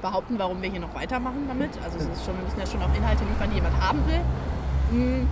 behaupten, 0.03 0.39
warum 0.39 0.61
wir 0.63 0.71
hier 0.71 0.81
noch 0.81 0.95
weitermachen 0.95 1.45
damit. 1.47 1.71
Also 1.83 1.99
es 1.99 2.07
ist 2.07 2.25
schon, 2.25 2.37
wir 2.37 2.45
müssen 2.45 2.59
ja 2.59 2.67
schon 2.67 2.83
auch 2.83 2.95
Inhalte 2.97 3.25
liefern, 3.25 3.51
die 3.51 3.57
jemand 3.57 3.81
haben 3.81 4.01
will. 4.07 4.21
Mhm. 4.91 5.29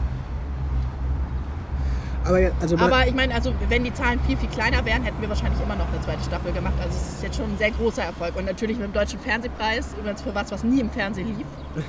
Aber, 2.24 2.38
also 2.60 2.76
Aber 2.78 3.06
ich 3.06 3.14
meine, 3.14 3.34
also 3.34 3.52
wenn 3.68 3.84
die 3.84 3.92
Zahlen 3.92 4.20
viel, 4.20 4.36
viel 4.36 4.48
kleiner 4.48 4.84
wären, 4.84 5.02
hätten 5.02 5.20
wir 5.20 5.28
wahrscheinlich 5.28 5.60
immer 5.60 5.76
noch 5.76 5.88
eine 5.88 6.00
zweite 6.00 6.22
Staffel 6.22 6.52
gemacht. 6.52 6.74
Also 6.78 6.90
es 6.96 7.14
ist 7.14 7.22
jetzt 7.22 7.36
schon 7.36 7.46
ein 7.46 7.58
sehr 7.58 7.70
großer 7.70 8.02
Erfolg. 8.02 8.36
Und 8.36 8.46
natürlich 8.46 8.78
mit 8.78 8.86
dem 8.86 8.92
Deutschen 8.92 9.18
Fernsehpreis, 9.20 9.94
übrigens 9.98 10.22
für 10.22 10.34
was, 10.34 10.50
was 10.52 10.64
nie 10.64 10.80
im 10.80 10.90
Fernsehen 10.90 11.36
lief. 11.36 11.46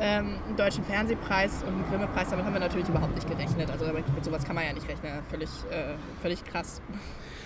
Ähm, 0.00 0.36
einen 0.46 0.56
deutschen 0.56 0.84
Fernsehpreis 0.84 1.64
und 1.66 1.74
einen 1.74 1.84
Grimme-Preis, 1.90 2.28
damit 2.30 2.44
haben 2.44 2.52
wir 2.52 2.60
natürlich 2.60 2.88
überhaupt 2.88 3.16
nicht 3.16 3.28
gerechnet. 3.28 3.68
Also 3.68 3.84
mit 3.86 4.24
sowas 4.24 4.44
kann 4.44 4.54
man 4.54 4.64
ja 4.64 4.72
nicht 4.72 4.88
rechnen. 4.88 5.10
Völlig, 5.28 5.48
äh, 5.72 5.96
völlig 6.22 6.44
krass. 6.44 6.80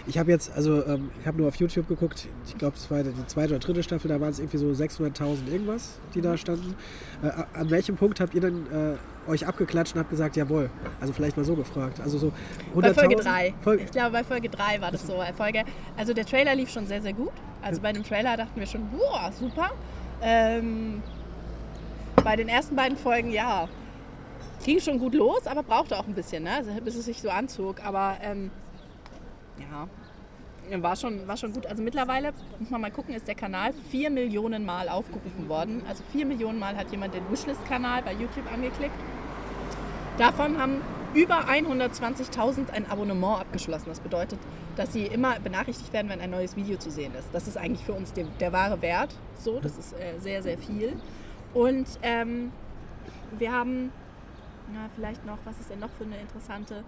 Ich 0.06 0.18
habe 0.18 0.30
jetzt, 0.30 0.54
also 0.54 0.84
ähm, 0.84 1.10
ich 1.20 1.26
habe 1.26 1.38
nur 1.38 1.48
auf 1.48 1.54
YouTube 1.56 1.88
geguckt, 1.88 2.28
ich 2.46 2.58
glaube, 2.58 2.76
es 2.76 2.90
war 2.90 3.02
die 3.02 3.26
zweite 3.26 3.54
oder 3.54 3.58
dritte 3.58 3.82
Staffel, 3.82 4.08
da 4.08 4.20
waren 4.20 4.30
es 4.30 4.38
irgendwie 4.38 4.58
so 4.58 4.66
600.000 4.66 5.50
irgendwas, 5.50 5.98
die 6.14 6.20
da 6.20 6.36
standen. 6.36 6.74
Äh, 7.22 7.30
an 7.58 7.70
welchem 7.70 7.96
Punkt 7.96 8.20
habt 8.20 8.34
ihr 8.34 8.40
denn 8.40 8.66
äh, 8.66 8.96
euch 9.28 9.46
abgeklatscht 9.46 9.94
und 9.94 10.00
habt 10.00 10.10
gesagt, 10.10 10.36
jawohl? 10.36 10.70
Also 11.00 11.12
vielleicht 11.12 11.36
mal 11.36 11.44
so 11.44 11.54
gefragt. 11.54 12.00
Also 12.00 12.18
so 12.18 12.32
100.000? 12.74 12.80
Bei 12.80 12.94
Folge 12.94 13.16
3. 13.16 13.54
Folge 13.62 13.84
ich 13.84 13.90
glaube, 13.90 14.10
bei 14.10 14.24
Folge 14.24 14.48
3 14.48 14.80
war 14.80 14.90
das 14.90 15.06
so. 15.06 15.22
Folge, 15.36 15.64
also 15.96 16.12
der 16.12 16.26
Trailer 16.26 16.54
lief 16.54 16.70
schon 16.70 16.86
sehr, 16.86 17.02
sehr 17.02 17.12
gut. 17.12 17.32
Also 17.62 17.80
bei 17.80 17.92
dem 17.92 18.02
Trailer 18.02 18.36
dachten 18.36 18.58
wir 18.58 18.66
schon, 18.66 18.88
boah, 18.90 19.30
super. 19.32 19.70
Ähm, 20.20 21.02
bei 22.22 22.36
den 22.36 22.48
ersten 22.48 22.76
beiden 22.76 22.96
Folgen, 22.96 23.30
ja, 23.30 23.68
ging 24.64 24.80
schon 24.80 24.98
gut 24.98 25.14
los, 25.14 25.46
aber 25.46 25.62
brauchte 25.62 25.98
auch 25.98 26.06
ein 26.06 26.14
bisschen, 26.14 26.44
ne? 26.44 26.56
Also, 26.56 26.70
bis 26.84 26.94
es 26.94 27.04
sich 27.04 27.20
so 27.20 27.30
anzog. 27.30 27.84
Aber 27.84 28.16
ähm, 28.22 28.50
ja, 29.58 29.88
war 30.80 30.94
schon, 30.94 31.26
war 31.26 31.36
schon 31.36 31.52
gut. 31.52 31.66
Also 31.66 31.82
mittlerweile, 31.82 32.32
muss 32.60 32.70
man 32.70 32.80
mal 32.80 32.90
gucken, 32.92 33.14
ist 33.14 33.26
der 33.26 33.34
Kanal 33.34 33.72
vier 33.90 34.10
Millionen 34.10 34.64
Mal 34.64 34.88
aufgerufen 34.88 35.48
worden. 35.48 35.82
Also 35.88 36.04
vier 36.12 36.24
Millionen 36.24 36.60
Mal 36.60 36.76
hat 36.76 36.92
jemand 36.92 37.14
den 37.14 37.28
Wishlist-Kanal 37.30 38.02
bei 38.02 38.12
YouTube 38.12 38.50
angeklickt. 38.52 38.94
Davon 40.18 40.58
haben 40.58 40.80
über 41.14 41.46
120.000 41.48 42.70
ein 42.70 42.88
Abonnement 42.88 43.40
abgeschlossen. 43.40 43.86
Das 43.88 44.00
bedeutet, 44.00 44.38
dass 44.76 44.92
sie 44.92 45.06
immer 45.06 45.38
benachrichtigt 45.40 45.92
werden, 45.92 46.08
wenn 46.08 46.20
ein 46.20 46.30
neues 46.30 46.56
Video 46.56 46.78
zu 46.78 46.90
sehen 46.90 47.12
ist. 47.18 47.28
Das 47.32 47.48
ist 47.48 47.58
eigentlich 47.58 47.84
für 47.84 47.92
uns 47.92 48.12
der, 48.12 48.24
der 48.40 48.52
wahre 48.52 48.80
Wert. 48.82 49.14
So, 49.38 49.60
das 49.60 49.76
ist 49.76 49.92
äh, 49.94 50.18
sehr, 50.18 50.42
sehr 50.42 50.58
viel. 50.58 50.94
Und 51.54 51.86
ähm, 52.02 52.52
wir 53.38 53.52
haben, 53.52 53.92
na, 54.72 54.88
vielleicht 54.94 55.24
noch, 55.26 55.38
was 55.44 55.58
ist 55.60 55.70
denn 55.70 55.80
noch 55.80 55.90
für 55.98 56.04
eine 56.04 56.18
interessante 56.18 56.84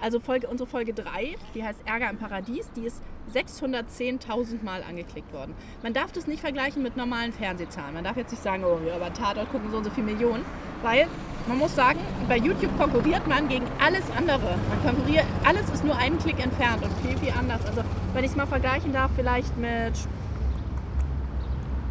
also 0.00 0.20
Folge, 0.20 0.48
unsere 0.48 0.68
Folge 0.68 0.92
3, 0.92 1.36
die 1.54 1.64
heißt 1.64 1.80
Ärger 1.86 2.10
im 2.10 2.18
Paradies, 2.18 2.70
die 2.72 2.86
ist 2.86 3.02
610.000 3.32 4.64
Mal 4.64 4.82
angeklickt 4.82 5.32
worden. 5.32 5.54
Man 5.82 5.92
darf 5.92 6.12
das 6.12 6.26
nicht 6.26 6.40
vergleichen 6.40 6.82
mit 6.82 6.96
normalen 6.96 7.32
Fernsehzahlen. 7.32 7.94
Man 7.94 8.04
darf 8.04 8.16
jetzt 8.16 8.32
nicht 8.32 8.42
sagen, 8.42 8.64
oh, 8.64 8.78
ja, 8.86 8.96
aber 8.96 9.12
Tatort 9.12 9.50
gucken 9.50 9.70
so 9.70 9.78
und 9.78 9.84
so 9.84 9.90
viele 9.90 10.06
Millionen, 10.06 10.44
weil 10.82 11.06
man 11.46 11.58
muss 11.58 11.74
sagen, 11.74 11.98
bei 12.28 12.36
YouTube 12.36 12.76
konkurriert 12.78 13.26
man 13.26 13.48
gegen 13.48 13.66
alles 13.84 14.04
andere. 14.16 14.56
Man 14.68 14.82
konkurriert, 14.84 15.24
alles 15.44 15.68
ist 15.70 15.84
nur 15.84 15.96
einen 15.96 16.18
Klick 16.18 16.42
entfernt 16.42 16.82
und 16.82 16.92
viel, 17.06 17.16
viel 17.18 17.32
anders. 17.38 17.64
Also 17.66 17.82
wenn 18.12 18.24
ich 18.24 18.30
es 18.30 18.36
mal 18.36 18.46
vergleichen 18.46 18.92
darf, 18.92 19.10
vielleicht 19.16 19.56
mit 19.56 19.92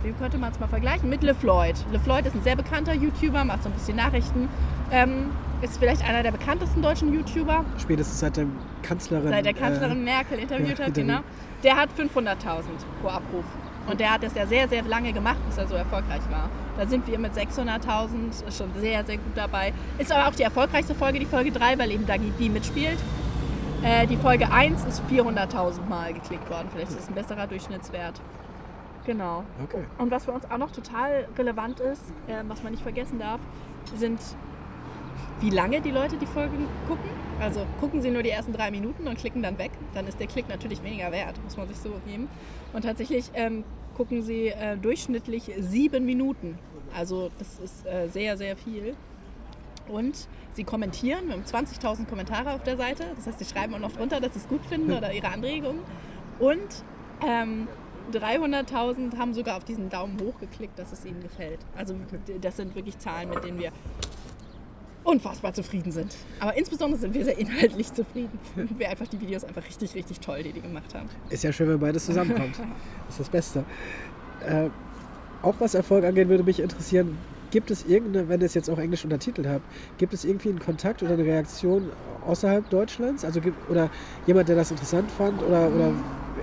wie 0.04 0.12
könnte 0.14 0.40
man 0.40 0.52
es 0.52 0.60
mal 0.60 0.68
vergleichen? 0.68 1.10
Mit 1.10 1.22
LeFloid. 1.22 1.76
LeFloid 1.92 2.26
ist 2.26 2.36
ein 2.36 2.42
sehr 2.42 2.56
bekannter 2.56 2.94
YouTuber, 2.94 3.46
macht 3.46 3.64
so 3.64 3.70
ein 3.70 3.74
bisschen 3.74 3.98
Nachrichten. 3.98 4.50
Ähm, 4.92 5.30
ist 5.62 5.78
vielleicht 5.78 6.08
einer 6.08 6.24
der 6.24 6.32
bekanntesten 6.32 6.82
deutschen 6.82 7.14
YouTuber. 7.14 7.66
Spätestens 7.78 8.20
seit 8.20 8.38
der 8.38 8.46
Kanzlerin, 8.82 9.30
seit 9.30 9.46
der 9.46 9.54
Kanzlerin 9.54 10.00
äh, 10.00 10.04
Merkel 10.04 10.40
interviewt 10.40 10.80
ja, 10.80 10.86
hat, 10.86 10.94
genau. 10.94 11.20
Der 11.64 11.76
hat 11.76 11.90
500.000 11.98 12.36
pro 13.02 13.10
Abruf. 13.10 13.46
Und 13.88 14.00
der 14.00 14.14
hat 14.14 14.24
das 14.24 14.36
ja 14.36 14.46
sehr, 14.46 14.68
sehr 14.68 14.84
lange 14.84 15.12
gemacht, 15.12 15.40
bis 15.48 15.58
er 15.58 15.68
so 15.68 15.76
erfolgreich 15.76 16.22
war. 16.30 16.50
Da 16.78 16.88
sind 16.88 17.08
wir 17.08 17.18
mit 17.20 17.34
600.000 17.34 18.56
schon 18.56 18.72
sehr, 18.80 19.04
sehr 19.06 19.18
gut 19.18 19.36
dabei. 19.36 19.74
Ist 19.98 20.12
aber 20.12 20.28
auch 20.28 20.36
die 20.36 20.44
erfolgreichste 20.44 20.96
Folge, 20.96 21.20
die 21.20 21.26
Folge 21.26 21.52
3, 21.52 21.78
weil 21.80 21.92
eben 21.92 22.06
Dagi 22.06 22.32
B 22.38 22.50
mitspielt. 22.50 23.00
Äh, 23.84 24.06
die 24.06 24.18
Folge 24.18 24.52
1 24.52 24.86
ist 24.86 25.04
400.000 25.10 25.88
Mal 25.90 26.14
geklickt 26.14 26.50
worden. 26.50 26.68
Vielleicht 26.72 26.92
ist 26.92 27.00
es 27.00 27.08
ein 27.08 27.16
besserer 27.16 27.48
Durchschnittswert. 27.48 28.22
Genau. 29.06 29.44
Okay. 29.64 29.84
Und 29.98 30.12
was 30.12 30.26
für 30.26 30.32
uns 30.32 30.50
auch 30.50 30.60
noch 30.60 30.72
total 30.72 31.28
relevant 31.38 31.80
ist, 31.80 32.04
äh, 32.28 32.44
was 32.48 32.62
man 32.62 32.74
nicht 32.74 32.84
vergessen 32.84 33.18
darf, 33.18 33.40
sind 33.96 34.20
wie 35.42 35.50
lange 35.50 35.82
die 35.82 35.92
Leute 35.92 36.18
die 36.18 36.26
Folgen 36.26 36.68
gucken. 36.88 37.10
Also 37.40 37.66
gucken 37.80 38.02
sie 38.02 38.12
nur 38.12 38.22
die 38.22 38.30
ersten 38.30 38.54
drei 38.54 38.70
Minuten 38.70 39.08
und 39.08 39.18
klicken 39.18 39.42
dann 39.42 39.58
weg, 39.58 39.72
dann 39.94 40.08
ist 40.08 40.20
der 40.20 40.28
Klick 40.28 40.48
natürlich 40.48 40.84
weniger 40.84 41.12
wert, 41.12 41.44
muss 41.44 41.58
man 41.58 41.68
sich 41.68 41.78
so 41.78 41.90
geben. 42.06 42.30
Und 42.72 42.84
tatsächlich 42.84 43.32
ähm, 43.34 43.64
gucken 43.98 44.22
sie 44.22 44.50
äh, 44.50 44.78
durchschnittlich 44.78 45.52
sieben 45.60 46.06
Minuten. 46.06 46.58
Also 46.96 47.32
das 47.40 47.60
ist 47.60 47.86
äh, 47.88 48.08
sehr, 48.10 48.38
sehr 48.38 48.56
viel. 48.56 48.96
Und 49.88 50.28
sie 50.54 50.64
kommentieren, 50.64 51.28
wir 51.28 51.34
haben 51.34 51.44
20.000 51.44 52.06
Kommentare 52.06 52.54
auf 52.54 52.64
der 52.64 52.78
Seite, 52.78 53.06
das 53.16 53.26
heißt, 53.26 53.40
sie 53.40 53.46
schreiben 53.46 53.74
auch 53.74 53.80
noch 53.80 53.92
drunter, 53.92 54.20
dass 54.20 54.34
sie 54.34 54.40
es 54.40 54.48
gut 54.48 54.64
finden 54.68 54.94
oder 54.94 55.12
ihre 55.12 55.30
Anregungen. 55.30 55.82
Und 56.40 56.84
ähm, 57.28 57.68
300.000 58.14 59.18
haben 59.18 59.34
sogar 59.34 59.58
auf 59.58 59.64
diesen 59.64 59.90
Daumen 59.90 60.20
hoch 60.22 60.40
geklickt, 60.40 60.78
dass 60.78 60.92
es 60.92 61.06
ihnen 61.06 61.22
gefällt. 61.22 61.60
Also 61.76 61.96
das 62.40 62.58
sind 62.58 62.76
wirklich 62.76 62.98
Zahlen, 63.00 63.30
mit 63.30 63.44
denen 63.44 63.60
wir 63.60 63.72
unfassbar 65.04 65.54
zufrieden 65.54 65.92
sind. 65.92 66.16
Aber 66.40 66.56
insbesondere 66.58 67.00
sind 67.00 67.14
wir 67.14 67.26
sehr 67.26 67.38
inhaltlich 67.38 67.94
zufrieden. 67.94 68.38
Und 68.56 68.78
wir 68.80 68.90
einfach 68.90 69.08
die 69.08 69.20
Videos 69.20 69.44
einfach 69.44 69.66
richtig, 69.66 69.96
richtig 69.96 70.20
toll, 70.20 70.44
die 70.44 70.54
die 70.54 70.62
gemacht 70.62 70.94
haben. 70.94 71.10
Ist 71.30 71.44
ja 71.44 71.52
schön, 71.52 71.70
wenn 71.70 71.80
beides 71.80 72.06
zusammenkommt. 72.06 72.58
das 72.58 73.10
ist 73.10 73.20
das 73.20 73.30
Beste. 73.30 73.64
Äh, 74.46 74.70
auch 75.42 75.56
was 75.60 75.74
Erfolg 75.74 76.06
angeht, 76.06 76.30
würde 76.30 76.44
mich 76.44 76.60
interessieren, 76.60 77.18
Gibt 77.52 77.70
es 77.70 77.86
irgendeine, 77.86 78.30
wenn 78.30 78.40
ihr 78.40 78.46
es 78.46 78.54
jetzt 78.54 78.70
auch 78.70 78.80
englisch 78.80 79.04
untertitelt 79.04 79.46
habt, 79.46 79.66
gibt 79.98 80.14
es 80.14 80.24
irgendwie 80.24 80.50
einen 80.50 80.60
Kontakt 80.60 81.04
oder 81.04 81.14
eine 81.14 81.26
Reaktion 81.26 81.90
außerhalb 82.26 82.70
Deutschlands? 82.70 83.26
Also 83.26 83.42
oder 83.70 83.90
jemand, 84.26 84.48
der 84.48 84.56
das 84.56 84.72
interessant 84.72 85.12
fand 85.12 85.44
oder, 85.44 85.68
oder 85.68 85.92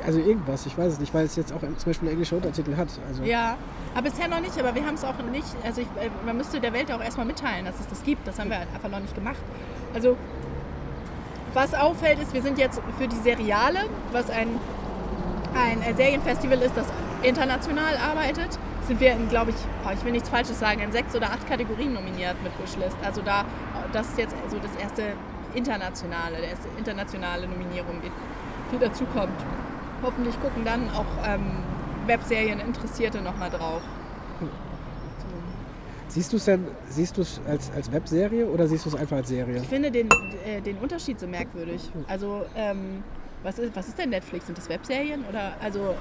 also 0.04 0.18
irgendwas, 0.18 0.66
ich 0.66 0.76
weiß 0.76 0.94
es 0.94 1.00
nicht, 1.00 1.12
weil 1.14 1.24
es 1.24 1.36
jetzt 1.36 1.52
auch 1.52 1.60
zum 1.60 1.76
Beispiel 1.84 2.08
englische 2.08 2.36
Untertitel 2.36 2.76
hat. 2.76 2.88
Also. 3.08 3.22
Ja, 3.22 3.56
aber 3.94 4.10
bisher 4.10 4.28
noch 4.28 4.40
nicht, 4.40 4.58
aber 4.58 4.74
wir 4.74 4.86
haben 4.86 4.94
es 4.94 5.04
auch 5.04 5.14
nicht, 5.32 5.46
also 5.64 5.80
ich, 5.80 5.86
äh, 6.00 6.10
man 6.24 6.36
müsste 6.36 6.60
der 6.60 6.72
Welt 6.72 6.90
auch 6.92 7.02
erstmal 7.02 7.26
mitteilen, 7.26 7.64
dass 7.64 7.78
es 7.80 7.88
das 7.88 8.02
gibt. 8.04 8.26
Das 8.26 8.38
haben 8.38 8.50
wir 8.50 8.58
einfach 8.58 8.88
noch 8.90 9.00
nicht 9.00 9.14
gemacht. 9.14 9.38
Also 9.94 10.16
was 11.54 11.74
auffällt, 11.74 12.20
ist, 12.20 12.34
wir 12.34 12.42
sind 12.42 12.58
jetzt 12.58 12.80
für 12.98 13.08
die 13.08 13.16
Seriale, 13.16 13.80
was 14.12 14.30
ein, 14.30 14.48
ein 15.54 15.96
Serienfestival 15.96 16.58
ist, 16.58 16.76
das 16.76 16.86
international 17.22 17.96
arbeitet, 17.96 18.58
sind 18.86 19.00
wir 19.00 19.12
in, 19.12 19.28
glaube 19.28 19.50
ich, 19.50 19.56
oh, 19.86 19.90
ich 19.92 20.04
will 20.04 20.12
nichts 20.12 20.28
Falsches 20.28 20.58
sagen, 20.58 20.80
in 20.80 20.92
sechs 20.92 21.14
oder 21.14 21.26
acht 21.26 21.46
Kategorien 21.48 21.92
nominiert 21.92 22.36
mit 22.42 22.52
Wishlist. 22.62 22.96
Also 23.04 23.22
da, 23.22 23.44
das 23.92 24.08
ist 24.08 24.18
jetzt 24.18 24.36
so 24.50 24.58
das 24.58 24.74
erste 24.80 25.14
internationale, 25.54 26.36
der 26.36 26.50
erste 26.50 26.68
internationale 26.76 27.46
Nominierung, 27.48 28.00
die, 28.02 28.10
die 28.72 28.78
dazu 28.78 29.04
kommt. 29.06 29.38
Hoffentlich 30.02 30.40
gucken 30.40 30.64
dann 30.64 30.88
auch 30.90 31.06
ähm, 31.26 31.62
Webserien-Interessierte 32.06 33.20
nochmal 33.20 33.50
drauf. 33.50 33.82
Siehst 36.08 36.32
du 36.32 36.38
es 36.38 36.46
denn, 36.46 36.66
siehst 36.88 37.16
du 37.18 37.22
es 37.22 37.40
als, 37.46 37.70
als 37.72 37.92
Webserie 37.92 38.46
oder 38.46 38.66
siehst 38.66 38.86
du 38.86 38.88
es 38.88 38.94
einfach 38.94 39.18
als 39.18 39.28
Serie? 39.28 39.58
Ich 39.58 39.68
finde 39.68 39.90
den, 39.90 40.08
äh, 40.44 40.60
den 40.62 40.78
Unterschied 40.78 41.20
so 41.20 41.26
merkwürdig. 41.26 41.82
Also, 42.06 42.46
ähm, 42.56 43.02
was, 43.42 43.58
ist, 43.58 43.76
was 43.76 43.88
ist 43.88 43.98
denn 43.98 44.10
Netflix? 44.10 44.46
Sind 44.46 44.56
das 44.56 44.70
Webserien? 44.70 45.24
Oder, 45.28 45.52
also, 45.60 45.94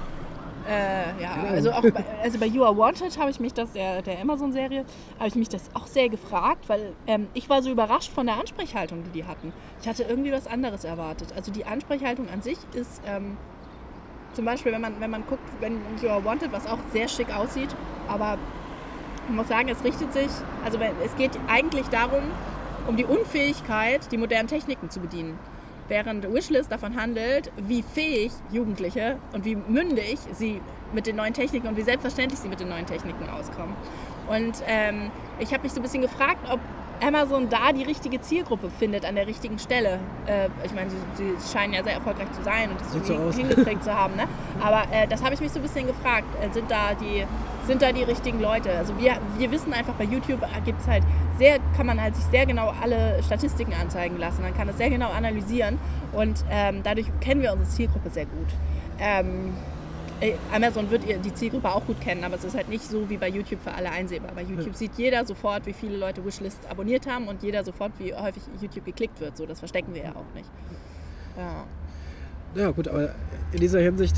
äh, 0.66 1.22
ja, 1.22 1.34
also 1.50 1.72
auch 1.72 1.82
bei, 1.82 2.04
also 2.22 2.38
bei 2.38 2.46
You 2.46 2.64
Are 2.64 2.76
Wanted 2.76 3.18
habe 3.18 3.30
ich 3.30 3.38
mich 3.38 3.52
das, 3.52 3.72
der, 3.72 4.00
der 4.00 4.18
Amazon-Serie, 4.20 4.86
habe 5.18 5.28
ich 5.28 5.34
mich 5.34 5.50
das 5.50 5.68
auch 5.74 5.86
sehr 5.86 6.08
gefragt, 6.08 6.70
weil 6.70 6.94
ähm, 7.06 7.26
ich 7.34 7.50
war 7.50 7.62
so 7.62 7.70
überrascht 7.70 8.10
von 8.10 8.26
der 8.26 8.38
Ansprechhaltung, 8.38 9.04
die 9.04 9.10
die 9.10 9.24
hatten. 9.26 9.52
Ich 9.82 9.88
hatte 9.88 10.04
irgendwie 10.04 10.32
was 10.32 10.46
anderes 10.46 10.84
erwartet. 10.84 11.34
Also 11.36 11.52
die 11.52 11.66
Ansprechhaltung 11.66 12.30
an 12.30 12.40
sich 12.40 12.58
ist 12.74 13.02
ähm, 13.06 13.36
zum 14.38 14.44
Beispiel, 14.44 14.70
wenn 14.70 14.82
man, 14.82 15.00
wenn 15.00 15.10
man 15.10 15.26
guckt, 15.26 15.42
wenn 15.58 15.80
You 16.00 16.10
Are 16.10 16.24
Wanted, 16.24 16.52
was 16.52 16.64
auch 16.64 16.78
sehr 16.92 17.08
schick 17.08 17.34
aussieht, 17.34 17.74
aber 18.06 18.38
ich 19.28 19.34
muss 19.34 19.48
sagen, 19.48 19.68
es 19.68 19.82
richtet 19.82 20.12
sich, 20.12 20.28
also 20.64 20.78
es 21.04 21.16
geht 21.16 21.32
eigentlich 21.48 21.88
darum, 21.88 22.22
um 22.86 22.96
die 22.96 23.04
Unfähigkeit, 23.04 24.12
die 24.12 24.16
modernen 24.16 24.46
Techniken 24.46 24.90
zu 24.90 25.00
bedienen. 25.00 25.36
Während 25.88 26.32
Wishlist 26.32 26.70
davon 26.70 26.94
handelt, 26.94 27.50
wie 27.66 27.82
fähig 27.82 28.30
Jugendliche 28.52 29.16
und 29.32 29.44
wie 29.44 29.56
mündig 29.56 30.20
sie 30.34 30.60
mit 30.92 31.08
den 31.08 31.16
neuen 31.16 31.34
Techniken 31.34 31.66
und 31.66 31.76
wie 31.76 31.82
selbstverständlich 31.82 32.38
sie 32.38 32.48
mit 32.48 32.60
den 32.60 32.68
neuen 32.68 32.86
Techniken 32.86 33.28
auskommen. 33.30 33.74
Und 34.28 34.62
ähm, 34.68 35.10
ich 35.40 35.52
habe 35.52 35.64
mich 35.64 35.72
so 35.72 35.80
ein 35.80 35.82
bisschen 35.82 36.02
gefragt, 36.02 36.48
ob 36.48 36.60
Amazon 37.02 37.48
da 37.48 37.72
die 37.72 37.82
richtige 37.82 38.20
Zielgruppe 38.20 38.70
findet 38.70 39.04
an 39.04 39.14
der 39.14 39.26
richtigen 39.26 39.58
Stelle. 39.58 39.98
Äh, 40.26 40.48
ich 40.64 40.72
meine, 40.74 40.90
sie, 40.90 40.96
sie, 41.14 41.52
scheinen 41.52 41.72
ja 41.72 41.82
sehr 41.82 41.94
erfolgreich 41.94 42.30
zu 42.32 42.42
sein 42.42 42.70
und 42.70 42.80
das 42.80 42.92
Sieht 42.92 43.06
so 43.06 43.32
hingekriegt 43.32 43.84
zu 43.84 43.94
haben. 43.94 44.16
Ne? 44.16 44.24
Aber 44.60 44.82
äh, 44.92 45.06
das 45.06 45.22
habe 45.22 45.34
ich 45.34 45.40
mich 45.40 45.52
so 45.52 45.58
ein 45.58 45.62
bisschen 45.62 45.86
gefragt. 45.86 46.26
Äh, 46.42 46.52
sind 46.52 46.70
da 46.70 46.94
die, 46.94 47.24
sind 47.66 47.82
da 47.82 47.92
die 47.92 48.02
richtigen 48.02 48.40
Leute? 48.40 48.70
Also 48.72 48.98
wir, 48.98 49.18
wir 49.36 49.50
wissen 49.50 49.72
einfach, 49.72 49.94
bei 49.94 50.04
YouTube 50.04 50.40
gibt 50.64 50.86
halt 50.86 51.04
sehr, 51.38 51.58
kann 51.76 51.86
man 51.86 52.00
halt 52.00 52.16
sich 52.16 52.24
sehr 52.26 52.46
genau 52.46 52.72
alle 52.82 53.22
Statistiken 53.22 53.72
anzeigen 53.74 54.18
lassen. 54.18 54.42
Man 54.42 54.56
kann 54.56 54.68
es 54.68 54.76
sehr 54.76 54.90
genau 54.90 55.10
analysieren 55.10 55.78
und 56.12 56.44
ähm, 56.50 56.80
dadurch 56.82 57.06
kennen 57.20 57.42
wir 57.42 57.52
unsere 57.52 57.68
Zielgruppe 57.68 58.10
sehr 58.10 58.26
gut. 58.26 58.48
Ähm, 58.98 59.52
äh, 59.56 59.77
Amazon 60.52 60.90
wird 60.90 61.02
die 61.24 61.34
Zielgruppe 61.34 61.68
auch 61.68 61.84
gut 61.86 62.00
kennen, 62.00 62.24
aber 62.24 62.34
es 62.34 62.44
ist 62.44 62.56
halt 62.56 62.68
nicht 62.68 62.84
so 62.84 63.08
wie 63.08 63.16
bei 63.16 63.28
YouTube 63.28 63.60
für 63.62 63.72
alle 63.72 63.90
einsehbar. 63.90 64.32
Bei 64.34 64.42
YouTube 64.42 64.72
ja. 64.72 64.74
sieht 64.74 64.92
jeder 64.96 65.24
sofort, 65.24 65.66
wie 65.66 65.72
viele 65.72 65.96
Leute 65.96 66.24
Wishlist 66.24 66.60
abonniert 66.68 67.06
haben 67.06 67.28
und 67.28 67.42
jeder 67.42 67.64
sofort, 67.64 67.92
wie 67.98 68.14
häufig 68.14 68.42
YouTube 68.60 68.84
geklickt 68.84 69.20
wird. 69.20 69.36
So, 69.36 69.46
das 69.46 69.60
verstecken 69.60 69.94
wir 69.94 70.02
ja 70.02 70.10
auch 70.10 70.34
nicht. 70.34 70.50
Ja. 71.36 71.64
Ja, 72.54 72.70
gut, 72.70 72.88
aber 72.88 73.14
in 73.52 73.60
dieser 73.60 73.80
Hinsicht, 73.80 74.16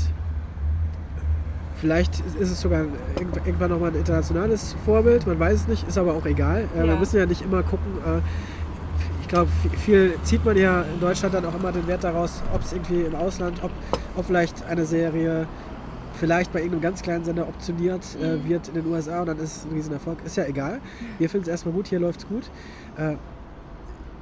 vielleicht 1.75 2.19
ist 2.39 2.49
es 2.49 2.61
sogar 2.61 2.85
irgendwann 3.17 3.69
nochmal 3.69 3.91
ein 3.91 3.97
internationales 3.97 4.75
Vorbild, 4.85 5.27
man 5.27 5.39
weiß 5.39 5.61
es 5.61 5.67
nicht, 5.67 5.87
ist 5.87 5.97
aber 5.97 6.13
auch 6.13 6.25
egal. 6.25 6.67
Äh, 6.75 6.79
ja. 6.79 6.87
Wir 6.87 6.95
müssen 6.95 7.17
ja 7.17 7.25
nicht 7.25 7.41
immer 7.41 7.61
gucken. 7.61 7.97
Äh, 8.05 8.21
ich 9.21 9.27
glaube, 9.27 9.49
viel 9.77 10.15
zieht 10.23 10.43
man 10.43 10.57
ja 10.57 10.81
in 10.81 10.99
Deutschland 10.99 11.33
dann 11.33 11.45
auch 11.45 11.55
immer 11.55 11.71
den 11.71 11.87
Wert 11.87 12.03
daraus, 12.03 12.41
ob 12.53 12.61
es 12.61 12.73
irgendwie 12.73 13.01
im 13.01 13.15
Ausland, 13.15 13.63
ob, 13.63 13.71
ob 14.15 14.25
vielleicht 14.25 14.63
eine 14.65 14.85
Serie 14.85 15.47
vielleicht 16.21 16.53
bei 16.53 16.59
irgendeinem 16.59 16.83
ganz 16.83 17.01
kleinen 17.01 17.25
Sender 17.25 17.47
optioniert 17.47 18.05
äh, 18.21 18.35
mhm. 18.35 18.47
wird 18.47 18.67
in 18.67 18.75
den 18.75 18.85
USA 18.85 19.21
und 19.21 19.25
dann 19.25 19.39
ist 19.39 19.57
es 19.57 19.65
ein 19.65 19.71
Riesenerfolg. 19.71 20.19
Ist 20.23 20.37
ja 20.37 20.45
egal. 20.45 20.79
Wir 21.17 21.27
finden 21.27 21.45
es 21.45 21.49
erstmal 21.49 21.73
gut, 21.73 21.87
hier 21.87 21.99
läuft 21.99 22.19
es 22.19 22.27
gut. 22.27 22.43
Äh, 22.95 23.15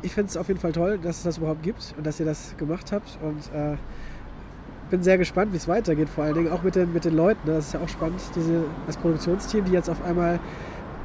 ich 0.02 0.14
finde 0.14 0.30
es 0.30 0.38
auf 0.38 0.48
jeden 0.48 0.62
Fall 0.62 0.72
toll, 0.72 0.98
dass 0.98 1.18
es 1.18 1.24
das 1.24 1.38
überhaupt 1.40 1.62
gibt 1.62 1.94
und 1.98 2.08
dass 2.08 2.18
ihr 2.22 2.26
das 2.26 2.56
gemacht 2.56 2.94
habt 2.94 3.20
und 3.22 3.54
äh, 3.54 3.76
bin 4.90 5.04
sehr 5.04 5.18
gespannt, 5.18 5.52
wie 5.52 5.58
es 5.58 5.68
weitergeht, 5.68 6.08
vor 6.08 6.24
allen 6.24 6.36
Dingen 6.36 6.52
auch 6.54 6.64
mit 6.64 6.76
den, 6.76 6.94
mit 6.94 7.04
den 7.04 7.18
Leuten. 7.18 7.46
Ne? 7.46 7.56
Das 7.56 7.68
ist 7.68 7.74
ja 7.74 7.82
auch 7.82 7.90
spannend, 7.90 8.22
diese, 8.34 8.64
das 8.88 8.96
Produktionsteam, 8.96 9.66
die 9.66 9.74
jetzt 9.74 9.90
auf 9.90 10.02
einmal 10.06 10.40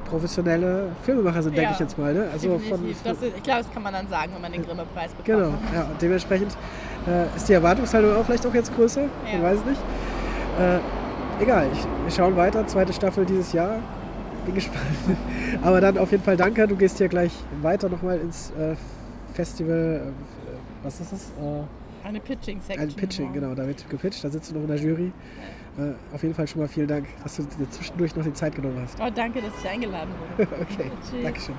professionelle 0.09 0.93
Filmemacher 1.03 1.43
sind, 1.43 1.55
ja, 1.55 1.63
denke 1.63 1.73
ich 1.75 1.81
jetzt 1.81 1.99
mal. 1.99 2.15
Ne? 2.15 2.29
Also 2.33 2.57
von, 2.61 2.89
ist, 2.89 3.05
ich 3.05 3.43
glaube, 3.43 3.65
das 3.65 3.73
kann 3.73 3.83
man 3.83 3.95
dann 3.95 4.07
sagen, 4.07 4.31
wenn 4.33 4.43
man 4.43 4.53
den 4.53 4.65
Grimme-Preis 4.65 5.11
bekommt. 5.11 5.27
Genau, 5.27 5.55
ja, 5.75 5.83
und 5.91 6.01
dementsprechend 6.01 6.57
äh, 7.09 7.35
ist 7.35 7.49
die 7.49 7.55
Erwartungshaltung 7.55 8.15
auch 8.15 8.25
vielleicht 8.25 8.47
auch 8.47 8.55
jetzt 8.55 8.73
größer, 8.77 9.03
ja. 9.03 9.09
man 9.33 9.43
weiß 9.43 9.59
es 9.59 9.65
nicht. 9.65 9.81
Äh, 10.59 11.43
egal, 11.43 11.69
ich, 11.73 11.85
wir 11.85 12.11
schauen 12.11 12.37
weiter. 12.37 12.67
Zweite 12.67 12.93
Staffel 12.93 13.25
dieses 13.25 13.53
Jahr. 13.53 13.81
Bin 14.45 14.55
gespannt. 14.55 14.85
Aber 15.63 15.81
dann 15.81 15.99
auf 15.99 16.11
jeden 16.11 16.23
Fall 16.23 16.37
danke. 16.37 16.67
Du 16.67 16.77
gehst 16.77 16.99
hier 16.99 17.09
gleich 17.09 17.33
weiter 17.63 17.89
nochmal 17.89 18.19
ins 18.19 18.51
äh, 18.51 18.75
Festival. 19.33 20.03
Äh, 20.07 20.85
was 20.85 21.01
ist 21.01 21.13
das? 21.13 21.33
Äh, 21.41 22.07
eine 22.07 22.21
Pitching-Section. 22.21 22.89
Ein 22.89 22.95
Pitching, 22.95 23.33
genau. 23.33 23.55
Da 23.55 23.67
wird 23.67 23.89
gepitcht. 23.89 24.23
Da 24.23 24.29
sitzt 24.29 24.51
du 24.51 24.57
noch 24.57 24.63
in 24.63 24.69
der 24.69 24.77
Jury. 24.77 25.13
Äh, 25.79 26.15
auf 26.15 26.23
jeden 26.23 26.35
Fall 26.35 26.47
schon 26.47 26.61
mal 26.61 26.69
vielen 26.69 26.89
Dank, 26.89 27.07
dass 27.23 27.37
du 27.37 27.43
dir 27.43 27.69
zwischendurch 27.71 28.15
noch 28.15 28.25
die 28.25 28.33
Zeit 28.33 28.55
genommen 28.55 28.79
hast. 28.83 28.99
Oh, 29.01 29.11
danke, 29.13 29.41
dass 29.41 29.53
ich 29.61 29.69
eingeladen 29.69 30.11
wurde. 30.37 30.49
okay, 30.61 30.91
Dankeschön. 31.23 31.55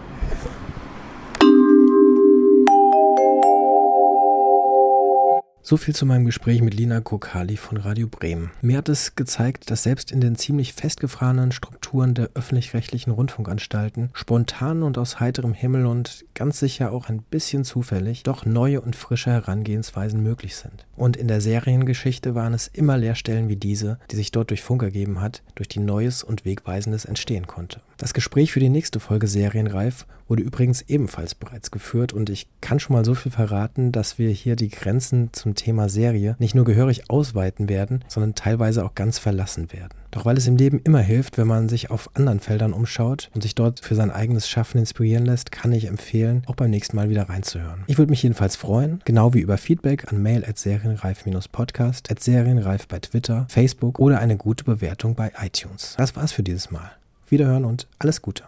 So 5.68 5.78
viel 5.78 5.95
zu 5.95 6.05
meinem 6.05 6.26
Gespräch 6.26 6.61
mit 6.61 6.76
Lina 6.76 7.01
Kokali 7.01 7.57
von 7.57 7.78
Radio 7.78 8.07
Bremen. 8.07 8.51
Mir 8.61 8.78
hat 8.78 8.88
es 8.88 9.16
gezeigt, 9.16 9.72
dass 9.72 9.82
selbst 9.82 10.11
in 10.11 10.22
den 10.22 10.36
ziemlich 10.36 10.74
festgefahrenen 10.74 11.51
Strukturen 11.51 12.13
der 12.13 12.30
öffentlich-rechtlichen 12.36 13.09
Rundfunkanstalten 13.09 14.11
spontan 14.13 14.84
und 14.84 14.99
aus 14.99 15.20
heiterem 15.20 15.55
Himmel 15.55 15.88
und 15.88 16.24
ganz 16.36 16.59
sicher 16.59 16.91
auch 16.91 17.09
ein 17.09 17.24
bisschen 17.24 17.63
zufällig 17.63 18.22
doch 18.22 18.45
neue 18.45 18.80
und 18.80 18.95
frische 18.95 19.32
Herangehensweisen 19.32 20.22
möglich 20.22 20.55
sind. 20.55 20.86
Und 20.95 21.18
in 21.18 21.28
der 21.28 21.41
Seriengeschichte 21.41 22.36
waren 22.36 22.53
es 22.53 22.68
immer 22.68 22.99
Leerstellen 22.99 23.49
wie 23.49 23.55
diese, 23.55 23.97
die 24.11 24.18
sich 24.18 24.30
dort 24.30 24.51
durch 24.51 24.61
Funk 24.61 24.84
ergeben 24.84 25.20
hat, 25.20 25.41
durch 25.55 25.68
die 25.68 25.80
Neues 25.80 26.22
und 26.22 26.45
Wegweisendes 26.45 27.05
entstehen 27.05 27.47
konnte. 27.47 27.82
Das 27.98 28.14
Gespräch 28.14 28.52
für 28.52 28.60
die 28.60 28.70
nächste 28.70 29.00
Folge 29.00 29.28
Serienreif 29.28 30.06
wurde 30.28 30.43
übrigens 30.43 30.82
ebenfalls 30.82 31.36
bereits 31.36 31.72
geführt 31.72 32.12
und 32.12 32.30
ich 32.30 32.48
kann 32.62 32.80
schon 32.80 32.96
mal 32.96 33.06
so 33.06 33.14
viel 33.14 33.32
verraten, 33.32 33.91
dass 33.91 34.18
wir 34.18 34.30
hier 34.32 34.56
die 34.56 34.70
Grenzen 34.70 35.30
zum 35.34 35.56
Thema 35.56 35.88
Serie 35.88 36.36
nicht 36.39 36.56
nur 36.56 36.66
gehörig 36.66 37.10
ausweiten 37.10 37.70
werden, 37.70 38.04
sondern 38.08 38.36
teilweise 38.36 38.84
auch 38.84 38.96
ganz 38.96 39.20
verlassen 39.20 39.72
werden. 39.72 39.93
Doch 40.12 40.26
weil 40.26 40.38
es 40.38 40.48
im 40.48 40.56
Leben 40.56 40.82
immer 40.84 41.00
hilft, 41.00 41.38
wenn 41.38 41.48
man 41.48 41.70
sich 41.70 41.91
auf 41.91 42.10
anderen 42.16 42.39
Feldern 42.39 42.74
umschaut 42.74 43.30
und 43.34 43.41
sich 43.41 43.54
dort 43.54 43.82
für 43.82 43.96
sein 43.96 44.12
eigenes 44.12 44.48
Schaffen 44.50 44.80
inspirieren 44.80 45.26
lässt, 45.26 45.52
kann 45.52 45.72
ich 45.74 45.86
empfehlen, 45.86 46.43
auch 46.48 46.56
beim 46.56 46.70
nächsten 46.70 46.96
Mal 46.96 47.10
wieder 47.10 47.30
reinzuhören. 47.30 47.84
Ich 47.88 47.98
würde 47.98 48.10
mich 48.10 48.24
jedenfalls 48.24 48.56
freuen, 48.56 49.02
genau 49.06 49.34
wie 49.34 49.41
über 49.41 49.58
Feedback 49.58 50.12
an 50.12 50.22
mail 50.22 50.46
at 50.46 50.58
serienreif-podcast, 50.58 52.12
at 52.12 52.24
serienreif 52.24 52.88
bei 52.88 53.00
Twitter, 53.00 53.46
Facebook 53.50 54.00
oder 54.00 54.20
eine 54.20 54.38
gute 54.38 54.64
Bewertung 54.64 55.16
bei 55.16 55.32
iTunes. 55.41 55.96
Das 55.98 56.16
war's 56.16 56.32
für 56.32 56.43
dieses 56.43 56.72
Mal. 56.72 56.91
Wiederhören 57.36 57.65
und 57.65 57.86
alles 57.99 58.21
Gute. 58.21 58.43